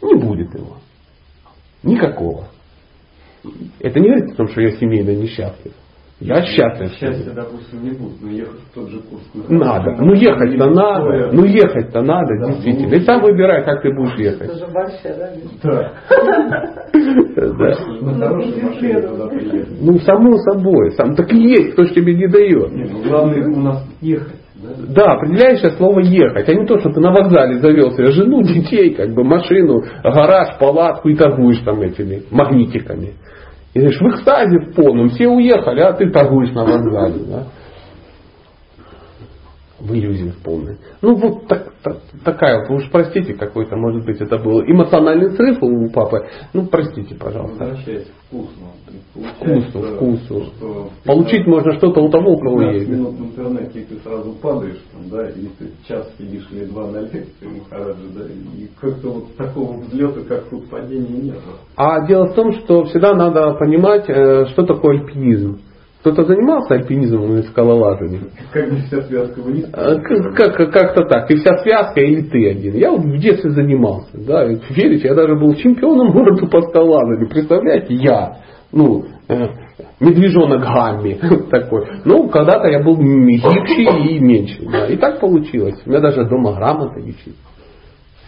[0.00, 0.76] Не будет его.
[1.82, 2.44] Никакого.
[3.80, 5.72] Это не говорит о том, что я семейно несчастлив.
[6.20, 6.92] Я счастлив.
[6.92, 9.22] Счастье, допустим, не будет, но ехать в тот же курс.
[9.48, 9.96] Надо.
[10.00, 11.32] Ну ехать-то надо.
[11.32, 12.88] Ну ехать-то надо, да, действительно.
[12.88, 14.48] Ну, и сам выбирай, как ты будешь ехать.
[14.48, 15.32] Это же большая, да?
[15.62, 15.92] Да.
[19.80, 20.92] Ну, само собой.
[20.92, 22.70] Сам так и есть, кто ж тебе не дает.
[22.72, 24.40] Ну, главное у нас ехать.
[24.88, 28.94] Да, определяющее слово ехать, а не то, что ты на вокзале завел себе жену, детей,
[28.94, 33.14] как бы машину, гараж, палатку и торгуешь там этими магнитиками.
[33.74, 37.24] И говоришь, в экстазе в полном, все уехали, а ты торгуешь на вокзале.
[37.28, 37.46] Да?
[39.84, 40.78] В иллюзии в полной.
[41.02, 45.36] Ну вот так, так, такая вот, вы уж простите, какой-то, может быть, это был эмоциональный
[45.36, 46.26] срыв у папы.
[46.54, 47.66] Ну простите, пожалуйста.
[47.66, 48.34] Возвращаясь к
[49.36, 49.82] вкусу.
[49.96, 50.52] Вкусу.
[51.04, 52.88] Получить можно что-то у того, у кого есть.
[52.88, 56.90] минут в интернете, и ты сразу падаешь, там, да, и ты час сидишь или два
[56.90, 61.38] на лекции Махараджа, да, и как-то вот такого взлета, как тут падения нет.
[61.76, 65.58] А дело в том, что всегда надо понимать, э, что такое альпинизм.
[66.04, 68.28] Кто-то занимался альпинизмом или скалолазанием?
[68.52, 69.64] Как бы вся связка вниз?
[69.72, 71.28] А, как, как-то так.
[71.28, 72.74] Ты вся связка или ты один?
[72.74, 74.10] Я вот в детстве занимался.
[74.12, 77.30] Да, верите, я даже был чемпионом города по скалолазанию.
[77.30, 78.36] Представляете, я.
[78.70, 79.46] Ну, э,
[79.98, 81.14] медвежонок Гамми
[81.50, 81.86] такой.
[82.04, 84.62] Ну, когда-то я был гибче и меньше.
[84.70, 84.84] Да.
[84.88, 85.80] И так получилось.
[85.86, 87.34] У меня даже дома грамота висит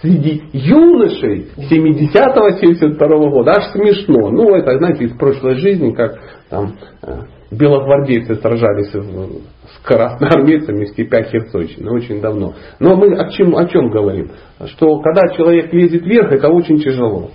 [0.00, 3.52] среди юношей 70-72 года.
[3.52, 4.30] Аж смешно.
[4.30, 7.18] Ну, это, знаете, из прошлой жизни, как там э,
[7.50, 12.54] белогвардейцы сражались с красноармейцами в степях Херсонщины очень давно.
[12.80, 14.30] Но мы о чем, о чем говорим?
[14.66, 17.30] Что когда человек лезет вверх, это очень тяжело.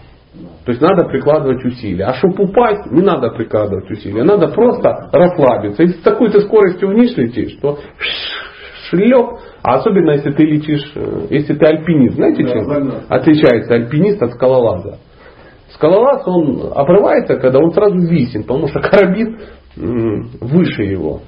[0.66, 2.06] То есть надо прикладывать усилия.
[2.06, 4.24] А чтобы упасть, не надо прикладывать усилия.
[4.24, 5.84] Надо просто расслабиться.
[5.84, 7.80] И с такой то скоростью вниз летишь, что
[8.90, 12.16] шлеп, а особенно если ты летишь, э, если ты альпинист.
[12.16, 15.00] Знаете, чем отличается альпинист от скалолаза?
[15.74, 19.40] Скалолаз, он обрывается, когда он сразу висит, потому что карабин
[19.76, 21.22] выше его.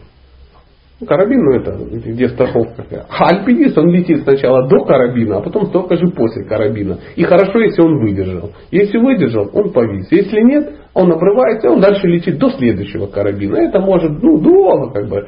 [1.06, 1.72] Карабин, ну это
[2.12, 3.06] где страховка.
[3.10, 7.00] А альпинист, он летит сначала до карабина, а потом столько же после карабина.
[7.16, 8.52] И хорошо, если он выдержал.
[8.72, 10.08] Если выдержал, он повис.
[10.12, 13.58] Если нет, он обрывается, он дальше летит до следующего карабина.
[13.58, 15.28] Это может, ну, долго как бы.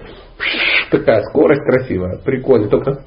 [0.91, 2.69] Такая скорость красивая, прикольная.
[2.69, 3.03] Только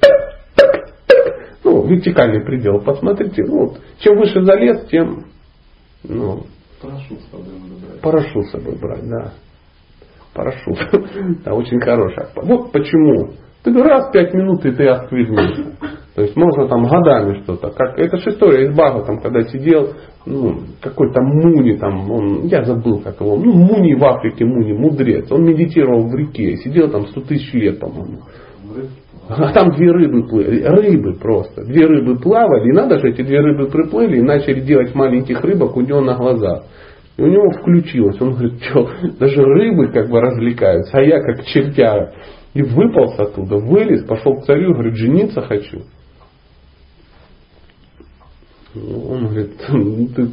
[1.63, 2.81] ну, вертикальный предел.
[2.81, 5.25] Посмотрите, ну, вот, чем выше залез, тем
[6.03, 6.43] ну,
[6.81, 7.45] парашют с собой
[7.81, 8.01] брать.
[8.01, 9.33] Парашют с собой брать, да
[10.33, 10.77] парашют.
[11.45, 12.29] Да, очень хорошая.
[12.35, 13.33] Вот почему.
[13.63, 15.75] Ты раз пять минут и ты откликнулся.
[16.15, 17.69] То есть можно там годами что-то.
[17.71, 19.93] Как, это же история из Бага, там, когда сидел,
[20.25, 25.31] ну, какой-то Муни там, он, я забыл как его, ну, Муни в Африке, Муни, мудрец.
[25.31, 28.19] Он медитировал в реке, сидел там сто тысяч лет, по-моему.
[29.29, 31.63] А там две рыбы плыли, рыбы просто.
[31.63, 35.77] Две рыбы плавали, и надо же, эти две рыбы приплыли и начали делать маленьких рыбок
[35.77, 36.63] у него на глазах.
[37.19, 38.15] И у него включилось.
[38.21, 38.89] Он говорит, что,
[39.19, 42.13] даже рыбы как бы развлекаются, а я как чертяра.
[42.53, 45.81] И выполз оттуда, вылез, пошел к царю, говорит, жениться хочу.
[48.73, 49.51] Он говорит,
[50.15, 50.29] ты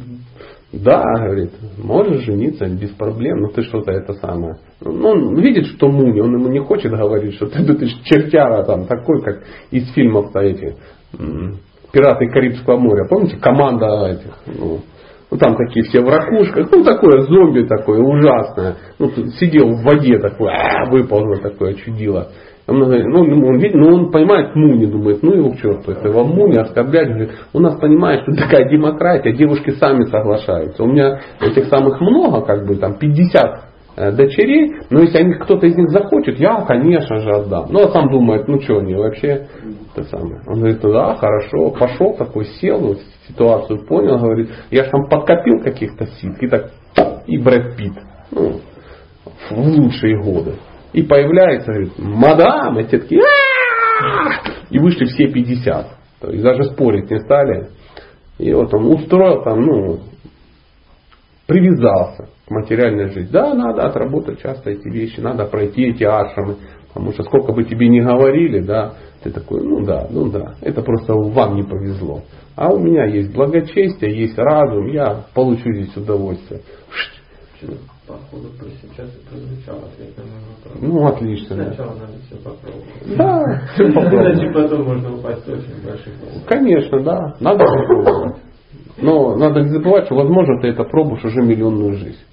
[0.71, 4.55] да, говорит, можешь жениться без проблем, но ты что-то это самое.
[4.79, 8.85] Ну, он видит, что Муни, он ему не хочет говорить, что ты, ты чертяра там,
[8.85, 10.75] такой, как из фильмов-то этих,
[11.91, 13.05] пираты Карибского моря.
[13.09, 14.79] Помните, команда этих, ну,
[15.29, 18.77] ну там такие все в ракушках, ну такое зомби такое ужасное.
[18.97, 19.09] Ну,
[19.39, 22.29] сидел в воде такой, а, выползло такое чудило.
[22.67, 26.25] Он, ну, он, видит, ну, он понимает Муни, думает, ну его к черту, это его
[26.25, 27.07] Муни оскорблять.
[27.07, 30.83] Говорит, у нас понимает, что такая демократия, девушки сами соглашаются.
[30.83, 33.66] У меня этих самых много, как бы там 50 э,
[33.97, 37.65] дочерей, но если они, кто-то из них захочет, я, конечно же, отдам.
[37.71, 39.47] Ну, а сам думает, ну что они вообще,
[39.95, 40.41] это самое.
[40.45, 42.95] Он говорит, да, хорошо, пошел такой, сел,
[43.27, 46.71] ситуацию понял, говорит, я же там подкопил каких-то сил, и так,
[47.25, 47.97] и Брэд Питт,
[48.31, 48.59] ну,
[49.49, 50.53] в лучшие годы.
[50.93, 53.21] И появляется, говорит, мадам, и те такие,
[54.69, 55.87] и вышли все 50.
[56.21, 57.69] То есть даже спорить не стали.
[58.37, 59.99] И вот он устроил там, ну,
[61.47, 63.31] привязался к материальной жизни.
[63.31, 66.55] Да, надо отработать часто эти вещи, надо пройти эти ашрамы.
[66.93, 68.93] Потому что сколько бы тебе ни говорили, да,
[69.23, 72.21] ты такой, ну да, ну да, это просто вам не повезло.
[72.55, 76.61] А у меня есть благочестие, есть разум, я получу здесь удовольствие
[78.07, 78.47] походу
[78.81, 80.81] сейчас и прозвучал ответ на мой вопрос.
[80.81, 81.55] Ну, отлично.
[81.55, 82.01] Сначала да.
[82.01, 83.17] надо все попробовать.
[83.17, 84.39] Да, все попробовать.
[84.39, 86.13] Иначе потом можно упасть очень больших
[86.47, 87.35] Конечно, да.
[87.39, 88.37] Надо попробовать.
[88.99, 92.23] Но надо не забывать, что возможно ты это пробуешь уже миллионную жизнь.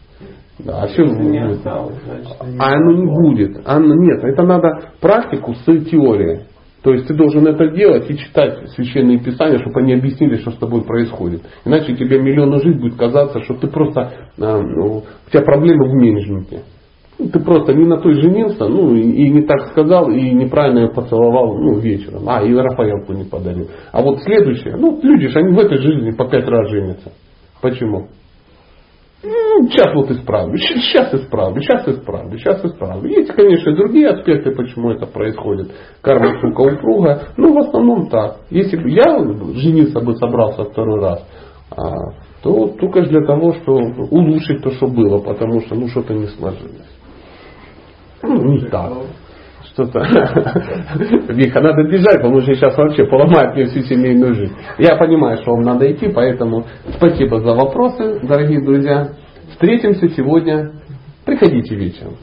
[0.58, 3.60] Да, а все не осталось, значит, а оно не будет.
[3.64, 6.42] Оно, нет, это надо практику с теорией.
[6.84, 10.58] То есть ты должен это делать и читать священные писания, чтобы они объяснили, что с
[10.58, 11.42] тобой происходит.
[11.64, 16.60] Иначе тебе миллионную жизнь будет казаться, что ты просто, ну, у тебя проблемы в менеджменте.
[17.18, 20.80] Ну, ты просто не на той женился, ну и, и не так сказал, и неправильно
[20.80, 22.28] ее поцеловал ну, вечером.
[22.28, 23.68] А, и Рафаэлку не подарил.
[23.90, 27.12] А вот следующее, ну люди же, они в этой жизни по пять раз женятся.
[27.62, 28.08] Почему?
[29.24, 33.08] Ну, сейчас вот исправлю, сейчас исправлю, сейчас исправлю, сейчас исправлю.
[33.08, 35.72] Есть, конечно, и другие аспекты, почему это происходит.
[36.02, 37.28] Карма, сука, упруга.
[37.38, 38.40] Ну, в основном так.
[38.50, 39.18] Если бы я
[39.54, 41.26] жениться бы собрался второй раз,
[41.70, 46.26] а, то только для того, чтобы улучшить то, что было, потому что ну что-то не
[46.26, 46.90] сложилось.
[48.22, 48.92] Ну, не так.
[49.74, 49.98] Что-то.
[51.32, 54.54] Виха, надо бежать, потому что сейчас вообще поломает мне всю семейную жизнь.
[54.78, 56.64] Я понимаю, что вам надо идти, поэтому
[56.96, 59.14] спасибо за вопросы, дорогие друзья.
[59.50, 60.72] Встретимся сегодня.
[61.24, 62.14] Приходите вечером.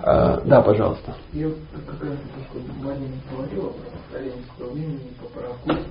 [0.00, 1.14] А, да, пожалуйста.
[1.32, 1.48] Я
[1.86, 2.18] как раз
[2.52, 5.82] то, Марина говорила про повторение времени, по параку.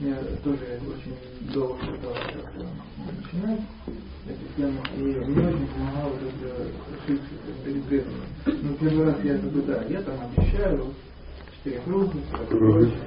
[0.00, 0.14] Мне
[0.44, 2.66] тоже очень долго как-то
[3.06, 3.60] начинать
[4.26, 4.80] эту тему.
[4.96, 6.68] И мне очень помогало это
[7.64, 8.26] перед преданным.
[8.46, 10.94] Ну, первый раз я как бы, да, я там обещаю,
[11.56, 12.12] четыре круга,
[12.48, 13.00] прочее.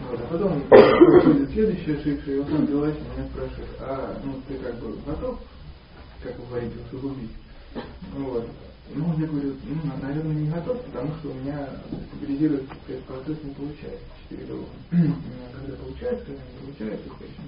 [0.00, 4.54] Вот, а потом приходит следующая ошибка, и вот он Белась меня спрашивает, а ну ты
[4.58, 5.40] как бы готов,
[6.22, 7.32] как вы говорите, усугубить?
[8.16, 8.48] Вот.
[8.94, 11.68] Ну, я говорю, ну, наверное, не готов, потому что у меня
[12.08, 14.04] стабилизировать этот процесс не получается.
[14.22, 14.66] Четыре круга.
[14.90, 17.44] Когда получается, когда не получается, конечно.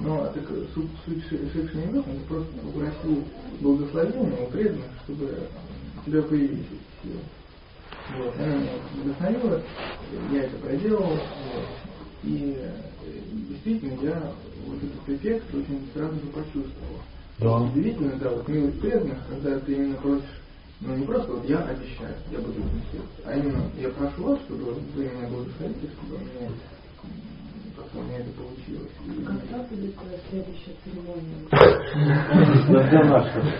[0.00, 0.44] Но так,
[0.74, 3.24] суть, суть Шекшина это просто попросил
[3.60, 5.28] благословения у преданных, чтобы
[6.00, 7.20] у тебя появились эти силы.
[8.16, 8.34] Вот.
[8.38, 8.70] Она меня
[9.02, 9.62] вдохновила,
[10.30, 11.20] я это проделал, вот.
[12.22, 12.56] и
[13.48, 14.32] действительно я
[14.66, 17.00] вот этот эффект очень сразу же почувствовал.
[17.38, 17.58] Да.
[17.58, 20.42] Удивительно, да, вот милость преданных, когда ты именно просишь,
[20.80, 24.74] ну не просто вот я обещаю, я буду этим а именно я прошу вас, чтобы
[24.94, 26.50] вы меня благословите, чтобы мне
[27.94, 28.36] у меня это получилось.
[28.36, 28.55] Когда будет следующая церемония?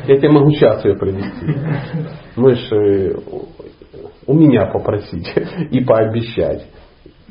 [0.07, 1.47] Я тебе могу сейчас ее провести.
[2.37, 3.17] Мы же
[4.27, 5.33] у меня попросить
[5.71, 6.67] и пообещать.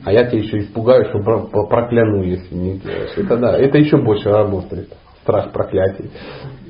[0.03, 1.19] А я тебе еще испугаю, что
[1.67, 3.17] прокляну, если не делаешь.
[3.17, 4.93] Это да, это еще больше работает.
[5.23, 6.11] Страх проклятий.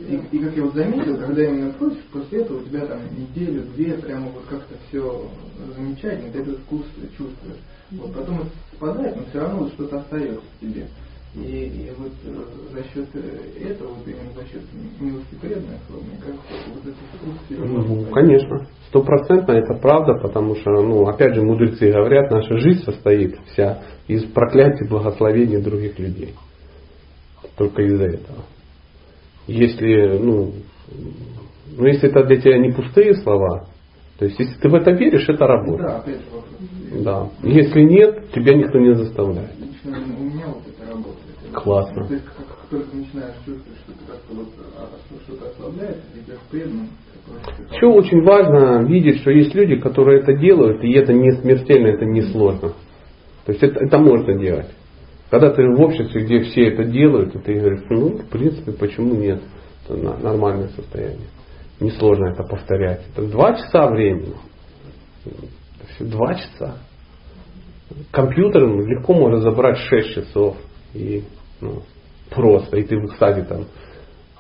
[0.08, 3.64] И, и как я вот заметил, когда именно просишь, после этого у тебя там неделю,
[3.76, 5.30] две, прямо вот как-то все
[5.76, 6.86] замечательно, ты этот вкус
[7.18, 7.60] чувствуешь.
[7.92, 10.88] Вот потом это спадает, но все равно вот что-то остается в тебе.
[11.36, 14.62] И, и вот э, за счет э, этого, вот именно за счет
[15.02, 21.06] милости преданных, мне кажется, вот это вкус Ну, конечно, стопроцентно это правда, потому что, ну,
[21.08, 26.36] опять же, мудрецы говорят, наша жизнь состоит вся из проклятий, благословений других людей.
[27.58, 28.46] Только из-за этого.
[29.48, 30.52] Если, ну,
[31.78, 33.68] ну, если это для тебя не пустые слова,
[34.18, 36.20] То есть, если ты в это веришь, это Да, работает.
[36.20, 37.04] же вопрос.
[37.04, 37.30] Да.
[37.44, 39.52] Если нет, тебя никто не заставляет.
[39.60, 41.54] Лично у меня вот это работает.
[41.54, 42.08] Классно.
[42.08, 44.48] То есть, как, как только начинаешь чувствовать, что ты как-то вот
[44.78, 44.88] а,
[45.26, 46.90] что-то ослабляет, ты идешь преданным,
[47.26, 51.88] ты Еще очень важно видеть, что есть люди, которые это делают, и это не смертельно,
[51.88, 52.70] это не сложно.
[53.46, 54.68] То есть это, это можно делать.
[55.30, 59.16] Когда ты в обществе, где все это делают, и ты говоришь, ну, в принципе, почему
[59.16, 59.42] нет?
[59.88, 61.28] Это нормальное состояние.
[61.80, 63.02] Несложно это повторять.
[63.12, 64.36] Это два часа времени.
[66.00, 66.78] Два часа.
[68.12, 70.58] Компьютер легко можно забрать 6 часов.
[70.94, 71.24] И
[71.62, 71.82] ну,
[72.30, 72.78] просто.
[72.78, 73.66] И ты в экстазе там.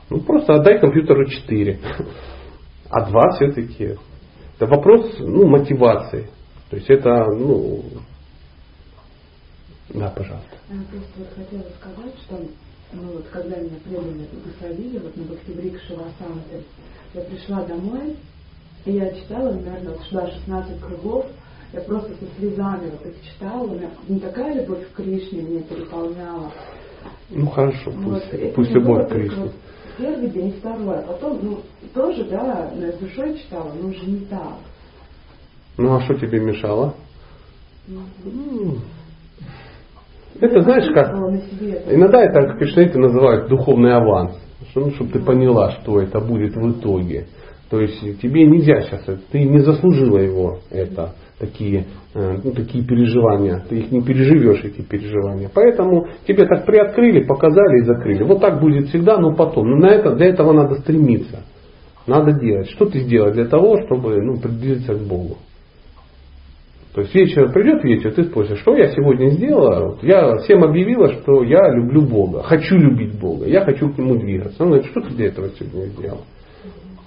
[0.09, 1.79] Ну просто отдай компьютеру 4.
[2.89, 3.95] А два все-таки.
[4.55, 6.29] Это вопрос ну, мотивации.
[6.69, 7.83] То есть это, ну,
[9.89, 10.57] да, пожалуйста.
[10.69, 12.39] Я просто вот хотела сказать, что
[12.93, 16.63] ну вот когда меня преданные благословили, вот на Бхактиврик Шивасанты,
[17.13, 18.17] я пришла домой,
[18.85, 21.25] и я читала, наверное, вот шла 16 кругов,
[21.73, 25.61] я просто со слезами вот их читала, у меня не такая любовь к Кришне меня
[25.63, 26.51] переполняла.
[27.29, 29.43] Ну хорошо, Ну, вот пусть, это пусть любовь к Кришне.
[29.43, 29.53] вот
[29.97, 31.61] Первый день, второй, а потом, ну,
[31.93, 34.57] тоже, да, но я душой читала, но уже не так.
[35.77, 36.95] Ну а что тебе мешало?
[37.87, 38.81] Мгм.
[40.39, 41.15] Это знаешь как?
[41.89, 44.37] Иногда это кришнаиты называют духовный аванс.
[44.69, 47.27] Что, ну, чтобы ты поняла, что это будет в итоге.
[47.69, 53.63] То есть тебе нельзя сейчас, ты не заслужила его, это, такие, э, ну, такие переживания.
[53.67, 55.49] Ты их не переживешь, эти переживания.
[55.53, 58.23] Поэтому тебе так приоткрыли, показали и закрыли.
[58.23, 59.69] Вот так будет всегда, но потом.
[59.69, 61.43] Но на это, для этого надо стремиться.
[62.07, 62.69] Надо делать.
[62.69, 65.37] Что ты сделать для того, чтобы ну, приблизиться к Богу?
[66.95, 69.97] То есть вечер придет вечер, ты спросишь, что я сегодня сделала?
[70.01, 74.63] Я всем объявила, что я люблю Бога, хочу любить Бога, я хочу к Нему двигаться.
[74.63, 76.21] Он говорит, что ты для этого сегодня сделал?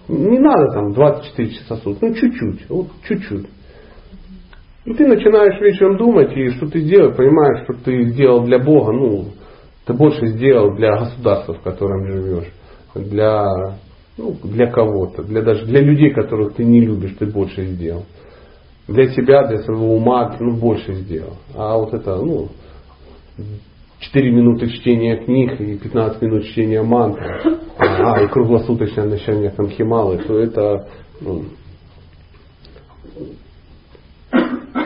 [0.08, 3.46] Не надо там 24 часа в ну чуть-чуть, вот чуть-чуть.
[4.84, 8.92] И ты начинаешь вечером думать, и что ты сделал, понимаешь, что ты сделал для Бога,
[8.92, 9.28] ну,
[9.86, 12.52] ты больше сделал для государства, в котором живешь,
[12.94, 13.46] для,
[14.18, 18.04] ну, для кого-то, для, даже для людей, которых ты не любишь, ты больше сделал
[18.88, 21.36] для себя, для своего ума, ну, больше сделал.
[21.54, 22.48] А вот это, ну,
[24.00, 30.18] 4 минуты чтения книг и 15 минут чтения мантры, а, и круглосуточное ночание там хималы,
[30.18, 30.88] то это,
[31.20, 31.44] ну,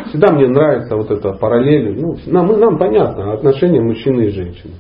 [0.09, 4.75] всегда мне нравится вот эта параллель, ну, нам, нам понятно отношения мужчины и женщины.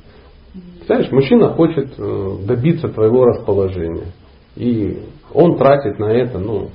[0.86, 4.08] Знаешь, мужчина хочет э, добиться твоего расположения.
[4.56, 4.98] И
[5.32, 6.70] он тратит на это, ну,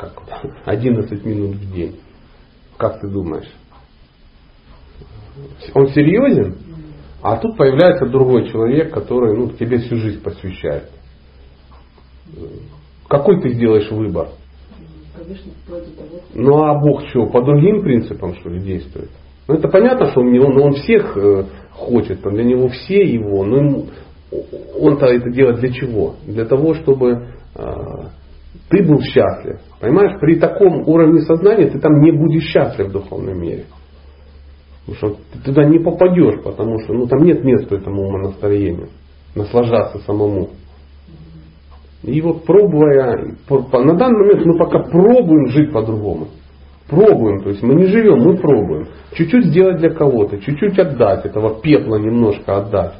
[0.00, 0.22] как
[0.64, 1.96] 11 минут в день.
[2.78, 3.50] Как ты думаешь?
[5.74, 6.56] Он серьезен?
[7.22, 10.90] А тут появляется другой человек, который ну, тебе всю жизнь посвящает.
[13.08, 14.28] Какой ты сделаешь выбор?
[15.18, 15.80] Конечно, того,
[16.34, 19.10] Ну а Бог что, по другим принципам что ли действует?
[19.48, 23.56] Ну это понятно, что он, он, он всех э, хочет, для него все его, но
[23.56, 23.86] ему-
[24.78, 26.14] он-то это делает для чего?
[26.24, 27.62] Для того, чтобы э,
[28.68, 29.60] ты был счастлив.
[29.80, 33.64] Понимаешь, при таком уровне сознания ты там не будешь счастлив в духовном мире.
[34.86, 38.88] Потому что ты туда не попадешь, потому что ну, там нет места этому умонастроению.
[39.34, 40.50] Наслаждаться самому.
[42.02, 46.28] И вот пробуя, на данный момент мы пока пробуем жить по-другому.
[46.88, 48.88] Пробуем, то есть мы не живем, мы пробуем.
[49.12, 52.94] Чуть-чуть сделать для кого-то, чуть-чуть отдать, этого пепла немножко отдать.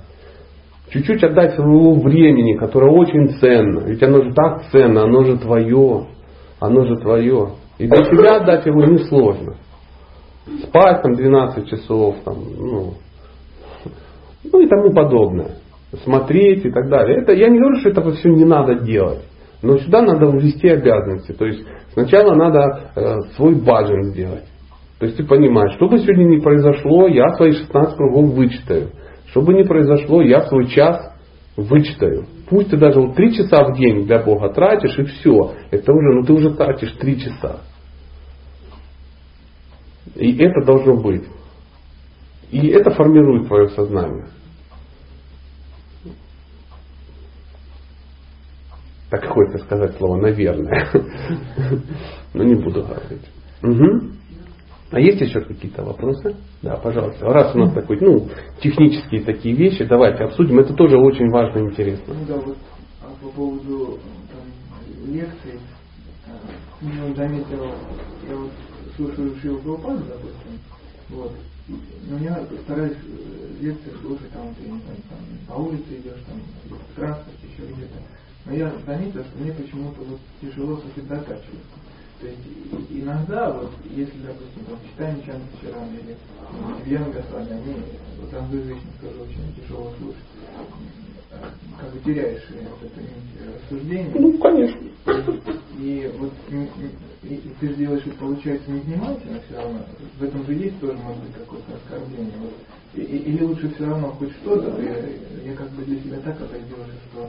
[0.90, 3.86] Чуть-чуть отдать своего времени, которое очень ценно.
[3.86, 6.06] Ведь оно же так ценно, оно же твое.
[6.58, 7.50] Оно же твое.
[7.78, 9.56] И для себя отдать его несложно.
[10.64, 12.94] Спать там 12 часов, там, ну,
[14.52, 15.52] ну и тому подобное.
[16.04, 17.22] Смотреть и так далее.
[17.22, 19.22] Это, я не говорю, что это все не надо делать.
[19.62, 21.32] Но сюда надо ввести обязанности.
[21.32, 24.44] То есть сначала надо э, свой баджан сделать.
[24.98, 28.90] То есть ты понимаешь, что бы сегодня ни произошло, я свои 16 кругов вычитаю.
[29.30, 31.12] Что бы ни произошло, я свой час
[31.56, 32.26] вычитаю.
[32.48, 35.54] Пусть ты даже вот 3 часа в день для Бога тратишь, и все.
[35.70, 37.60] Это уже, ну ты уже тратишь 3 часа.
[40.16, 41.24] И это должно быть.
[42.50, 44.26] И это формирует твое сознание.
[49.10, 50.88] Так хочется сказать слово «наверное».
[52.34, 53.28] Но не буду говорить.
[53.60, 54.19] Мгм.
[54.92, 56.34] А есть еще какие-то вопросы?
[56.62, 57.24] Да, пожалуйста.
[57.26, 58.28] Раз у нас такой, ну,
[58.60, 60.58] технические такие вещи, давайте обсудим.
[60.58, 62.14] Это тоже очень важно и интересно.
[62.14, 62.56] Ну да, вот
[63.02, 63.98] а по поводу
[64.32, 65.60] там, лекций,
[66.82, 67.64] я заметил,
[68.28, 68.50] я вот
[68.96, 70.58] слушаю Шиву Прабхупаду, допустим,
[71.10, 71.32] вот,
[72.08, 75.18] но я стараюсь э, лекции слушать, там, знаю, там,
[75.48, 77.98] по улице идешь, там, в транспорте, еще где-то.
[78.46, 81.79] Но я заметил, что мне почему-то вот тяжело сосредотачиваться.
[82.20, 82.40] То есть
[82.90, 86.16] иногда, вот, если, допустим, там, читаем Чан вчера или
[86.84, 87.74] Венга с вами, они
[88.20, 90.20] вот англоязычных тоже очень тяжело слушать.
[91.80, 93.00] Как бы теряешь вот это
[93.56, 94.12] рассуждение.
[94.14, 94.80] Ну, конечно.
[95.78, 96.32] И вот
[97.22, 99.80] и, и ты делаешь это, получается, невнимательно все равно.
[100.18, 102.32] В этом же есть тоже, может быть, какое-то оскорбление.
[102.38, 102.52] Вот.
[102.94, 104.96] И, или лучше все равно хоть что-то, я,
[105.44, 107.28] я как бы для себя так определился, что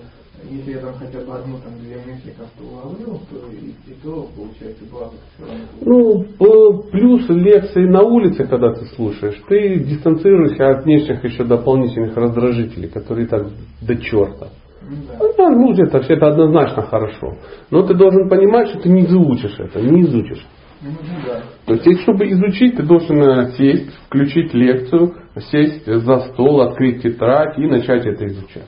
[0.50, 4.28] если я там хотя бы одну там две мысли как-то уловил, то и, и то
[4.36, 6.26] получается благо все равно.
[6.40, 12.90] Ну, плюс лекции на улице, когда ты слушаешь, ты дистанцируешься от внешних еще дополнительных раздражителей,
[12.90, 13.48] которые так
[13.82, 14.50] до черта.
[14.82, 14.96] Ну,
[15.38, 15.50] да.
[15.50, 17.38] Ну, ну это, это однозначно хорошо.
[17.70, 20.44] Но ты должен понимать, что ты не изучишь это, не изучишь.
[20.82, 20.91] Ну,
[21.26, 21.44] да.
[21.66, 25.16] То есть, чтобы изучить, ты должен э, сесть, включить лекцию,
[25.52, 28.68] сесть за стол, открыть тетрадь и начать это изучать.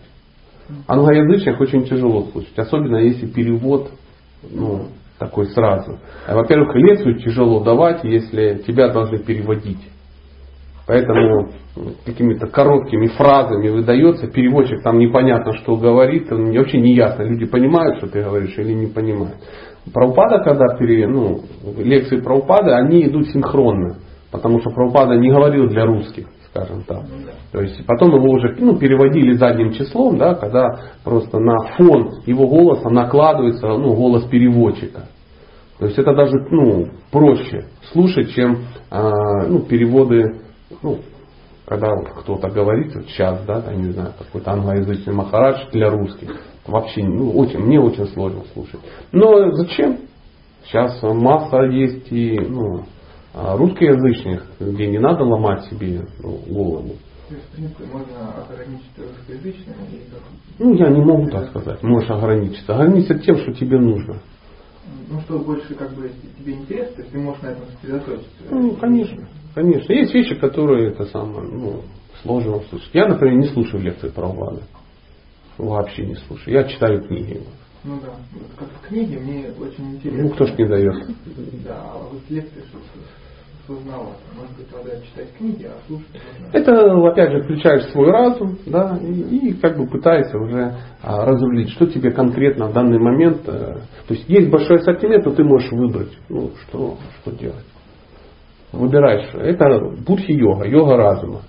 [0.88, 3.90] Англоязычных очень тяжело слушать, особенно если перевод
[4.50, 4.88] ну,
[5.18, 6.00] такой сразу.
[6.28, 9.80] А, во-первых, лекцию тяжело давать, если тебя должны переводить.
[10.86, 11.50] Поэтому
[12.06, 18.08] какими-то короткими фразами выдается, переводчик там непонятно, что говорит, вообще не ясно, люди понимают, что
[18.08, 19.38] ты говоришь или не понимают.
[19.94, 21.42] Праупада, когда пере, ну,
[21.78, 23.98] лекции Праупада, они идут синхронно,
[24.32, 27.04] потому что Праупада не говорил для русских, скажем так.
[27.52, 32.48] То есть потом его уже ну, переводили задним числом, да, когда просто на фон его
[32.48, 35.08] голоса накладывается ну, голос переводчика.
[35.80, 40.43] То есть это даже ну, проще слушать, чем а, ну, переводы
[40.82, 41.00] ну,
[41.66, 46.30] когда вот кто-то говорит, вот сейчас, да, я не знаю, какой-то англоязычный махарадж для русских,
[46.68, 48.80] вообще, ну, очень, мне очень сложно слушать.
[49.12, 50.00] Но зачем?
[50.66, 52.86] Сейчас масса есть и, ну,
[53.34, 56.96] а русскоязычных, где не надо ломать себе ну, голову.
[57.30, 60.22] То есть, в принципе, можно ограничить русскоязычным или как?
[60.60, 61.82] Ну, я не могу так сказать.
[61.82, 62.76] Можешь ограничиться.
[62.76, 64.18] Ограничиться тем, что тебе нужно.
[65.10, 68.44] Ну, что больше как бы тебе интересно, то есть ты можешь на этом сосредоточиться.
[68.52, 69.28] Ну, конечно.
[69.54, 69.94] Конечно.
[69.94, 71.82] Есть вещи, которые это самое, ну,
[72.22, 72.90] сложно слушать.
[72.94, 74.62] Я, например, не слушаю лекции про Улады.
[75.58, 76.56] Вообще не слушаю.
[76.56, 77.42] Я читаю книги.
[77.84, 78.14] Ну да.
[78.58, 80.24] Как в книге мне очень интересно.
[80.24, 80.96] Ну, кто ж не дает.
[81.66, 82.64] Да, а вот лекции
[83.66, 84.20] сложновато.
[84.36, 86.08] Может быть, надо читать книги, а слушать.
[86.52, 91.70] Это, опять же, включаешь свой разум, да, и, и как бы пытаешься уже а, разрулить,
[91.70, 93.48] что тебе конкретно в данный момент.
[93.48, 97.66] А, то есть есть большой ассортимент, но ты можешь выбрать, ну, что, что делать.
[98.74, 99.30] Выбираешь.
[99.36, 101.42] Это будхи-йога, йога разума.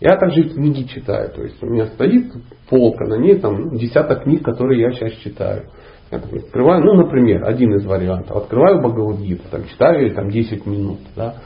[0.00, 1.30] Я также книги читаю.
[1.30, 2.32] То есть у меня стоит
[2.68, 5.70] полка, на ней там ну, десяток книг, которые я сейчас читаю.
[6.10, 8.36] Я такой открываю, ну, например, один из вариантов.
[8.36, 10.98] Открываю Бхагавадгиту, там, читаю там 10 минут.
[11.16, 11.36] Да,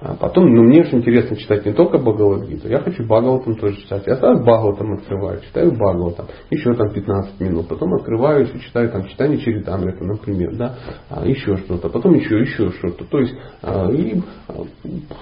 [0.00, 4.06] а, потом, ну, мне очень интересно читать не только Бхагавадгиту, я хочу Бхагаватам тоже читать.
[4.06, 9.08] Я сразу Бхагаватам открываю, читаю Бхагаватам, еще там 15 минут, потом открываю, еще читаю там
[9.08, 10.76] читание Чаритамрита, например, да,
[11.10, 13.04] а, еще что-то, потом еще, еще что-то.
[13.06, 14.52] То есть, а, и, а,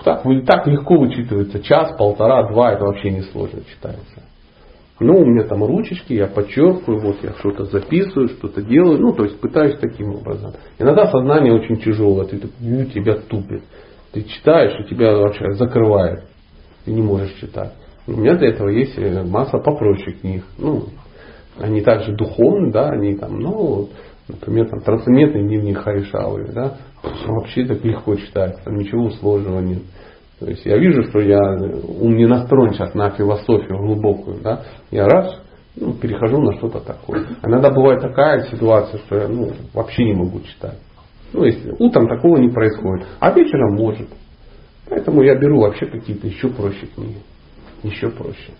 [0.04, 4.22] так, так легко вычитывается, час, полтора, два, это вообще не сложно читается.
[4.98, 9.24] Ну, у меня там ручечки, я подчеркиваю, вот я что-то записываю, что-то делаю, ну, то
[9.24, 10.52] есть пытаюсь таким образом.
[10.78, 13.62] Иногда сознание очень тяжелое, ты, тебя тупит.
[14.16, 16.24] Ты читаешь, и тебя вообще закрывает.
[16.86, 17.74] Ты не можешь читать.
[18.06, 20.42] У меня для этого есть э, масса попроще книг.
[20.56, 20.84] Ну,
[21.58, 23.90] они также духовны, да, они там, ну,
[24.26, 26.78] например, там, трансцендентный дневник Харишавы, да,
[27.26, 29.82] вообще так легко читать, там ничего сложного нет.
[30.40, 31.38] То есть я вижу, что я
[32.00, 35.42] ум не настроен сейчас на философию глубокую, да, я раз
[35.78, 37.26] ну, перехожу на что-то такое.
[37.44, 40.78] Иногда бывает такая ситуация, что я ну, вообще не могу читать.
[41.36, 44.08] Ну, если утром такого не происходит, а вечером может.
[44.88, 47.18] Поэтому я беру вообще какие-то еще проще книги.
[47.82, 48.52] Еще проще.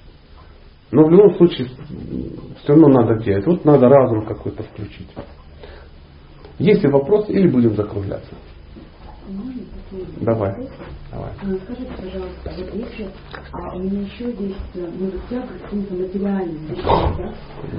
[0.92, 3.46] Но в любом случае все равно надо делать.
[3.46, 5.08] Вот надо разум какой-то включить.
[6.58, 8.34] Есть ли вопросы или будем закругляться?
[9.26, 9.62] Можно
[10.20, 10.52] Давай.
[11.12, 11.30] Давай.
[11.40, 13.08] А, скажите, пожалуйста, вот если
[13.52, 17.34] а, у меня еще есть э, ну, тяга к каким-то материальным вещам, да?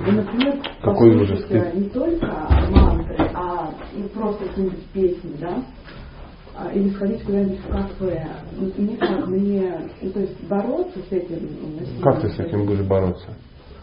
[0.07, 2.27] И, например, Какой ужас, э, не только
[2.71, 5.63] мантры, а и просто какие-нибудь песни, да?
[6.55, 8.27] А, или сходить куда-нибудь в кафе.
[8.57, 8.97] Ну, Мне
[9.27, 11.49] мне, ну, то есть бороться с этим.
[11.61, 13.27] ну, Как ты с этим будешь бороться?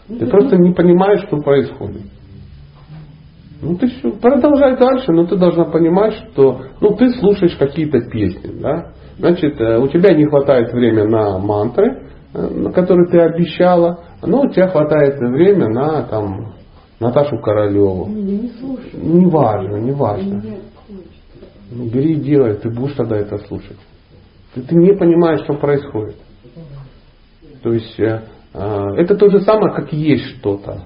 [0.09, 2.01] Ну, Ты то просто не понимаешь, что происходит.
[3.61, 8.61] Ну ты все, продолжай дальше, но ты должна понимать, что ну, ты слушаешь какие-то песни,
[8.61, 8.91] да?
[9.17, 14.49] Значит, э, у тебя не хватает времени на мантры, э, которые ты обещала, но у
[14.49, 16.53] тебя хватает времени на там,
[16.99, 18.07] Наташу Королеву.
[18.07, 19.29] ну, я не слушаю.
[19.29, 20.43] Важно, не важно.
[21.71, 23.77] Ну, бери и делай, ты будешь тогда это слушать.
[24.53, 26.15] Ты, ты не понимаешь, что происходит.
[27.63, 28.21] То есть э,
[28.53, 30.83] э, это то же самое, как есть что-то.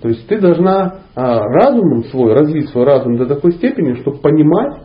[0.00, 4.82] То есть ты должна а, разумом свой, развить свой разум до такой степени, чтобы понимать,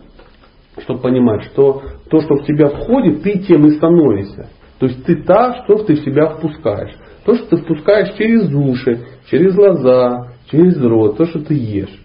[0.79, 4.49] чтобы понимать, что то, что в тебя входит, ты тем и становишься.
[4.79, 6.95] То есть ты та, что ты в себя впускаешь.
[7.25, 12.03] То, что ты впускаешь через уши, через глаза, через рот, то, что ты ешь.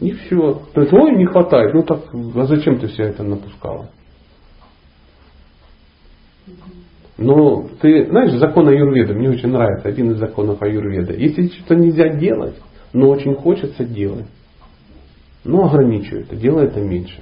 [0.00, 0.62] И все.
[0.72, 1.74] То есть, ой, не хватает.
[1.74, 3.90] Ну так, а зачем ты все это напускала?
[7.20, 11.12] Но ты знаешь, закон Аюрведа, мне очень нравится, один из законов Аюрведа.
[11.12, 12.54] Если что-то нельзя делать,
[12.94, 14.24] но очень хочется делать,
[15.44, 17.20] ну ограничивай это, делай это меньше.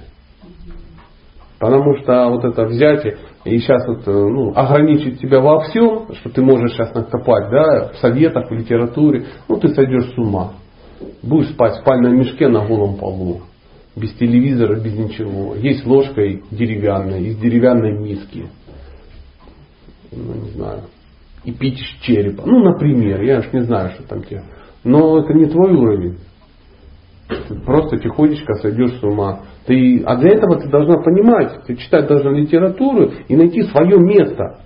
[1.59, 6.29] Потому что вот это взятие и сейчас вот, э, ну, ограничить тебя во всем, что
[6.29, 10.53] ты можешь сейчас накопать, да, в советах, в литературе, ну ты сойдешь с ума.
[11.21, 13.41] Будешь спать в спальном мешке на голом полу,
[13.97, 15.55] без телевизора, без ничего.
[15.55, 18.47] Есть ложкой деревянной, из деревянной миски
[20.11, 20.81] ну не знаю,
[21.43, 22.43] и пить из черепа.
[22.45, 24.43] Ну, например, я уж не знаю, что там тебе.
[24.83, 26.17] Но это не твой уровень.
[27.65, 29.41] Просто тихонечко сойдешь с ума.
[29.65, 34.61] Ты, а для этого ты должна понимать, ты читать должна литературу и найти свое место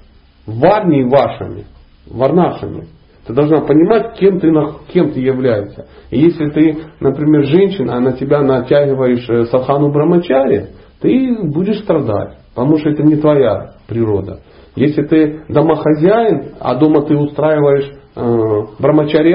[0.45, 1.65] в варне вашими,
[2.10, 2.88] варнашами.
[3.28, 4.52] Ты должна понимать, кем ты,
[4.91, 5.88] кем ты являешься.
[6.10, 12.38] И если ты, например, женщина, а на тебя натягиваешь э, сахану брамачари, ты будешь страдать,
[12.53, 14.41] потому что это не твоя природа.
[14.75, 19.33] Если ты домохозяин, а дома ты устраиваешь э, брамачари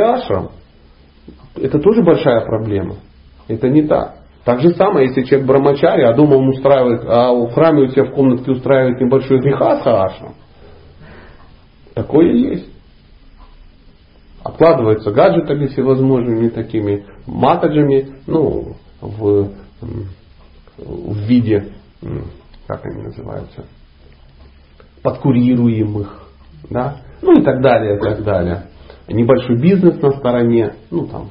[1.61, 2.97] это тоже большая проблема.
[3.49, 4.17] Это не так.
[4.45, 8.05] Так же самое, если человек брамачари, а дома он устраивает, а в храме у себя
[8.05, 10.33] в комнатке устраивает небольшой грехасха.
[11.95, 12.71] Такое есть.
[14.43, 19.51] Обкладывается гаджетами всевозможными такими матаджами, ну, в,
[20.79, 21.73] в виде,
[22.67, 23.65] как они называются,
[25.03, 26.29] подкурируемых,
[26.71, 28.65] да, ну и так далее, и так далее.
[29.09, 31.31] Небольшой бизнес на стороне, ну там,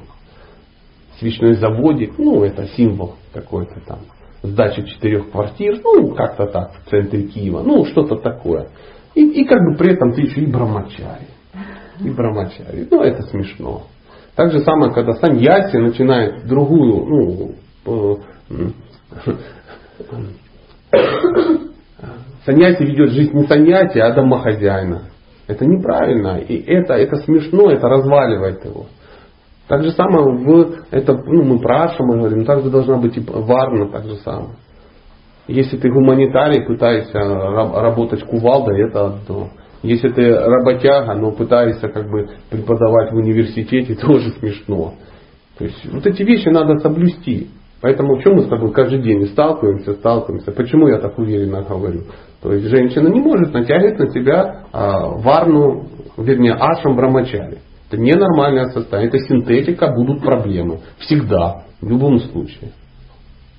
[1.18, 4.00] свечной заводик, ну это символ какой-то там,
[4.42, 8.68] сдача четырех квартир, ну как-то так в центре Киева, ну что-то такое.
[9.14, 11.28] И, и как бы при этом ты еще и брамачари.
[12.00, 12.86] И брамачари.
[12.90, 13.84] Ну это смешно.
[14.36, 17.54] Так же самое, когда саньяси начинает другую,
[17.84, 18.20] ну,
[22.48, 25.02] Саньяси ведет жизнь не саньяси, а домохозяина.
[25.46, 26.38] Это неправильно.
[26.38, 28.86] И это, это смешно, это разваливает его.
[29.68, 33.20] Так же самое в это, ну, мы про Аша мы говорим, также должна быть и
[33.20, 34.52] варна, так же самое.
[35.46, 39.50] Если ты гуманитарий, пытаешься работать кувалдой, это одно.
[39.82, 44.94] Если ты работяга, но пытаешься как бы преподавать в университете, тоже смешно.
[45.58, 47.48] То есть вот эти вещи надо соблюсти.
[47.82, 50.50] Поэтому в чем мы с тобой каждый день сталкиваемся, сталкиваемся.
[50.52, 52.04] Почему я так уверенно говорю?
[52.42, 55.86] То есть женщина не может натягивать на себя а, варну,
[56.16, 57.58] вернее, ашам брамачари.
[57.90, 60.80] Это ненормальное состояние, это синтетика, будут проблемы.
[60.98, 62.72] Всегда, в любом случае.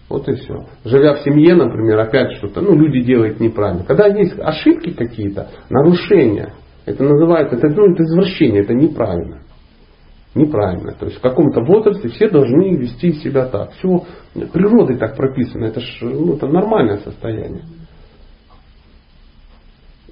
[0.07, 0.65] Вот и все.
[0.85, 3.83] Живя в семье, например, опять что-то, ну, люди делают неправильно.
[3.83, 6.53] Когда есть ошибки какие-то, нарушения,
[6.85, 9.41] это называется, это, ну, это извращение, это неправильно.
[10.35, 10.93] Неправильно.
[10.93, 13.71] То есть в каком-то возрасте все должны вести себя так.
[13.73, 14.03] Все
[14.53, 15.65] природой так прописано.
[15.65, 17.63] Это, ж, ну, это нормальное состояние.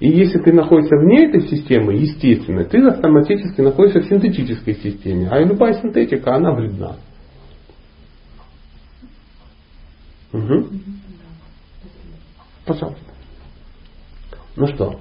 [0.00, 5.28] И если ты находишься вне этой системы, естественно, ты автоматически находишься в синтетической системе.
[5.28, 6.96] А любая синтетика, она вредна.
[10.32, 10.68] Угу.
[12.64, 13.00] Пожалуйста.
[14.54, 15.00] Ну что,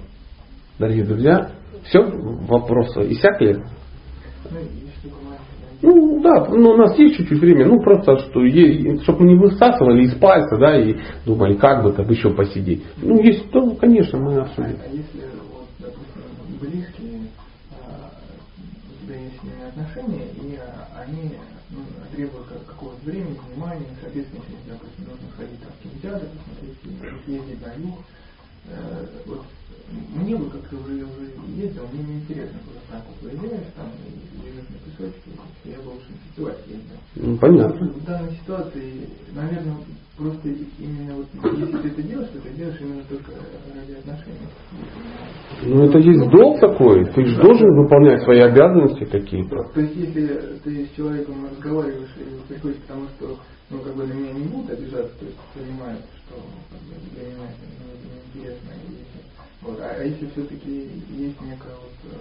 [0.79, 1.51] дорогие друзья,
[1.83, 3.63] все, вопросы иссякли?
[5.81, 10.03] Ну да, ну, у нас есть чуть-чуть времени, ну просто, что, чтобы мы не высасывали
[10.03, 10.95] из пальца, да, и
[11.25, 12.83] думали, как бы так еще посидеть.
[12.97, 14.77] Ну, есть, то, конечно, мы обсудим.
[14.83, 16.23] А если, вот, допустим,
[16.59, 17.27] близкие,
[18.89, 20.59] у тебя есть с ними отношения, и
[20.97, 21.31] они
[21.69, 21.79] ну,
[22.11, 27.73] требуют какого-то времени, внимания, соответственно, если, допустим, нужно сходить там, в кинотеатр, посмотреть, съездить на
[27.85, 27.99] юг,
[28.65, 29.43] э, вот,
[30.15, 34.26] мне бы как-то уже, уже ездил, мне не интересно, куда так вот выезжаешь, там, лежишь
[34.97, 35.31] песочке,
[35.65, 36.97] я бы лучше фестиваль ездил.
[37.15, 37.87] Ну, понятно.
[37.87, 39.77] В данной ситуации, наверное,
[40.17, 40.49] просто
[40.79, 44.47] именно вот, если ты это делаешь, то ты делаешь именно только ради отношений.
[45.63, 49.55] Ну, это есть долг такой, ты же должен выполнять свои обязанности какие-то.
[49.73, 53.37] То есть, если ты с человеком разговариваешь и приходишь к тому, что
[53.69, 56.35] ну, как бы на меня не будут обижаться, то есть понимают, что
[56.71, 59.07] как бы, для меня это неинтересно, и
[59.61, 59.79] вот.
[59.81, 62.13] А, а если все-таки есть некая вот,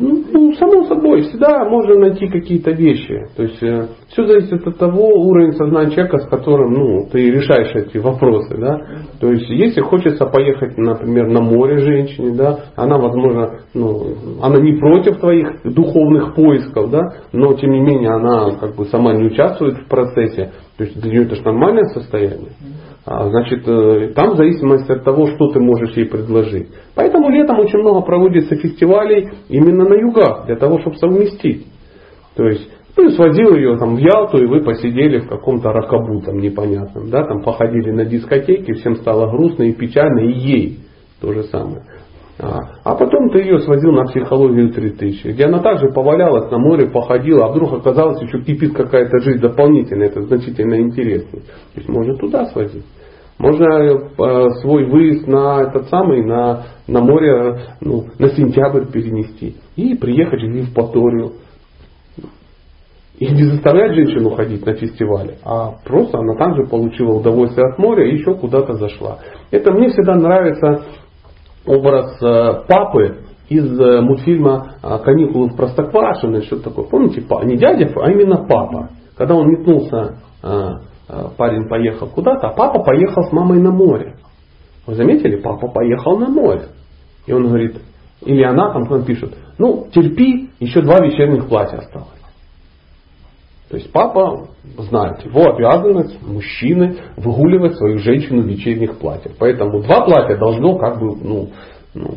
[0.00, 3.26] Ну, ну, само собой, всегда можно найти какие-то вещи.
[3.36, 7.74] То есть э, все зависит от того уровня сознания человека, с которым ну, ты решаешь
[7.74, 8.56] эти вопросы.
[8.58, 8.78] Да?
[9.20, 14.78] То есть если хочется поехать, например, на море женщине, да, она, возможно, ну, она не
[14.78, 19.78] против твоих духовных поисков, да, но тем не менее она как бы сама не участвует
[19.78, 20.52] в процессе.
[20.76, 22.52] То есть для нее это же нормальное состояние.
[23.04, 26.68] А, Значит, э, там в зависимости от того, что ты можешь ей предложить.
[26.94, 31.66] Поэтому летом очень много проводится фестивалей именно на югах, для того, чтобы совместить.
[32.36, 36.38] То есть, ты сводил ее там в Ялту, и вы посидели в каком-то ракабу там
[36.38, 40.78] непонятном, да, там походили на дискотеки, всем стало грустно и печально, и ей
[41.20, 41.82] то же самое.
[42.38, 46.88] А, а потом ты ее сводил на психологию 3000, где она также повалялась на море,
[46.88, 51.42] походила, а вдруг оказалось еще кипит какая-то жизнь дополнительная, это значительно интереснее.
[51.42, 52.84] То есть можно туда сводить.
[53.38, 59.56] Можно э, свой выезд на этот самый, на, на море, ну, на сентябрь перенести.
[59.76, 61.32] И приехать в Евпаторию.
[63.18, 68.08] И не заставлять женщину ходить на фестивале, а просто она также получила удовольствие от моря
[68.08, 69.18] и еще куда-то зашла.
[69.50, 70.82] Это мне всегда нравится
[71.66, 73.18] образ э, папы
[73.48, 76.86] из э, мультфильма э, «Каникулы в Простоквашино», что такое.
[76.86, 78.90] Помните, не дядя, а именно папа.
[79.16, 80.16] Когда он метнулся,
[81.36, 84.16] парень поехал куда-то, а папа поехал с мамой на море.
[84.86, 85.36] Вы заметили?
[85.36, 86.68] Папа поехал на море.
[87.26, 87.76] И он говорит,
[88.24, 92.21] или она там кто пишет, ну терпи, еще два вечерних платья осталось.
[93.72, 99.32] То есть папа знает, его обязанность мужчины выгуливать свою женщину в вечерних платьях.
[99.38, 101.48] Поэтому два платья должно как бы ну,
[101.94, 102.16] ну,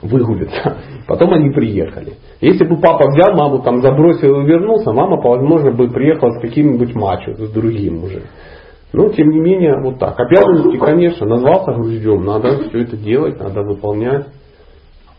[0.00, 0.78] выгулиться.
[1.06, 2.14] Потом они приехали.
[2.40, 6.94] Если бы папа взял маму, там забросил и вернулся, мама, возможно, бы приехала с каким-нибудь
[6.94, 8.22] мачо, с другим уже.
[8.94, 10.18] Но, тем не менее, вот так.
[10.18, 14.24] Обязанности, конечно, назвался груздем, надо все это делать, надо выполнять.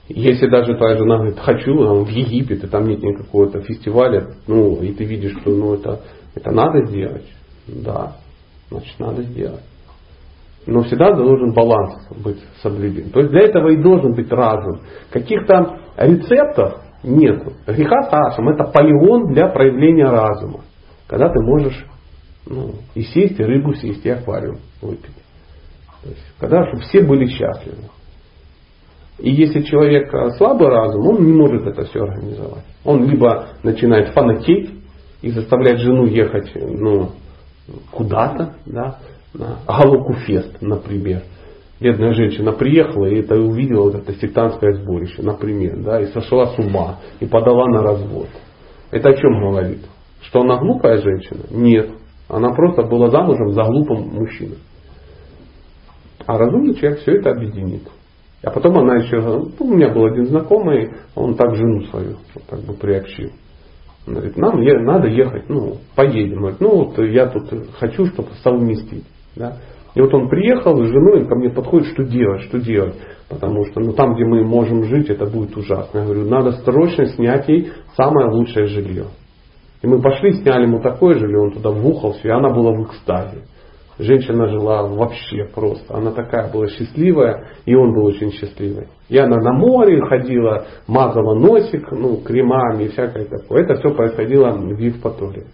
[0.09, 4.81] Если даже твоя жена говорит, хочу там, в Египет, и там нет никакого фестиваля, ну,
[4.81, 6.01] и ты видишь, что ну, это,
[6.33, 7.25] это надо сделать,
[7.67, 8.15] да,
[8.69, 9.63] значит, надо сделать.
[10.65, 13.09] Но всегда должен баланс быть соблюден.
[13.09, 14.81] То есть для этого и должен быть разум.
[15.11, 17.41] Каких-то рецептов нет.
[17.65, 20.61] Греха Сашем это полигон для проявления разума.
[21.07, 21.85] Когда ты можешь
[22.45, 25.15] ну, и сесть, и рыбу съесть, и аквариум выпить.
[26.03, 27.89] То есть, когда чтобы все были счастливы.
[29.19, 32.65] И если человек э, слабый разум, он не может это все организовать.
[32.85, 34.69] Он либо начинает фанатеть
[35.21, 37.11] и заставлять жену ехать ну,
[37.91, 38.99] куда-то, да,
[39.33, 41.23] на Галуку-фест, например.
[41.79, 46.57] Бедная женщина приехала и это увидела вот это сектантское сборище, например, да, и сошла с
[46.57, 48.29] ума, и подала на развод.
[48.89, 49.79] Это о чем говорит?
[50.21, 51.41] Что она глупая женщина?
[51.51, 51.91] Нет.
[52.29, 54.57] Она просто была замужем за глупым мужчиной.
[56.25, 57.83] А разумный человек все это объединит.
[58.43, 62.43] А потом она еще, ну, у меня был один знакомый, он так жену свою вот,
[62.49, 63.31] как бы приобщил.
[64.05, 66.39] Он говорит, нам е- надо ехать, ну, поедем.
[66.39, 69.05] Говорит, ну, вот я тут хочу, чтобы совместить.
[69.35, 69.57] Да?
[69.95, 72.95] И вот он приехал, с женой ко мне подходит, что делать, что делать.
[73.29, 75.99] Потому что ну, там, где мы можем жить, это будет ужасно.
[75.99, 79.05] Я говорю, надо срочно снять ей самое лучшее жилье.
[79.81, 83.41] И мы пошли, сняли ему такое жилье, он туда вухался, и она была в экстазе.
[83.99, 85.95] Женщина жила вообще просто.
[85.95, 88.87] Она такая была счастливая, и он был очень счастливый.
[89.09, 93.63] И она на море ходила, мазала носик, ну, кремами и всякое такое.
[93.63, 95.47] Это все происходило в Евпатории.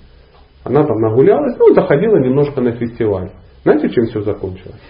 [0.66, 3.32] Она там нагулялась, ну, заходила немножко на фестиваль.
[3.64, 4.82] Знаете, чем все закончилось?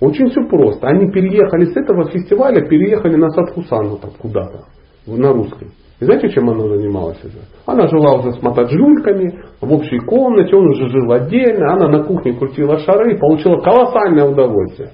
[0.00, 0.86] Очень все просто.
[0.86, 4.64] Они переехали с этого фестиваля, переехали на Садхусану там куда-то,
[5.06, 5.66] на русский.
[6.00, 7.40] И знаете, чем она занималась уже?
[7.66, 12.32] Она жила уже с мотоджульками, в общей комнате, он уже жил отдельно, она на кухне
[12.32, 14.92] крутила шары и получила колоссальное удовольствие.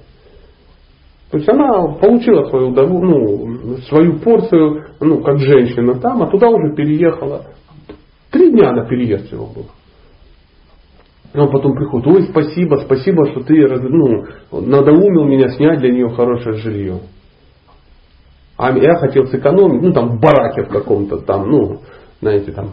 [1.31, 6.75] То есть она получила свою, ну, свою порцию, ну, как женщина там, а туда уже
[6.75, 7.43] переехала.
[8.31, 9.67] Три дня на переезд всего было.
[11.33, 16.09] И он потом приходит, ой, спасибо, спасибо, что ты ну, надоумил меня снять для нее
[16.09, 16.99] хорошее жилье.
[18.57, 21.81] А я хотел сэкономить, ну там в бараке в каком-то там, ну,
[22.21, 22.71] знаете, там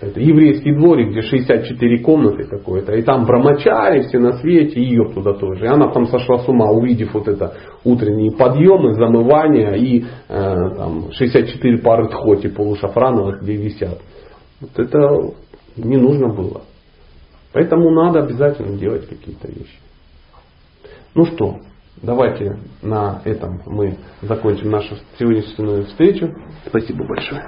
[0.00, 5.08] это еврейский дворик, где 64 комнаты какой-то, и там брамачари все на свете, и ее
[5.14, 5.64] туда тоже.
[5.64, 7.54] И она там сошла с ума, увидев вот это
[7.84, 14.00] утренние подъемы, замывания и э, там 64 пары тхоти полушафрановых, где висят.
[14.60, 14.98] Вот это
[15.76, 16.62] не нужно было.
[17.52, 19.78] Поэтому надо обязательно делать какие-то вещи.
[21.14, 21.58] Ну что,
[22.02, 26.34] давайте на этом мы закончим нашу сегодняшнюю встречу.
[26.66, 27.44] Спасибо большое.